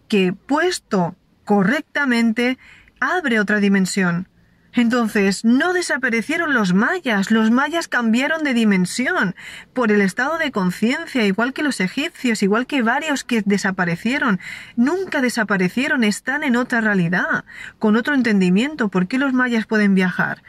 que 0.09 0.33
puesto 0.33 1.15
correctamente 1.47 2.59
abre 2.99 3.39
otra 3.39 3.59
dimensión. 3.59 4.27
Entonces, 4.73 5.45
no 5.45 5.71
desaparecieron 5.73 6.53
los 6.53 6.73
mayas, 6.73 7.31
los 7.31 7.49
mayas 7.49 7.87
cambiaron 7.87 8.43
de 8.43 8.53
dimensión 8.53 9.33
por 9.73 9.91
el 9.91 10.01
estado 10.01 10.37
de 10.37 10.51
conciencia, 10.51 11.25
igual 11.25 11.53
que 11.53 11.63
los 11.63 11.79
egipcios, 11.79 12.43
igual 12.43 12.67
que 12.67 12.83
varios 12.83 13.23
que 13.23 13.41
desaparecieron. 13.43 14.39
Nunca 14.75 15.21
desaparecieron, 15.21 16.03
están 16.03 16.43
en 16.43 16.57
otra 16.57 16.81
realidad, 16.81 17.45
con 17.79 17.95
otro 17.95 18.13
entendimiento. 18.13 18.89
¿Por 18.89 19.07
qué 19.07 19.17
los 19.17 19.33
mayas 19.33 19.65
pueden 19.65 19.95
viajar? 19.95 20.43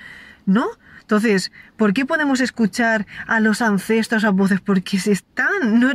¿No? 0.46 0.66
Entonces, 1.00 1.52
¿por 1.76 1.94
qué 1.94 2.04
podemos 2.04 2.40
escuchar 2.40 3.06
a 3.28 3.38
los 3.38 3.62
ancestros 3.62 4.24
a 4.24 4.30
voces? 4.30 4.60
Porque 4.60 4.96
están, 4.98 5.78
no, 5.78 5.92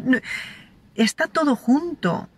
está 0.95 1.27
todo 1.27 1.55
junto. 1.57 2.29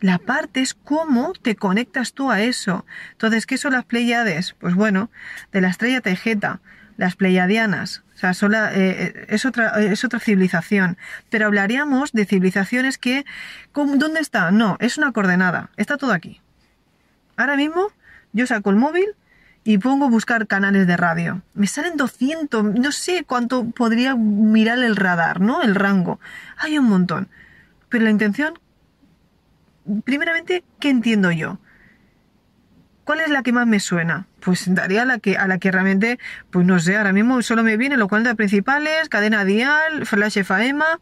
La 0.00 0.18
parte 0.18 0.60
es 0.60 0.74
cómo 0.74 1.32
te 1.34 1.56
conectas 1.56 2.14
tú 2.14 2.30
a 2.30 2.40
eso. 2.40 2.86
Entonces, 3.12 3.46
¿qué 3.46 3.58
son 3.58 3.72
las 3.72 3.84
Pleiades? 3.84 4.54
Pues 4.58 4.74
bueno, 4.74 5.10
de 5.52 5.60
la 5.60 5.68
estrella 5.68 6.00
Tejeta, 6.00 6.60
las 6.96 7.16
Pleiadianas. 7.16 8.02
O 8.14 8.18
sea, 8.18 8.32
eh, 8.32 8.72
eh, 8.74 9.26
es, 9.28 9.44
otra, 9.44 9.80
es 9.80 10.04
otra 10.04 10.18
civilización. 10.18 10.96
Pero 11.28 11.46
hablaríamos 11.46 12.12
de 12.12 12.24
civilizaciones 12.24 12.98
que... 12.98 13.24
¿Dónde 13.74 14.20
está? 14.20 14.50
No, 14.50 14.76
es 14.80 14.98
una 14.98 15.12
coordenada. 15.12 15.70
Está 15.76 15.96
todo 15.96 16.12
aquí. 16.12 16.40
Ahora 17.36 17.56
mismo 17.56 17.88
yo 18.32 18.46
saco 18.46 18.70
el 18.70 18.76
móvil 18.76 19.06
y 19.64 19.78
pongo 19.78 20.08
buscar 20.08 20.46
canales 20.46 20.86
de 20.86 20.96
radio. 20.96 21.42
Me 21.54 21.66
salen 21.66 21.96
200, 21.96 22.64
no 22.64 22.92
sé 22.92 23.24
cuánto 23.24 23.64
podría 23.70 24.14
mirar 24.14 24.78
el 24.78 24.96
radar, 24.96 25.40
¿no? 25.40 25.62
El 25.62 25.74
rango. 25.74 26.20
Hay 26.56 26.78
un 26.78 26.86
montón. 26.86 27.28
Pero 27.88 28.04
la 28.04 28.10
intención 28.10 28.58
primeramente, 30.04 30.64
¿qué 30.78 30.90
entiendo 30.90 31.30
yo? 31.30 31.58
¿Cuál 33.04 33.20
es 33.20 33.30
la 33.30 33.42
que 33.42 33.52
más 33.52 33.66
me 33.66 33.80
suena? 33.80 34.26
Pues 34.40 34.72
daría 34.72 35.02
a 35.02 35.04
la 35.04 35.18
que, 35.18 35.36
a 35.36 35.48
la 35.48 35.58
que 35.58 35.72
realmente, 35.72 36.18
pues 36.50 36.66
no 36.66 36.78
sé, 36.78 36.96
ahora 36.96 37.12
mismo 37.12 37.42
solo 37.42 37.62
me 37.62 37.76
vienen 37.76 37.98
los 37.98 38.08
cuentas 38.08 38.36
principales, 38.36 39.08
cadena 39.08 39.44
dial, 39.44 40.06
flash 40.06 40.42
FAEMA, 40.44 41.00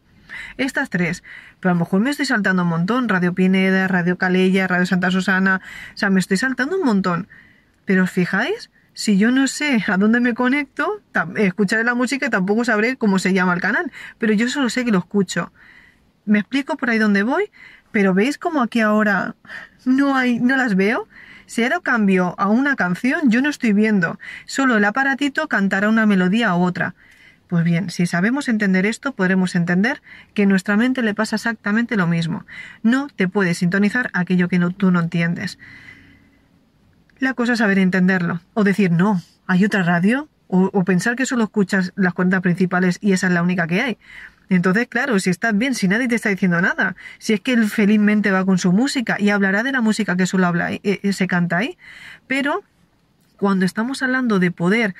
estas 0.57 0.89
tres. 0.89 1.23
Pero 1.59 1.71
a 1.71 1.73
lo 1.73 1.79
mejor 1.81 1.99
me 2.01 2.09
estoy 2.09 2.25
saltando 2.25 2.63
un 2.63 2.69
montón. 2.69 3.09
Radio 3.09 3.33
Pineda, 3.33 3.87
Radio 3.87 4.17
Calella, 4.17 4.67
Radio 4.67 4.85
Santa 4.85 5.11
Susana. 5.11 5.61
O 5.93 5.97
sea, 5.97 6.09
me 6.09 6.19
estoy 6.19 6.37
saltando 6.37 6.77
un 6.77 6.85
montón. 6.85 7.27
Pero 7.85 8.03
os 8.03 8.11
fijáis, 8.11 8.71
si 8.93 9.17
yo 9.17 9.31
no 9.31 9.47
sé 9.47 9.83
a 9.87 9.97
dónde 9.97 10.19
me 10.19 10.33
conecto, 10.33 11.01
escucharé 11.35 11.83
la 11.83 11.95
música 11.95 12.27
y 12.27 12.29
tampoco 12.29 12.63
sabré 12.63 12.95
cómo 12.95 13.19
se 13.19 13.33
llama 13.33 13.53
el 13.53 13.61
canal. 13.61 13.91
Pero 14.17 14.33
yo 14.33 14.47
solo 14.47 14.69
sé 14.69 14.85
que 14.85 14.91
lo 14.91 14.99
escucho. 14.99 15.51
¿Me 16.29 16.37
explico 16.37 16.77
por 16.77 16.91
ahí 16.91 16.99
dónde 16.99 17.23
voy? 17.23 17.49
Pero 17.91 18.13
¿veis 18.13 18.37
como 18.37 18.61
aquí 18.61 18.81
ahora 18.81 19.35
no 19.83 20.15
hay, 20.15 20.39
no 20.39 20.57
las 20.57 20.75
veo? 20.75 21.07
Si 21.47 21.63
ahora 21.63 21.79
cambio 21.79 22.35
a 22.37 22.49
una 22.49 22.75
canción, 22.75 23.31
yo 23.31 23.41
no 23.41 23.49
estoy 23.49 23.73
viendo. 23.73 24.19
Solo 24.45 24.77
el 24.77 24.85
aparatito 24.85 25.47
cantará 25.47 25.89
una 25.89 26.05
melodía 26.05 26.53
u 26.53 26.61
otra. 26.61 26.93
Pues 27.47 27.63
bien, 27.63 27.89
si 27.89 28.05
sabemos 28.05 28.47
entender 28.47 28.85
esto, 28.85 29.13
podremos 29.13 29.55
entender 29.55 30.03
que 30.35 30.43
a 30.43 30.45
nuestra 30.45 30.77
mente 30.77 31.01
le 31.01 31.15
pasa 31.15 31.37
exactamente 31.37 31.97
lo 31.97 32.05
mismo. 32.05 32.45
No 32.83 33.07
te 33.07 33.27
puedes 33.27 33.57
sintonizar 33.57 34.11
aquello 34.13 34.49
que 34.49 34.59
no, 34.59 34.69
tú 34.69 34.91
no 34.91 34.99
entiendes. 34.99 35.57
La 37.17 37.33
cosa 37.33 37.53
es 37.53 37.59
saber 37.59 37.79
entenderlo. 37.79 38.39
O 38.53 38.63
decir, 38.63 38.91
no, 38.91 39.19
¿hay 39.47 39.65
otra 39.65 39.81
radio? 39.81 40.29
O, 40.47 40.69
o 40.71 40.83
pensar 40.83 41.15
que 41.15 41.25
solo 41.25 41.45
escuchas 41.45 41.91
las 41.95 42.13
cuentas 42.13 42.41
principales 42.41 42.99
y 43.01 43.13
esa 43.13 43.25
es 43.25 43.33
la 43.33 43.41
única 43.41 43.65
que 43.65 43.81
hay. 43.81 43.97
Entonces, 44.49 44.87
claro, 44.87 45.19
si 45.19 45.29
estás 45.29 45.55
bien, 45.55 45.75
si 45.75 45.87
nadie 45.87 46.07
te 46.07 46.15
está 46.15 46.29
diciendo 46.29 46.59
nada, 46.59 46.95
si 47.19 47.33
es 47.33 47.41
que 47.41 47.53
él 47.53 47.69
felizmente 47.69 48.31
va 48.31 48.45
con 48.45 48.57
su 48.57 48.71
música 48.73 49.17
y 49.19 49.29
hablará 49.29 49.61
de 49.61 49.71
la 49.71 49.81
música 49.81 50.17
que 50.17 50.25
solo 50.25 50.47
habla, 50.47 50.73
eh, 50.73 50.81
eh, 50.83 51.13
se 51.13 51.27
canta 51.27 51.57
ahí, 51.57 51.77
pero 52.25 52.63
cuando 53.37 53.65
estamos 53.65 54.01
hablando 54.01 54.39
de 54.39 54.49
poder 54.51 54.95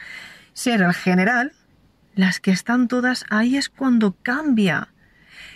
ser 0.53 0.83
el 0.83 0.93
general, 0.93 1.51
las 2.15 2.39
que 2.39 2.51
están 2.51 2.87
todas 2.87 3.25
ahí 3.29 3.57
es 3.57 3.69
cuando 3.69 4.15
cambia. 4.21 4.89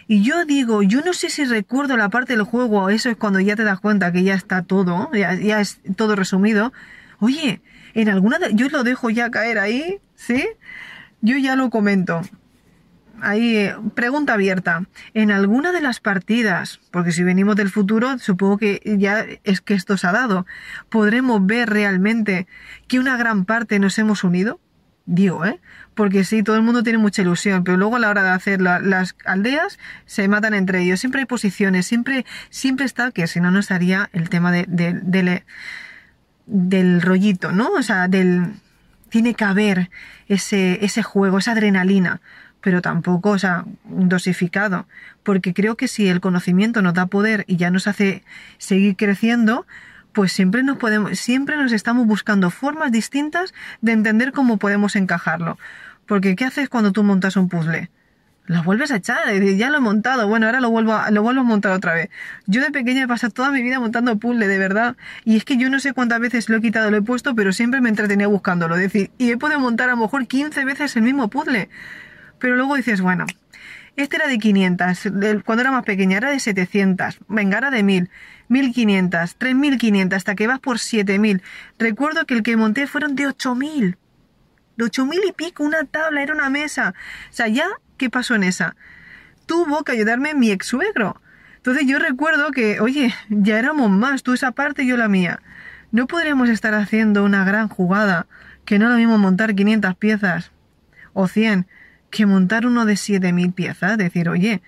Y 0.08 0.24
yo 0.24 0.44
digo, 0.46 0.82
yo 0.82 1.02
no 1.02 1.14
sé 1.14 1.30
si 1.30 1.46
recuerdo 1.46 1.96
la 1.96 2.10
parte 2.10 2.36
del 2.36 2.44
juego, 2.44 2.90
eso 2.90 3.10
es 3.10 3.16
cuando 3.16 3.40
ya 3.40 3.56
te 3.56 3.64
das 3.64 3.80
cuenta 3.80 4.12
que 4.12 4.24
ya 4.24 4.34
está 4.34 4.64
todo, 4.64 5.12
ya, 5.14 5.62
es 5.62 5.80
todo 5.96 6.16
resumido. 6.16 6.74
Oye, 7.20 7.62
en 7.94 8.10
alguna 8.10 8.40
de, 8.40 8.54
yo 8.54 8.68
lo 8.70 8.84
dejo 8.84 9.12
ya 9.12 9.30
caer 9.30 9.60
ahí, 9.60 10.00
¿sí? 10.16 10.46
Yo 11.22 11.38
ya 11.38 11.56
lo 11.56 11.70
comento 11.70 12.22
ahí, 13.24 13.58
eh, 13.58 13.76
pregunta 13.96 14.34
abierta. 14.34 14.84
En 15.14 15.32
alguna 15.32 15.72
de 15.72 15.82
las 15.82 16.00
partidas, 16.00 16.80
porque 16.92 17.12
si 17.12 17.24
venimos 17.24 17.56
del 17.56 17.70
futuro, 17.70 18.20
supongo 18.20 18.58
que 18.58 18.82
ya 18.98 19.26
es 19.44 19.62
que 19.62 19.74
esto 19.74 19.98
se 19.98 20.08
ha 20.08 20.12
dado, 20.12 20.46
¿podremos 20.90 21.46
ver 21.46 21.70
realmente 21.70 22.48
que 22.88 23.00
una 23.00 23.18
gran 23.18 23.46
parte 23.46 23.80
nos 23.80 23.98
hemos 23.98 24.24
unido? 24.24 24.60
Digo, 25.06 25.46
¿eh? 25.46 25.60
Porque 25.96 26.24
sí, 26.24 26.44
todo 26.44 26.56
el 26.56 26.64
mundo 26.64 26.82
tiene 26.82 26.98
mucha 26.98 27.22
ilusión, 27.22 27.64
pero 27.64 27.78
luego 27.78 27.98
a 27.98 28.00
la 28.00 28.10
hora 28.10 28.24
de 28.24 28.30
hacer 28.30 28.62
las 28.62 29.16
aldeas 29.26 29.78
se 30.06 30.28
matan 30.28 30.54
entre 30.54 30.82
ellos. 30.82 31.00
Siempre 31.00 31.22
hay 31.22 31.26
posiciones, 31.26 31.86
siempre, 31.86 32.26
siempre 32.50 32.86
está, 32.86 33.12
que 33.12 33.28
si 33.28 33.40
no, 33.40 33.52
no 33.52 33.60
estaría 33.60 34.10
el 34.14 34.30
tema 34.30 34.52
de, 34.52 34.66
del, 34.68 35.44
del 36.46 37.02
rollito, 37.02 37.52
¿no? 37.52 37.70
O 37.72 37.84
sea, 37.84 38.08
del, 38.08 38.54
tiene 39.10 39.36
que 39.36 39.44
haber 39.44 39.92
ese, 40.28 40.84
ese 40.84 41.04
juego, 41.04 41.38
esa 41.38 41.52
adrenalina 41.52 42.22
pero 42.64 42.82
tampoco, 42.82 43.32
o 43.32 43.38
sea, 43.38 43.66
dosificado, 43.84 44.88
porque 45.22 45.54
creo 45.54 45.76
que 45.76 45.90
si 45.90 46.08
el 46.08 46.22
conocimiento 46.22 46.82
nos 46.82 46.94
da 46.94 47.08
poder 47.08 47.44
y 47.46 47.58
ya 47.58 47.70
nos 47.70 47.88
hace 47.88 48.24
seguir 48.58 48.96
creciendo, 48.96 49.68
pues 50.14 50.32
siempre 50.32 50.64
nos 50.64 50.78
podemos, 50.78 51.20
siempre 51.20 51.58
nos 51.58 51.74
estamos 51.74 52.08
buscando 52.08 52.50
formas 52.52 52.92
distintas 52.92 53.54
de 53.82 53.92
entender 53.92 54.32
cómo 54.32 54.58
podemos 54.58 54.96
encajarlo. 54.96 55.58
Porque 56.06 56.38
¿qué 56.38 56.46
haces 56.46 56.70
cuando 56.70 56.94
tú 56.94 57.04
montas 57.04 57.36
un 57.36 57.50
puzzle? 57.50 57.90
Lo 58.46 58.64
vuelves 58.64 58.92
a 58.92 58.98
echar, 58.98 59.34
ya 59.42 59.70
lo 59.70 59.78
he 59.78 59.82
montado, 59.82 60.28
bueno, 60.28 60.46
ahora 60.46 60.62
lo 60.62 60.70
vuelvo 60.70 60.94
a, 60.94 61.12
lo 61.12 61.22
vuelvo 61.22 61.42
a 61.42 61.46
montar 61.46 61.74
otra 61.74 61.94
vez. 61.94 62.10
Yo 62.46 62.62
de 62.62 62.72
pequeña 62.72 63.04
he 63.04 63.08
pasado 63.08 63.34
toda 63.34 63.52
mi 63.52 63.62
vida 63.62 63.80
montando 63.80 64.18
puzzle, 64.18 64.48
de 64.48 64.58
verdad, 64.58 64.96
y 65.26 65.36
es 65.36 65.44
que 65.44 65.58
yo 65.58 65.70
no 65.70 65.80
sé 65.80 65.94
cuántas 65.94 66.20
veces 66.22 66.50
lo 66.50 66.58
he 66.58 66.62
quitado, 66.62 66.92
lo 66.92 66.98
he 66.98 67.02
puesto, 67.02 67.36
pero 67.36 67.52
siempre 67.52 67.82
me 67.82 67.90
entretenía 67.90 68.28
buscándolo, 68.28 68.76
decir, 68.78 69.12
y 69.18 69.32
he 69.32 69.38
podido 69.38 69.60
montar 69.60 69.90
a 69.90 69.94
lo 69.94 70.02
mejor 70.02 70.28
15 70.28 70.64
veces 70.66 70.96
el 70.96 71.04
mismo 71.04 71.30
puzzle. 71.30 71.70
Pero 72.44 72.58
luego 72.58 72.76
dices, 72.76 73.00
bueno, 73.00 73.26
este 73.96 74.18
era 74.18 74.28
de 74.28 74.38
500, 74.38 75.12
cuando 75.46 75.62
era 75.62 75.72
más 75.72 75.86
pequeña 75.86 76.18
era 76.18 76.30
de 76.30 76.42
700, 76.42 77.20
venga, 77.30 77.58
era 77.58 77.72
de 77.72 77.84
1000, 77.84 78.10
1500, 78.50 79.36
3500, 79.38 80.18
hasta 80.18 80.36
que 80.36 80.46
vas 80.46 80.60
por 80.60 80.78
7000. 80.78 81.42
Recuerdo 81.80 82.26
que 82.26 82.34
el 82.34 82.44
que 82.44 82.58
monté 82.58 82.86
fueron 82.86 83.16
de 83.16 83.28
8000. 83.28 83.98
De 84.76 84.84
8000 84.84 85.22
y 85.26 85.32
pico, 85.32 85.64
una 85.64 85.86
tabla, 85.86 86.22
era 86.22 86.34
una 86.34 86.50
mesa. 86.50 86.94
O 87.30 87.34
sea, 87.34 87.48
ya, 87.48 87.66
¿qué 87.96 88.10
pasó 88.10 88.36
en 88.36 88.44
esa? 88.44 88.76
Tuvo 89.46 89.86
que 89.86 89.94
ayudarme 89.94 90.34
mi 90.34 90.52
ex 90.52 90.68
suegro. 90.68 91.22
Entonces 91.56 91.88
yo 91.88 91.98
recuerdo 91.98 92.52
que, 92.52 92.82
oye, 92.82 93.16
ya 93.30 93.58
éramos 93.58 93.90
más, 93.90 94.22
tú 94.22 94.34
esa 94.34 94.52
parte 94.52 94.84
y 94.84 94.88
yo 94.88 94.98
la 94.98 95.08
mía. 95.08 95.40
No 95.92 96.08
podríamos 96.08 96.50
estar 96.50 96.74
haciendo 96.74 97.24
una 97.24 97.46
gran 97.46 97.70
jugada, 97.70 98.28
que 98.66 98.80
no 98.80 98.90
lo 98.90 98.98
mismo 98.98 99.18
montar 99.18 99.56
500 99.56 99.96
piezas 99.96 100.52
o 101.14 101.30
100 101.30 101.68
que 102.14 102.26
montar 102.26 102.66
uno 102.66 102.86
de 102.86 102.96
7000 102.96 103.52
piezas. 103.52 103.98
Decir, 103.98 104.30
oye, 104.30 104.62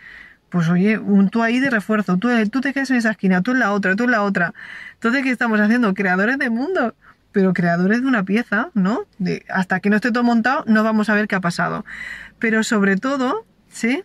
pues 0.50 0.68
oye, 0.68 0.98
un 0.98 1.30
tú 1.30 1.43
ahí 1.43 1.60
de 1.60 1.70
refuerzo, 1.70 2.18
tú, 2.18 2.30
tú 2.50 2.62
te 2.62 2.74
quedas 2.74 2.89
en 2.89 2.98
esa 2.98 3.12
esquina, 3.12 3.41
tú 3.41 3.52
en 3.52 3.60
la 3.60 3.72
otra, 3.72 3.96
tú 3.96 4.06
en 4.06 4.12
la 4.12 4.24
otra. 4.24 4.54
Entonces, 4.96 5.24
¿qué 5.24 5.30
estamos 5.30 5.60
haciendo? 5.60 5.93
Creadores 5.93 6.39
de 6.39 6.50
mundo, 6.50 6.96
pero 7.32 7.54
creadores 7.54 8.02
de 8.02 8.08
una 8.08 8.24
pieza, 8.24 8.70
¿no? 8.74 9.02
De, 9.20 9.46
hasta 9.50 9.80
que 9.80 9.89
no 9.89 9.98
esté 9.98 10.12
todo 10.12 10.24
montado, 10.24 10.64
no 10.68 10.84
vamos 10.84 11.10
a 11.10 11.14
ver 11.14 11.28
qué 11.28 11.36
ha 11.36 11.41
pasado. 11.41 11.86
Pero 12.39 12.64
sobre 12.64 12.98
todo, 12.98 13.46
¿sí? 13.70 14.04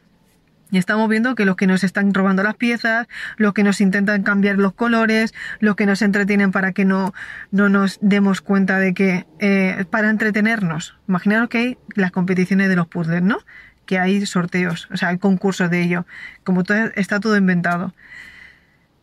Y 0.71 0.79
estamos 0.79 1.09
viendo 1.09 1.35
que 1.35 1.45
los 1.45 1.57
que 1.57 1.67
nos 1.67 1.83
están 1.83 2.15
robando 2.15 2.43
las 2.43 2.55
piezas, 2.55 3.09
los 3.37 3.55
que 3.55 3.65
nos 3.65 3.81
intentan 3.81 4.23
cambiar 4.23 4.57
los 4.59 4.73
colores, 4.73 5.35
los 5.59 5.77
que 5.77 5.87
nos 5.87 6.03
entretienen 6.03 6.53
para 6.53 6.73
que 6.73 6.85
no, 6.85 7.13
no 7.51 7.69
nos 7.69 7.99
demos 8.01 8.41
cuenta 8.41 8.79
de 8.79 8.95
que, 8.95 9.27
eh, 9.41 9.85
para 9.91 10.11
entretenernos. 10.11 10.97
Imaginaros 11.09 11.49
que 11.49 11.59
hay 11.59 11.79
las 11.95 12.13
competiciones 12.13 12.69
de 12.69 12.77
los 12.77 12.87
puzzles, 12.87 13.23
¿no? 13.23 13.39
Que 13.85 13.99
hay 13.99 14.25
sorteos, 14.27 14.89
o 14.93 14.97
sea, 14.97 15.09
hay 15.09 15.19
concursos 15.19 15.71
de 15.71 15.83
ello. 15.83 16.07
Como 16.45 16.63
todo, 16.63 16.79
está 16.95 17.19
todo 17.19 17.37
inventado. 17.37 17.93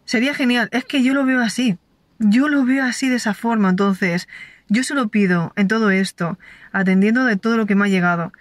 Sería 0.06 0.34
genial. 0.34 0.70
Es 0.72 0.86
que 0.86 1.04
yo 1.04 1.14
lo 1.14 1.26
veo 1.26 1.42
así. 1.42 1.78
Yo 2.20 2.48
lo 2.48 2.64
veo 2.64 2.86
así 2.86 3.10
de 3.10 3.16
esa 3.16 3.34
forma. 3.34 3.70
Entonces, 3.70 4.30
yo 4.70 4.84
se 4.84 4.94
lo 4.94 5.10
pido 5.10 5.52
en 5.58 5.68
todo 5.68 5.92
esto, 5.92 6.40
atendiendo 6.72 7.26
de 7.26 7.36
todo 7.36 7.58
lo 7.58 7.66
que 7.66 7.76
me 7.76 7.86
ha 7.86 7.90
llegado 7.90 8.32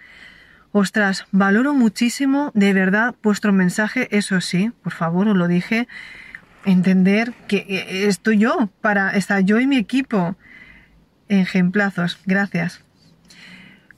Ostras, 0.79 1.25
valoro 1.31 1.73
muchísimo 1.73 2.51
de 2.53 2.71
verdad 2.71 3.15
vuestro 3.23 3.51
mensaje, 3.51 4.07
eso 4.15 4.39
sí, 4.41 4.71
por 4.83 4.93
favor, 4.93 5.27
os 5.27 5.35
lo 5.35 5.47
dije, 5.47 5.87
entender 6.65 7.33
que 7.47 7.65
eh, 7.67 8.05
estoy 8.05 8.37
yo, 8.37 8.69
para 8.79 9.09
estar 9.09 9.41
yo 9.41 9.59
y 9.59 9.65
mi 9.65 9.77
equipo. 9.77 10.35
Ejemplazos, 11.29 12.19
gracias 12.27 12.86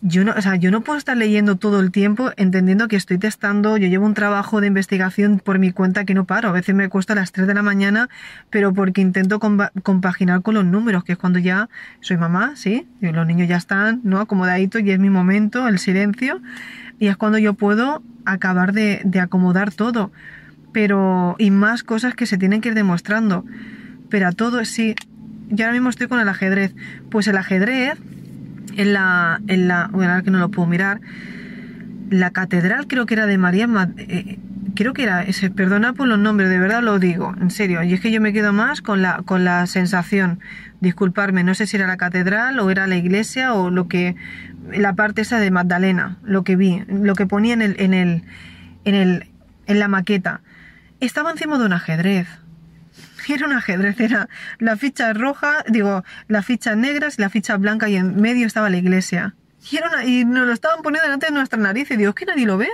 yo 0.01 0.23
no, 0.23 0.33
o 0.37 0.41
sea, 0.41 0.55
yo 0.55 0.71
no 0.71 0.81
puedo 0.81 0.97
estar 0.97 1.17
leyendo 1.17 1.57
todo 1.57 1.81
el 1.81 1.91
tiempo 1.91 2.31
entendiendo 2.37 2.87
que 2.87 2.95
estoy 2.95 3.17
testando, 3.17 3.75
yo 3.75 3.87
llevo 3.87 4.05
un 4.05 4.13
trabajo 4.13 4.61
de 4.61 4.67
investigación 4.67 5.39
por 5.39 5.59
mi 5.59 5.71
cuenta 5.71 6.05
que 6.05 6.13
no 6.13 6.23
paro, 6.23 6.49
a 6.49 6.51
veces 6.53 6.73
me 6.73 6.87
cuesta 6.87 7.13
a 7.13 7.15
las 7.17 7.33
3 7.33 7.47
de 7.47 7.53
la 7.53 7.63
mañana, 7.63 8.07
pero 8.49 8.73
porque 8.73 9.01
intento 9.01 9.39
compaginar 9.39 10.41
con 10.41 10.55
los 10.55 10.63
números, 10.63 11.03
que 11.03 11.13
es 11.13 11.17
cuando 11.17 11.39
ya 11.39 11.69
soy 11.99 12.15
mamá, 12.15 12.53
¿sí? 12.55 12.87
Y 13.01 13.07
los 13.07 13.27
niños 13.27 13.49
ya 13.49 13.57
están, 13.57 13.99
¿no? 14.03 14.19
Acomodaditos 14.19 14.81
y 14.81 14.91
es 14.91 14.99
mi 14.99 15.09
momento, 15.09 15.67
el 15.67 15.79
silencio, 15.79 16.41
y 16.97 17.07
es 17.07 17.17
cuando 17.17 17.37
yo 17.37 17.53
puedo 17.53 18.01
acabar 18.23 18.71
de, 18.71 19.01
de 19.03 19.19
acomodar 19.19 19.73
todo, 19.73 20.11
pero, 20.71 21.35
y 21.39 21.51
más 21.51 21.83
cosas 21.83 22.13
que 22.13 22.25
se 22.25 22.37
tienen 22.37 22.61
que 22.61 22.69
ir 22.69 22.75
demostrando, 22.75 23.43
pero 24.09 24.27
a 24.27 24.31
todo 24.31 24.63
sí, 24.63 24.95
yo 25.49 25.65
ahora 25.65 25.73
mismo 25.73 25.89
estoy 25.89 26.07
con 26.07 26.21
el 26.21 26.29
ajedrez, 26.29 26.73
pues 27.09 27.27
el 27.27 27.35
ajedrez 27.35 27.99
en 28.77 28.93
la, 28.93 29.41
en 29.47 29.67
la, 29.67 29.89
bueno, 29.91 30.21
que 30.23 30.31
no 30.31 30.39
lo 30.39 30.49
puedo 30.49 30.67
mirar, 30.67 31.01
la 32.09 32.31
catedral 32.31 32.87
creo 32.87 33.05
que 33.05 33.13
era 33.13 33.25
de 33.25 33.37
María, 33.37 33.67
eh, 33.97 34.39
creo 34.75 34.93
que 34.93 35.03
era 35.03 35.25
perdona 35.55 35.93
por 35.93 36.07
los 36.07 36.19
nombres, 36.19 36.49
de 36.49 36.59
verdad 36.59 36.81
lo 36.81 36.99
digo, 36.99 37.35
en 37.39 37.51
serio, 37.51 37.83
y 37.83 37.93
es 37.93 37.99
que 37.99 38.11
yo 38.11 38.21
me 38.21 38.33
quedo 38.33 38.53
más 38.53 38.81
con 38.81 39.01
la, 39.01 39.21
con 39.25 39.43
la 39.45 39.65
sensación, 39.67 40.39
disculparme, 40.79 41.43
no 41.43 41.53
sé 41.53 41.67
si 41.67 41.77
era 41.77 41.87
la 41.87 41.97
catedral 41.97 42.59
o 42.59 42.69
era 42.69 42.87
la 42.87 42.95
iglesia 42.95 43.53
o 43.53 43.69
lo 43.69 43.87
que, 43.87 44.15
la 44.71 44.93
parte 44.93 45.21
esa 45.21 45.39
de 45.39 45.51
Magdalena, 45.51 46.17
lo 46.23 46.43
que 46.43 46.55
vi, 46.55 46.83
lo 46.87 47.15
que 47.15 47.25
ponía 47.25 47.53
en 47.53 47.61
el, 47.61 47.75
en 47.79 47.93
el, 47.93 48.23
en 48.85 48.95
el, 48.95 49.27
en 49.67 49.79
la 49.79 49.87
maqueta, 49.87 50.41
estaba 50.99 51.31
encima 51.31 51.57
de 51.57 51.65
un 51.65 51.73
ajedrez, 51.73 52.27
era 53.33 53.45
un 53.45 53.53
ajedrez, 53.53 53.99
era 53.99 54.29
la 54.57 54.77
ficha 54.77 55.13
roja, 55.13 55.63
digo, 55.67 56.03
las 56.27 56.45
fichas 56.45 56.77
negras 56.77 57.17
y 57.17 57.21
la 57.21 57.29
ficha 57.29 57.57
blanca 57.57 57.89
y 57.89 57.95
en 57.95 58.19
medio 58.21 58.47
estaba 58.47 58.69
la 58.69 58.77
iglesia. 58.77 59.35
Y, 59.71 59.77
era 59.77 59.89
nos 60.25 60.47
lo 60.47 60.53
estaban 60.53 60.81
poniendo 60.81 61.03
delante 61.03 61.27
de 61.27 61.31
nuestra 61.33 61.59
nariz 61.59 61.91
y 61.91 61.97
digo, 61.97 62.13
¿qué 62.13 62.25
nadie 62.25 62.45
lo 62.45 62.57
ve? 62.57 62.69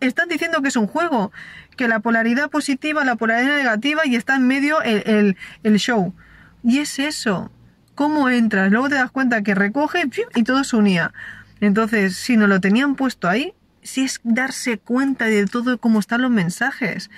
Están 0.00 0.28
diciendo 0.28 0.62
que 0.62 0.68
es 0.68 0.76
un 0.76 0.86
juego, 0.86 1.32
que 1.76 1.88
la 1.88 2.00
polaridad 2.00 2.50
positiva, 2.50 3.04
la 3.04 3.16
polaridad 3.16 3.56
negativa 3.56 4.06
y 4.06 4.16
está 4.16 4.36
en 4.36 4.46
medio 4.46 4.82
el, 4.82 5.36
el, 5.62 5.76
show. 5.78 6.14
Y 6.62 6.78
es 6.78 6.98
eso. 6.98 7.50
¿Cómo 7.94 8.28
entras? 8.28 8.70
Luego 8.70 8.88
te 8.88 8.96
das 8.96 9.10
cuenta 9.10 9.42
que 9.42 9.54
recoge 9.54 10.04
y 10.34 10.42
todo 10.42 10.64
se 10.64 10.76
unía. 10.76 11.12
Entonces, 11.60 12.16
si 12.16 12.36
no 12.36 12.46
lo 12.46 12.60
tenían 12.60 12.96
puesto 12.96 13.28
ahí, 13.28 13.54
si 13.82 14.04
es 14.04 14.20
darse 14.24 14.78
cuenta 14.78 15.26
de 15.26 15.46
todo 15.46 15.78
cómo 15.78 16.00
están 16.00 16.22
los 16.22 16.30
mensajes 16.30 17.10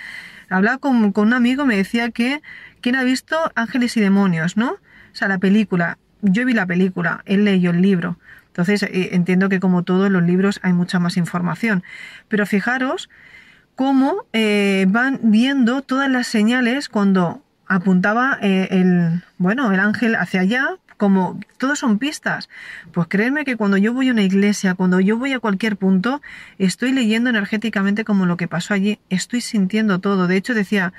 hablaba 0.49 0.79
con, 0.79 1.13
un 1.15 1.33
amigo, 1.33 1.67
me 1.67 1.77
decía 1.77 2.11
que 2.11 2.43
quién 2.81 2.97
ha 2.97 3.05
visto 3.05 3.37
Ángeles 3.55 3.97
y 3.97 4.01
Demonios, 4.01 4.57
¿no? 4.57 4.73
O 4.73 5.15
sea, 5.15 5.29
la 5.29 5.39
película. 5.39 5.99
Yo 6.23 6.45
vi 6.45 6.55
la 6.55 6.67
película, 6.67 7.23
él 7.27 7.45
leyó 7.45 7.71
el 7.71 7.83
libro. 7.83 8.19
Entonces 8.49 8.83
eh, 8.85 9.11
entiendo 9.13 9.49
que 9.49 9.61
como 9.61 9.83
todos 9.83 10.11
los 10.11 10.23
libros 10.23 10.61
hay 10.63 10.73
mucha 10.73 10.99
más 10.99 11.17
información. 11.17 11.85
Pero 12.29 12.47
fijaros 12.47 13.11
cómo 13.75 14.25
eh, 14.33 14.87
van 14.89 15.21
viendo 15.23 15.83
todas 15.83 16.11
las 16.11 16.27
señales 16.27 16.89
cuando 16.89 17.43
apuntaba 17.69 18.39
eh, 18.41 18.69
el, 18.71 19.23
bueno, 19.39 19.71
el 19.73 19.81
ángel 19.81 20.15
hacia 20.17 20.41
allá, 20.41 20.67
como 20.97 21.39
todos 21.59 21.79
son 21.79 21.99
pistas. 21.99 22.49
Pues 22.93 23.09
créeme 23.09 23.45
que 23.45 23.57
cuando 23.57 23.77
yo 23.77 23.93
voy 23.93 24.09
a 24.09 24.13
una 24.13 24.23
iglesia, 24.23 24.75
cuando 24.75 25.01
yo 25.01 25.19
voy 25.19 25.33
a 25.33 25.41
cualquier 25.41 25.77
punto, 25.77 26.23
estoy 26.59 26.93
leyendo 26.93 27.31
energéticamente 27.31 28.05
como 28.05 28.27
lo 28.27 28.37
que 28.37 28.49
pasó 28.49 28.75
allí, 28.75 28.99
estoy 29.11 29.41
sintiendo 29.41 29.99
todo. 29.99 30.27
De 30.27 30.37
hecho 30.37 30.55
decía, 30.55 30.93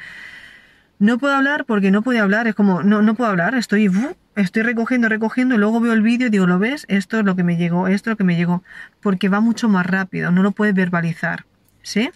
no 0.99 1.17
puedo 1.17 1.35
hablar 1.35 1.65
porque 1.65 1.91
no 1.91 2.01
puedo 2.01 2.21
hablar, 2.21 2.47
es 2.47 2.55
como, 2.55 2.83
no, 2.83 3.01
no 3.01 3.15
puedo 3.15 3.29
hablar, 3.29 3.55
estoy, 3.55 3.91
estoy 4.35 4.63
recogiendo, 4.63 5.09
recogiendo 5.09 5.55
y 5.55 5.57
luego 5.57 5.79
veo 5.79 5.93
el 5.93 6.01
vídeo 6.01 6.27
y 6.27 6.29
digo, 6.29 6.47
¿lo 6.47 6.59
ves? 6.59 6.85
Esto 6.89 7.19
es 7.19 7.25
lo 7.25 7.35
que 7.35 7.43
me 7.43 7.57
llegó, 7.57 7.87
esto 7.87 8.09
es 8.09 8.13
lo 8.13 8.17
que 8.17 8.23
me 8.23 8.35
llegó, 8.35 8.63
porque 9.01 9.29
va 9.29 9.39
mucho 9.39 9.69
más 9.69 9.85
rápido, 9.85 10.31
no 10.31 10.43
lo 10.43 10.51
puedes 10.51 10.73
verbalizar, 10.73 11.45
¿sí? 11.83 12.09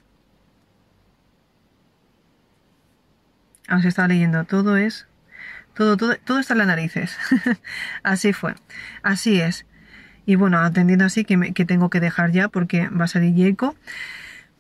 Ahora 3.68 3.84
se 3.84 3.88
está 3.90 4.08
leyendo, 4.08 4.44
todo 4.46 4.78
es 4.78 5.08
todo, 5.74 6.40
está 6.40 6.54
en 6.54 6.58
las 6.58 6.68
narices. 6.68 7.18
así 8.04 8.34
fue. 8.34 8.56
Así 9.04 9.40
es. 9.42 9.66
Y 10.26 10.36
bueno, 10.36 10.60
atendiendo 10.60 11.06
así 11.06 11.26
que, 11.26 11.38
me, 11.38 11.54
que 11.54 11.66
tengo 11.66 11.90
que 11.90 12.00
dejar 12.00 12.32
ya 12.32 12.48
porque 12.48 12.90
va 12.90 13.06
a 13.06 13.08
salir 13.08 13.34
Jaco. 13.36 13.76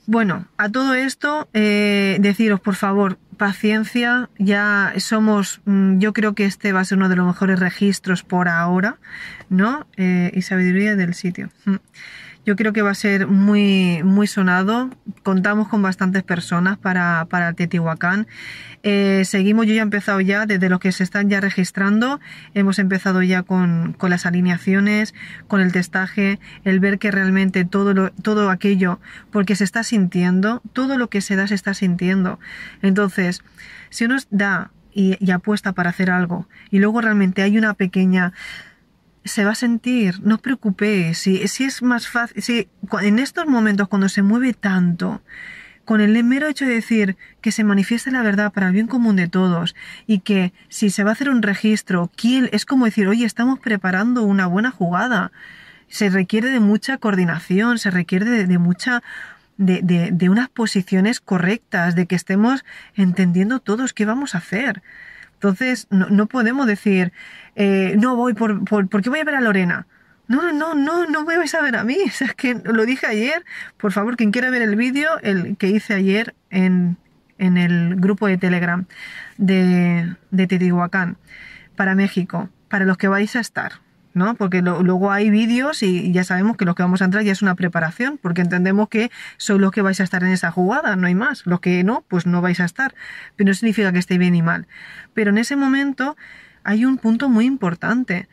Bueno, 0.07 0.47
a 0.57 0.69
todo 0.69 0.95
esto, 0.95 1.47
eh, 1.53 2.17
deciros 2.19 2.59
por 2.59 2.75
favor, 2.75 3.19
paciencia, 3.37 4.29
ya 4.39 4.93
somos, 4.97 5.61
mm, 5.65 5.99
yo 5.99 6.11
creo 6.11 6.33
que 6.33 6.45
este 6.45 6.73
va 6.73 6.79
a 6.79 6.85
ser 6.85 6.97
uno 6.97 7.07
de 7.07 7.15
los 7.15 7.25
mejores 7.25 7.59
registros 7.59 8.23
por 8.23 8.49
ahora, 8.49 8.97
¿no? 9.49 9.87
Eh, 9.97 10.31
y 10.33 10.41
sabiduría 10.41 10.95
del 10.95 11.13
sitio. 11.13 11.49
Yo 12.43 12.55
creo 12.55 12.73
que 12.73 12.81
va 12.81 12.89
a 12.89 12.95
ser 12.95 13.27
muy, 13.27 14.01
muy 14.03 14.25
sonado. 14.25 14.89
Contamos 15.21 15.67
con 15.67 15.81
bastantes 15.81 16.23
personas 16.23 16.77
para, 16.77 17.25
para 17.29 17.53
Teotihuacán. 17.53 18.27
Eh, 18.81 19.23
seguimos, 19.25 19.67
yo 19.67 19.73
ya 19.73 19.81
he 19.81 19.83
empezado 19.83 20.19
ya, 20.21 20.47
desde 20.47 20.67
los 20.67 20.79
que 20.79 20.91
se 20.91 21.03
están 21.03 21.29
ya 21.29 21.39
registrando, 21.39 22.19
hemos 22.55 22.79
empezado 22.79 23.21
ya 23.21 23.43
con, 23.43 23.93
con 23.93 24.09
las 24.09 24.25
alineaciones, 24.25 25.13
con 25.47 25.61
el 25.61 25.71
testaje, 25.71 26.39
el 26.63 26.79
ver 26.79 26.97
que 26.97 27.11
realmente 27.11 27.63
todo, 27.63 27.93
lo, 27.93 28.11
todo 28.11 28.49
aquello, 28.49 28.99
porque 29.31 29.55
se 29.55 29.63
está 29.63 29.83
sintiendo, 29.83 30.63
todo 30.73 30.97
lo 30.97 31.09
que 31.09 31.21
se 31.21 31.35
da 31.35 31.45
se 31.45 31.55
está 31.55 31.75
sintiendo. 31.75 32.39
Entonces, 32.81 33.43
si 33.91 34.05
uno 34.05 34.17
da 34.31 34.71
y 34.93 35.31
apuesta 35.31 35.71
para 35.71 35.91
hacer 35.91 36.11
algo 36.11 36.49
y 36.69 36.79
luego 36.79 36.99
realmente 36.99 37.43
hay 37.43 37.57
una 37.57 37.73
pequeña 37.75 38.33
se 39.23 39.45
va 39.45 39.51
a 39.51 39.55
sentir, 39.55 40.19
no 40.23 40.35
os 40.35 40.41
preocupéis, 40.41 41.17
si, 41.19 41.47
si 41.47 41.65
es 41.65 41.81
más 41.81 42.07
fácil, 42.07 42.41
si 42.41 42.67
en 43.01 43.19
estos 43.19 43.45
momentos 43.45 43.87
cuando 43.87 44.09
se 44.09 44.23
mueve 44.23 44.53
tanto, 44.53 45.21
con 45.85 46.01
el 46.01 46.23
mero 46.23 46.47
hecho 46.47 46.65
de 46.65 46.75
decir 46.75 47.17
que 47.41 47.51
se 47.51 47.63
manifieste 47.63 48.11
la 48.11 48.21
verdad 48.21 48.53
para 48.53 48.67
el 48.67 48.73
bien 48.73 48.87
común 48.87 49.15
de 49.15 49.27
todos 49.27 49.75
y 50.07 50.19
que 50.19 50.53
si 50.69 50.89
se 50.89 51.03
va 51.03 51.09
a 51.09 51.13
hacer 51.13 51.29
un 51.29 51.41
registro, 51.41 52.09
¿quién? 52.15 52.49
es 52.51 52.65
como 52.65 52.85
decir, 52.85 53.07
oye, 53.07 53.25
estamos 53.25 53.59
preparando 53.59 54.23
una 54.23 54.47
buena 54.47 54.71
jugada. 54.71 55.31
Se 55.87 56.09
requiere 56.09 56.49
de 56.49 56.59
mucha 56.59 56.97
coordinación, 56.97 57.77
se 57.77 57.91
requiere 57.91 58.25
de, 58.25 58.57
mucha 58.57 59.03
de, 59.57 59.81
de, 60.11 60.29
unas 60.29 60.47
posiciones 60.47 61.19
correctas, 61.19 61.95
de 61.95 62.05
que 62.05 62.15
estemos 62.15 62.63
entendiendo 62.95 63.59
todos 63.59 63.93
qué 63.93 64.05
vamos 64.05 64.33
a 64.33 64.37
hacer. 64.37 64.81
Entonces, 65.41 65.87
no, 65.89 66.07
no 66.07 66.27
podemos 66.27 66.67
decir, 66.67 67.13
eh, 67.55 67.95
no 67.97 68.15
voy 68.15 68.35
por, 68.35 68.63
por, 68.63 68.87
porque 68.89 69.09
voy 69.09 69.21
a 69.21 69.23
ver 69.23 69.33
a 69.33 69.41
Lorena. 69.41 69.87
No, 70.27 70.51
no, 70.53 70.75
no, 70.75 71.07
no 71.07 71.25
me 71.25 71.35
vais 71.35 71.55
a 71.55 71.61
ver 71.61 71.75
a 71.75 71.83
mí. 71.83 71.97
O 72.05 72.11
sea, 72.11 72.27
es 72.27 72.35
que 72.35 72.61
lo 72.63 72.85
dije 72.85 73.07
ayer. 73.07 73.43
Por 73.77 73.91
favor, 73.91 74.17
quien 74.17 74.31
quiera 74.31 74.51
ver 74.51 74.61
el 74.61 74.75
vídeo, 74.75 75.09
el 75.23 75.57
que 75.57 75.69
hice 75.69 75.95
ayer 75.95 76.35
en, 76.51 76.95
en 77.39 77.57
el 77.57 77.95
grupo 77.95 78.27
de 78.27 78.37
Telegram 78.37 78.85
de, 79.37 80.15
de 80.29 80.45
Teotihuacán 80.45 81.17
para 81.75 81.95
México, 81.95 82.47
para 82.69 82.85
los 82.85 82.97
que 82.97 83.07
vais 83.07 83.35
a 83.35 83.39
estar. 83.39 83.81
¿No? 84.13 84.35
Porque 84.35 84.61
luego 84.61 85.11
hay 85.11 85.29
vídeos 85.29 85.83
y 85.83 86.11
ya 86.11 86.23
sabemos 86.23 86.57
que 86.57 86.65
los 86.65 86.75
que 86.75 86.83
vamos 86.83 87.01
a 87.01 87.05
entrar 87.05 87.23
ya 87.23 87.31
es 87.31 87.41
una 87.41 87.55
preparación, 87.55 88.17
porque 88.21 88.41
entendemos 88.41 88.89
que 88.89 89.11
son 89.37 89.61
los 89.61 89.71
que 89.71 89.81
vais 89.81 89.99
a 89.99 90.03
estar 90.03 90.23
en 90.23 90.29
esa 90.29 90.51
jugada, 90.51 90.95
no 90.95 91.07
hay 91.07 91.15
más. 91.15 91.45
Los 91.45 91.59
que 91.59 91.83
no, 91.83 92.03
pues 92.07 92.25
no 92.25 92.41
vais 92.41 92.59
a 92.59 92.65
estar. 92.65 92.93
Pero 93.35 93.49
no 93.49 93.53
significa 93.53 93.91
que 93.91 93.99
esté 93.99 94.17
bien 94.17 94.35
y 94.35 94.41
mal. 94.41 94.67
Pero 95.13 95.31
en 95.31 95.37
ese 95.37 95.55
momento 95.55 96.17
hay 96.63 96.85
un 96.85 96.97
punto 96.97 97.29
muy 97.29 97.45
importante, 97.45 98.27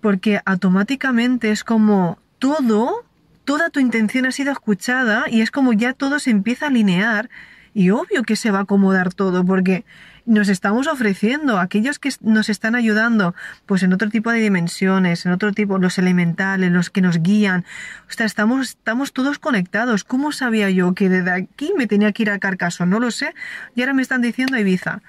porque 0.00 0.40
automáticamente 0.44 1.50
es 1.50 1.64
como 1.64 2.18
todo, 2.38 3.04
toda 3.44 3.70
tu 3.70 3.80
intención 3.80 4.26
ha 4.26 4.32
sido 4.32 4.52
escuchada 4.52 5.24
y 5.28 5.40
es 5.40 5.50
como 5.50 5.72
ya 5.72 5.92
todo 5.94 6.18
se 6.18 6.30
empieza 6.30 6.66
a 6.66 6.68
alinear 6.68 7.30
y 7.74 7.90
obvio 7.90 8.22
que 8.22 8.36
se 8.36 8.50
va 8.50 8.60
a 8.60 8.62
acomodar 8.62 9.12
todo, 9.12 9.44
porque 9.44 9.84
nos 10.26 10.48
estamos 10.48 10.88
ofreciendo, 10.88 11.58
aquellos 11.58 11.98
que 11.98 12.10
nos 12.20 12.48
están 12.48 12.74
ayudando, 12.74 13.34
pues 13.64 13.82
en 13.82 13.92
otro 13.92 14.10
tipo 14.10 14.30
de 14.30 14.40
dimensiones, 14.40 15.24
en 15.24 15.32
otro 15.32 15.52
tipo, 15.52 15.78
los 15.78 15.98
elementales, 15.98 16.72
los 16.72 16.90
que 16.90 17.00
nos 17.00 17.22
guían. 17.22 17.64
O 18.08 18.12
sea, 18.12 18.26
estamos, 18.26 18.70
estamos 18.70 19.12
todos 19.12 19.38
conectados. 19.38 20.04
¿Cómo 20.04 20.32
sabía 20.32 20.68
yo 20.70 20.94
que 20.94 21.08
desde 21.08 21.30
aquí 21.30 21.72
me 21.76 21.86
tenía 21.86 22.12
que 22.12 22.24
ir 22.24 22.30
a 22.30 22.38
Carcaso? 22.38 22.84
No 22.86 22.98
lo 23.00 23.10
sé. 23.10 23.34
Y 23.74 23.82
ahora 23.82 23.94
me 23.94 24.02
están 24.02 24.20
diciendo 24.20 24.58
Ibiza 24.58 25.00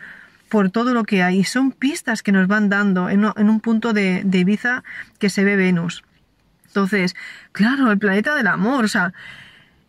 por 0.50 0.70
todo 0.70 0.94
lo 0.94 1.04
que 1.04 1.24
hay. 1.24 1.44
Son 1.44 1.72
pistas 1.72 2.22
que 2.22 2.32
nos 2.32 2.48
van 2.48 2.70
dando 2.70 3.10
en, 3.10 3.26
un 3.26 3.60
punto 3.60 3.94
de, 3.94 4.22
de 4.24 4.38
Ibiza 4.40 4.84
que 5.20 5.30
se 5.30 5.44
ve 5.44 5.56
Venus. 5.56 6.04
Entonces, 6.68 7.16
claro, 7.54 7.92
el 7.92 7.98
planeta 7.98 8.36
del 8.36 8.48
amor, 8.48 8.86
o 8.86 8.88
sea, 8.88 9.14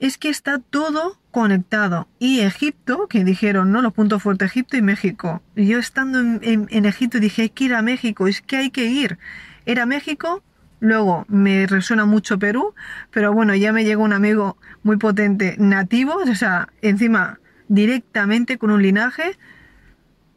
es 0.01 0.19
que 0.19 0.29
está 0.29 0.59
todo 0.59 1.19
conectado. 1.31 2.09
Y 2.19 2.41
Egipto, 2.41 3.07
que 3.09 3.25
dijeron, 3.25 3.73
¿no? 3.73 3.83
Los 3.83 3.93
puntos 3.93 4.23
fuertes, 4.23 4.51
Egipto 4.51 4.77
y 4.77 4.83
México. 4.83 5.43
Y 5.57 5.67
yo 5.67 5.79
estando 5.79 6.21
en, 6.21 6.85
Egipto 6.87 7.19
dije, 7.19 7.43
hay 7.43 7.51
que 7.51 7.65
ir 7.65 7.75
a 7.75 7.83
México, 7.83 8.29
es 8.29 8.41
que 8.41 8.57
hay 8.57 8.71
que 8.71 8.87
ir. 8.87 9.19
Era 9.67 9.87
México, 9.87 10.43
luego 10.81 11.27
me 11.29 11.67
resuena 11.67 12.07
mucho 12.07 12.39
Perú, 12.39 12.75
pero 13.11 13.33
bueno, 13.33 13.55
ya 13.55 13.73
me 13.73 13.85
llegó 13.85 14.05
un 14.05 14.13
amigo 14.13 14.57
muy 14.83 14.97
potente 14.97 15.57
nativo, 15.59 16.15
o 16.15 16.35
sea, 16.35 16.69
encima 16.81 17.41
directamente 17.69 18.57
con 18.57 18.71
un 18.71 18.83
linaje, 18.83 19.37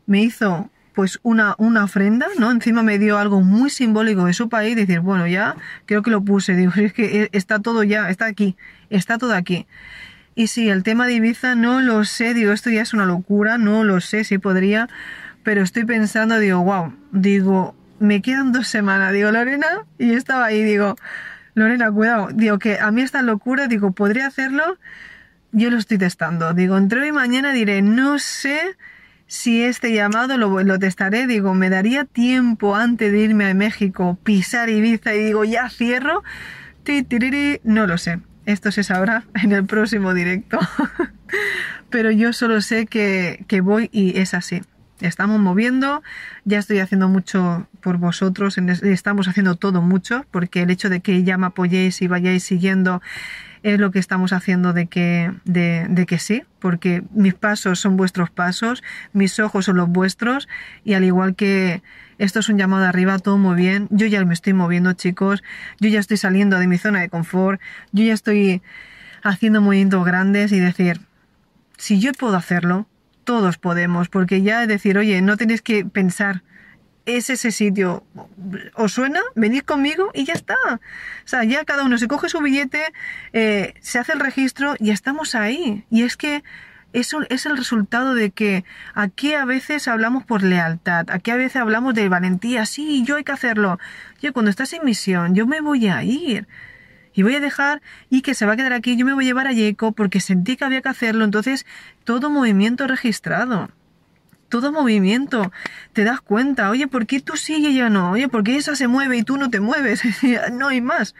me 0.06 0.22
hizo 0.22 0.70
pues 0.94 1.20
una, 1.24 1.56
una 1.58 1.86
ofrenda, 1.86 2.28
¿no? 2.38 2.52
Encima 2.52 2.84
me 2.84 3.00
dio 3.00 3.18
algo 3.18 3.42
muy 3.42 3.70
simbólico 3.70 4.26
de 4.26 4.34
su 4.34 4.50
país, 4.50 4.76
decir, 4.76 5.00
bueno, 5.00 5.26
ya 5.26 5.56
creo 5.86 6.02
que 6.02 6.12
lo 6.12 6.22
puse, 6.22 6.54
digo, 6.56 6.74
es 6.76 6.92
que 6.92 7.30
está 7.32 7.60
todo 7.60 7.84
ya, 7.84 8.10
está 8.10 8.26
aquí, 8.26 8.58
está 8.96 9.18
todo 9.18 9.34
aquí. 9.34 9.68
Y 10.36 10.48
sí, 10.48 10.70
el 10.70 10.84
tema 10.84 11.08
de 11.08 11.14
Ibiza 11.14 11.56
no 11.56 11.82
lo 11.82 12.06
sé, 12.06 12.34
digo, 12.34 12.54
esto 12.54 12.70
ya 12.70 12.82
es 12.82 12.94
una 12.94 13.06
locura, 13.06 13.58
no 13.58 13.84
lo 13.84 14.00
sé 14.00 14.24
si 14.24 14.38
podría, 14.38 14.88
pero 15.44 15.62
estoy 15.62 15.86
pensando, 15.86 16.40
digo, 16.40 16.64
wow, 16.64 16.94
digo, 17.12 17.76
me 18.00 18.22
quedan 18.22 18.52
dos 18.52 18.68
semanas, 18.68 19.12
digo, 19.14 19.32
Lorena, 19.32 19.86
y 19.98 20.14
estaba 20.14 20.46
ahí, 20.46 20.64
digo, 20.64 20.96
Lorena, 21.54 21.92
cuidado, 21.92 22.30
digo, 22.34 22.60
que 22.60 22.80
a 22.80 22.92
mí 22.92 23.02
esta 23.02 23.22
locura, 23.22 23.68
digo, 23.68 23.92
podría 23.92 24.28
hacerlo, 24.28 24.78
yo 25.52 25.70
lo 25.70 25.78
estoy 25.78 25.98
testando, 25.98 26.54
digo, 26.54 26.78
entre 26.78 27.02
hoy 27.02 27.08
y 27.10 27.12
mañana 27.12 27.52
diré, 27.52 27.82
no 27.82 28.18
sé 28.18 28.78
si 29.28 29.64
este 29.64 29.94
llamado 29.94 30.38
lo, 30.38 30.64
lo 30.64 30.80
testaré, 30.80 31.28
digo, 31.28 31.54
me 31.54 31.70
daría 31.70 32.06
tiempo 32.06 32.76
antes 32.76 33.12
de 33.12 33.20
irme 33.20 33.50
a 33.50 33.54
México, 33.54 34.18
pisar 34.24 34.70
Ibiza 34.70 35.14
y 35.14 35.26
digo, 35.26 35.44
ya 35.44 35.70
cierro, 35.70 36.24
no 37.64 37.88
lo 37.88 37.98
sé. 37.98 38.20
Esto 38.46 38.72
se 38.72 38.84
sabrá 38.84 39.24
en 39.42 39.52
el 39.52 39.66
próximo 39.66 40.14
directo. 40.14 40.60
Pero 41.90 42.12
yo 42.12 42.34
solo 42.34 42.62
sé 42.62 42.88
que, 42.88 43.62
voy 43.64 43.90
y 43.92 44.18
es 44.20 44.34
así. 44.34 44.62
Estamos 45.02 45.40
moviendo, 45.40 46.04
ya 46.46 46.60
estoy 46.60 46.80
haciendo 46.80 47.10
mucho 47.10 47.68
por 47.82 47.98
vosotros, 47.98 48.58
estamos 48.58 49.28
haciendo 49.28 49.56
todo 49.56 49.82
mucho, 49.82 50.26
porque 50.30 50.62
el 50.62 50.70
hecho 50.70 50.90
de 50.90 51.00
que 51.00 51.24
ya 51.24 51.40
me 51.40 51.48
apoyéis 51.48 52.04
y 52.04 52.08
vayáis 52.08 52.44
siguiendo 52.44 53.02
es 53.64 53.80
lo 53.80 53.92
que 53.92 54.00
estamos 54.00 54.32
haciendo 54.32 54.74
de 54.74 54.88
que, 54.88 55.32
de, 55.46 56.06
que 56.08 56.20
sí, 56.20 56.44
porque 56.60 57.04
mis 57.12 57.34
pasos 57.34 57.80
son 57.80 57.98
vuestros 57.98 58.30
pasos, 58.30 58.84
mis 59.14 59.40
ojos 59.40 59.66
son 59.66 59.78
los 59.78 59.90
vuestros, 59.90 60.48
y 60.84 60.94
al 60.94 61.04
igual 61.04 61.36
que 61.36 61.82
esto 62.22 62.40
es 62.40 62.50
un 62.50 62.58
llamado 62.60 62.86
arriba, 62.86 63.18
todo 63.18 63.40
muy 63.40 63.56
bien. 63.56 63.88
Yo 63.90 64.06
ya 64.06 64.24
me 64.26 64.36
estoy 64.36 64.54
moviendo, 64.54 64.94
chicos. 64.94 65.44
Yo 65.80 65.90
ya 65.90 66.00
estoy 66.00 66.18
saliendo 66.18 66.60
de 66.60 66.68
mi 66.68 66.78
zona 66.78 67.02
de 67.02 67.10
confort. 67.10 67.60
Yo 67.92 68.04
ya 68.04 68.14
estoy 68.14 68.62
haciendo 69.24 69.60
movimientos 69.60 70.06
grandes 70.06 70.52
y 70.52 70.60
decir, 70.60 71.02
si 71.78 72.00
yo 72.00 72.12
puedo 72.14 72.36
hacerlo, 72.36 72.88
todos 73.24 73.58
podemos, 73.58 74.08
porque 74.08 74.44
ya 74.44 74.62
es 74.62 74.68
decir, 74.68 75.00
oye, 75.00 75.20
no 75.24 75.36
tenéis 75.36 75.64
que 75.64 75.84
pensar, 75.84 76.44
es 77.08 77.32
ese 77.32 77.52
sitio, 77.52 78.04
¿os 78.76 78.94
suena? 78.94 79.22
Venid 79.34 79.64
conmigo 79.64 80.12
y 80.14 80.26
ya 80.26 80.34
está. 80.34 80.58
O 80.74 81.28
sea, 81.28 81.44
ya 81.44 81.66
cada 81.66 81.84
uno 81.84 81.98
se 81.98 82.08
coge 82.08 82.30
su 82.30 82.40
billete, 82.40 82.94
eh, 83.34 83.74
se 83.82 83.98
hace 83.98 84.14
el 84.14 84.20
registro 84.20 84.76
y 84.78 84.92
estamos 84.92 85.34
ahí. 85.34 85.86
Y 85.90 86.04
es 86.04 86.18
que 86.18 86.44
eso 86.94 87.20
es 87.30 87.46
el 87.46 87.58
resultado 87.58 88.16
de 88.16 88.32
que 88.32 88.66
aquí 88.94 89.34
a 89.34 89.46
veces 89.46 89.88
hablamos 89.88 90.24
por 90.24 90.44
lealtad, 90.44 91.10
aquí 91.10 91.32
a 91.32 91.36
veces 91.36 91.58
hablamos 91.58 91.94
de 91.94 92.10
valentía, 92.10 92.66
sí, 92.66 93.04
yo 93.06 93.16
hay 93.16 93.24
que 93.24 93.32
hacerlo. 93.32 93.80
Yo 94.22 94.34
cuando 94.34 94.52
estás 94.52 94.74
en 94.74 94.86
misión, 94.86 95.36
yo 95.36 95.48
me 95.48 95.62
voy 95.62 95.88
a 95.88 96.04
ir 96.04 96.48
y 97.14 97.24
voy 97.24 97.36
a 97.36 97.40
dejar 97.40 97.82
y 98.10 98.22
que 98.22 98.34
se 98.34 98.46
va 98.46 98.54
a 98.54 98.56
quedar 98.56 98.74
aquí, 98.74 98.96
yo 98.96 99.06
me 99.06 99.14
voy 99.14 99.26
a 99.26 99.28
llevar 99.28 99.48
a 99.48 99.52
Yeco 99.52 99.92
porque 99.92 100.20
sentí 100.20 100.56
que 100.58 100.66
había 100.66 100.82
que 100.82 100.90
hacerlo, 100.90 101.24
entonces 101.24 101.66
todo 102.04 102.30
movimiento 102.30 102.88
registrado. 102.88 103.70
Todo 104.50 104.74
movimiento, 104.74 105.50
te 105.94 106.04
das 106.04 106.20
cuenta, 106.20 106.70
oye, 106.70 106.86
¿por 106.86 107.06
qué 107.06 107.22
tú 107.22 107.38
sí 107.38 107.56
y 107.60 107.68
ella 107.68 107.90
no? 107.90 108.12
Oye, 108.12 108.28
¿por 108.28 108.44
qué 108.44 108.58
esa 108.58 108.76
se 108.76 108.90
mueve 108.90 109.16
y 109.18 109.24
tú 109.24 109.38
no 109.38 109.50
te 109.50 109.62
mueves? 109.62 110.02
no 110.52 110.68
hay 110.68 110.82
más. 110.82 111.16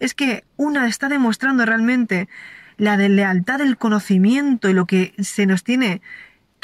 Es 0.00 0.12
que 0.12 0.44
una 0.58 0.86
está 0.86 1.08
demostrando 1.08 1.64
realmente 1.64 2.28
la 2.76 2.96
de 2.96 3.08
lealtad 3.08 3.58
del 3.58 3.76
conocimiento 3.76 4.68
y 4.68 4.72
lo 4.72 4.86
que 4.86 5.14
se 5.18 5.46
nos 5.46 5.64
tiene 5.64 6.00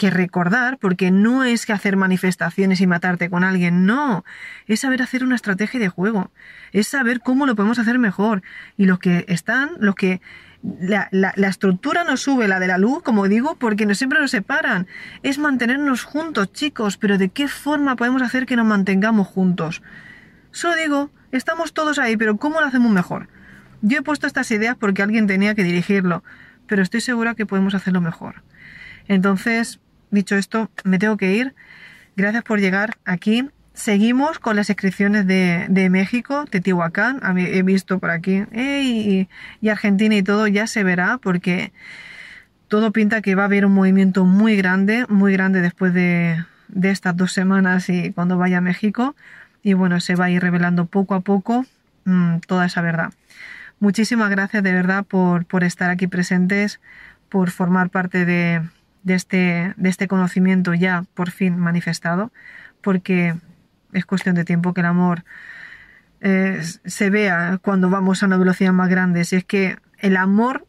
que 0.01 0.11
recordar, 0.11 0.79
porque 0.79 1.11
no 1.11 1.45
es 1.45 1.67
que 1.67 1.75
hacer 1.75 1.95
manifestaciones 1.97 2.81
y 2.81 2.87
matarte 2.87 3.29
con 3.29 3.45
alguien, 3.45 3.85
no, 3.85 4.25
es 4.67 4.81
saber 4.81 5.03
hacer 5.03 5.23
una 5.23 5.37
estrategia 5.37 5.79
de 5.79 5.91
juego, 5.91 6.31
es 6.73 6.89
saber 6.89 7.21
cómo 7.21 7.45
lo 7.45 7.55
podemos 7.55 7.79
hacer 7.79 7.99
mejor. 7.99 8.43
Y 8.79 8.87
los 8.87 8.99
que 8.99 9.27
están, 9.29 9.73
los 9.79 9.95
que 9.95 10.23
la, 10.63 11.09
la, 11.11 11.35
la, 11.37 11.49
estructura 11.49 12.05
nos 12.05 12.23
sube, 12.23 12.49
la 12.49 12.61
de 12.61 12.67
la 12.67 12.79
luz, 12.79 13.03
como 13.03 13.29
digo, 13.29 13.57
porque 13.57 13.85
no 13.85 13.95
siempre 13.95 14.21
nos 14.21 14.31
separan. 14.31 14.87
Es 15.23 15.39
mantenernos 15.39 16.05
juntos, 16.05 16.51
chicos, 16.51 16.97
pero 16.97 17.19
¿de 17.19 17.29
qué 17.29 17.47
forma 17.47 17.97
podemos 17.97 18.23
hacer 18.23 18.47
que 18.47 18.57
nos 18.57 18.67
mantengamos 18.67 19.29
juntos? 19.29 19.83
Solo 20.51 20.77
digo, 20.77 21.11
estamos 21.31 21.75
todos 21.75 21.99
ahí, 21.99 22.17
pero 22.17 22.39
¿cómo 22.39 22.63
lo 22.63 22.67
hacemos 22.67 22.91
mejor? 22.91 23.29
Yo 23.83 23.99
he 23.99 24.03
puesto 24.03 24.27
estas 24.27 24.51
ideas 24.51 24.77
porque 24.79 25.03
alguien 25.03 25.27
tenía 25.27 25.55
que 25.55 25.65
dirigirlo, 25.65 26.23
pero 26.67 26.83
estoy 26.83 27.01
segura 27.01 27.35
que 27.35 27.47
podemos 27.47 27.75
hacerlo 27.75 28.01
mejor. 28.01 28.43
Entonces, 29.09 29.81
dicho 30.11 30.37
esto, 30.37 30.71
me 30.85 30.99
tengo 30.99 31.17
que 31.17 31.35
ir. 31.35 31.55
Gracias 32.17 32.45
por 32.45 32.61
llegar 32.61 32.97
aquí. 33.05 33.49
Seguimos 33.73 34.39
con 34.39 34.57
las 34.57 34.69
inscripciones 34.69 35.27
de, 35.27 35.67
de 35.69 35.89
México, 35.89 36.45
Teotihuacán. 36.51 37.21
He 37.39 37.63
visto 37.63 37.99
por 37.99 38.11
aquí. 38.11 38.45
y, 38.53 39.29
Argentina 39.69 40.15
y 40.15 40.23
todo 40.23 40.47
ya 40.47 40.67
se 40.67 40.85
verá 40.85 41.19
porque 41.19 41.73
todo 42.69 42.93
pinta 42.93 43.23
que 43.23 43.35
va 43.35 43.43
a 43.43 43.47
haber 43.47 43.65
un 43.65 43.73
movimiento 43.73 44.25
muy 44.25 44.57
grande, 44.57 45.07
muy 45.09 45.33
grande 45.33 45.61
después 45.61 45.95
de, 45.95 46.45
de 46.69 46.91
estas 46.91 47.17
dos 47.17 47.33
semanas 47.33 47.89
y 47.89 48.13
cuando 48.13 48.37
vaya 48.37 48.59
a 48.59 48.61
México. 48.61 49.17
Y 49.63 49.73
bueno, 49.73 50.01
se 50.01 50.15
va 50.15 50.27
a 50.27 50.31
ir 50.31 50.43
revelando 50.43 50.87
poco 50.87 51.15
a 51.15 51.21
poco 51.21 51.65
mm, 52.05 52.39
toda 52.47 52.67
esa 52.67 52.83
verdad. 52.83 53.13
Muchísimas 53.81 54.29
gracias 54.29 54.63
de 54.63 54.73
verdad 54.75 55.05
por, 55.07 55.47
por 55.47 55.65
estar 55.65 55.89
aquí 55.91 56.07
presentes, 56.07 56.81
por 57.31 57.51
formar 57.51 57.89
parte 57.89 58.27
de, 58.27 58.63
de, 59.03 59.15
este, 59.15 59.75
de 59.77 59.89
este 59.89 60.07
conocimiento 60.07 60.75
ya 60.75 61.05
por 61.15 61.31
fin 61.31 61.59
manifestado, 61.59 62.31
porque 62.83 63.35
es 63.95 64.05
cuestión 64.05 64.35
de 64.35 64.45
tiempo 64.45 64.75
que 64.75 64.83
el 64.83 64.87
amor 64.87 65.25
eh, 66.21 66.61
se 66.85 67.09
vea 67.09 67.59
cuando 67.63 67.89
vamos 67.89 68.23
a 68.23 68.27
una 68.27 68.37
velocidad 68.37 68.73
más 68.73 68.91
grande. 68.91 69.25
Si 69.25 69.37
es 69.37 69.45
que 69.45 69.79
el 69.99 70.19
amor 70.19 70.67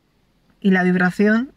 y 0.62 0.72
la 0.72 0.84
vibración, 0.84 1.52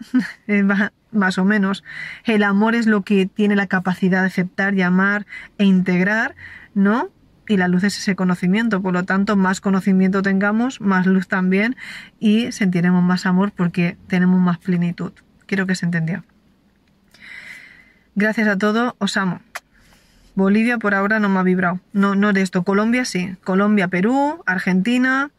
más 1.12 1.38
o 1.38 1.44
menos, 1.44 1.84
el 2.24 2.42
amor 2.42 2.74
es 2.74 2.86
lo 2.86 3.02
que 3.02 3.26
tiene 3.26 3.55
la 3.55 3.68
capacidad 3.68 4.22
de 4.22 4.26
aceptar, 4.26 4.74
llamar 4.74 5.26
e 5.59 5.64
integrar, 5.64 6.34
¿no? 6.74 7.11
Y 7.47 7.57
la 7.57 7.68
luz 7.68 7.84
es 7.84 7.99
ese 7.99 8.16
conocimiento, 8.16 8.80
por 8.80 8.95
lo 8.95 9.05
tanto, 9.05 9.36
más 9.36 9.61
conocimiento 9.61 10.22
tengamos, 10.22 10.80
más 10.80 11.07
luz 11.07 11.28
también, 11.28 11.76
y 12.18 12.53
sentiremos 12.53 13.03
más 13.03 13.26
amor 13.26 13.53
porque 13.53 13.99
tenemos 14.07 14.40
más 14.40 14.59
plenitud. 14.59 15.12
Quiero 15.47 15.66
que 15.66 15.74
se 15.74 15.84
entendió. 15.84 16.24
Gracias 18.14 18.49
a 18.49 18.57
todos, 18.57 18.95
os 18.99 19.16
amo. 19.16 19.40
Bolivia 20.34 20.78
por 20.78 20.95
ahora 20.95 21.20
no 21.20 21.28
me 21.28 21.38
ha 21.38 21.42
vibrado. 21.42 21.80
No, 21.92 22.14
no 22.14 22.32
de 22.32 22.42
esto. 22.42 22.64
Colombia 22.64 23.05
sí. 23.05 23.36
Colombia, 23.45 23.88
Perú, 23.88 24.42
Argentina, 24.47 25.30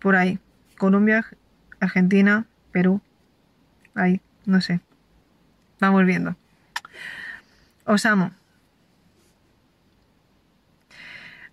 por 0.00 0.16
ahí. 0.16 0.38
Colombia, 0.76 1.24
Argentina, 1.80 2.46
Perú. 2.72 3.00
Ahí, 3.94 4.20
no 4.44 4.60
sé. 4.60 4.80
Vamos 5.80 6.04
viendo. 6.04 6.36
Os 7.84 8.06
amo. 8.06 8.32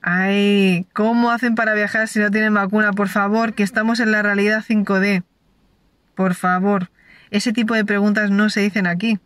Ay, 0.02 0.88
¿cómo 0.94 1.30
hacen 1.30 1.54
para 1.54 1.76
viajar 1.76 2.08
si 2.08 2.20
no 2.20 2.32
tienen 2.32 2.54
vacuna? 2.54 2.92
Por 2.92 3.08
favor, 3.08 3.54
que 3.54 3.64
estamos 3.64 4.00
en 4.00 4.12
la 4.12 4.24
realidad 4.24 4.64
5D. 4.68 5.24
Por 6.16 6.34
favor. 6.34 6.90
Ese 7.30 7.54
tipo 7.54 7.76
de 7.76 7.86
preguntas 7.86 8.32
no 8.32 8.50
se 8.50 8.62
dicen 8.62 8.88
aquí. 8.88 9.20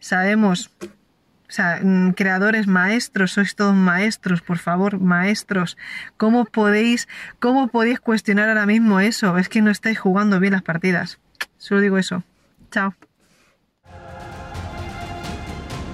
Sabemos, 0.00 0.70
o 0.80 1.52
sea, 1.52 1.78
mm, 1.82 2.12
creadores 2.12 2.66
maestros, 2.66 3.32
sois 3.32 3.54
todos 3.54 3.74
maestros, 3.74 4.40
por 4.40 4.58
favor, 4.58 4.98
maestros. 4.98 5.76
¿Cómo 6.16 6.46
podéis, 6.46 7.06
cómo 7.38 7.68
podéis 7.68 8.00
cuestionar 8.00 8.48
ahora 8.48 8.66
mismo 8.66 9.00
eso? 9.00 9.36
Es 9.36 9.48
que 9.48 9.62
no 9.62 9.70
estáis 9.70 9.98
jugando 9.98 10.40
bien 10.40 10.54
las 10.54 10.62
partidas. 10.62 11.18
Solo 11.58 11.80
digo 11.80 11.98
eso. 11.98 12.22
Chao. 12.70 12.94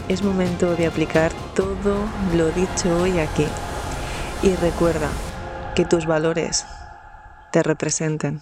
Es 0.09 0.23
momento 0.23 0.75
de 0.77 0.87
aplicar 0.87 1.33
todo 1.55 2.09
lo 2.35 2.51
dicho 2.53 3.03
hoy 3.03 3.19
aquí. 3.19 3.47
Y 4.43 4.57
recuerda 4.57 5.13
que 5.75 5.85
tus 5.85 6.07
valores 6.07 6.65
te 7.53 7.63
representen. 7.63 8.41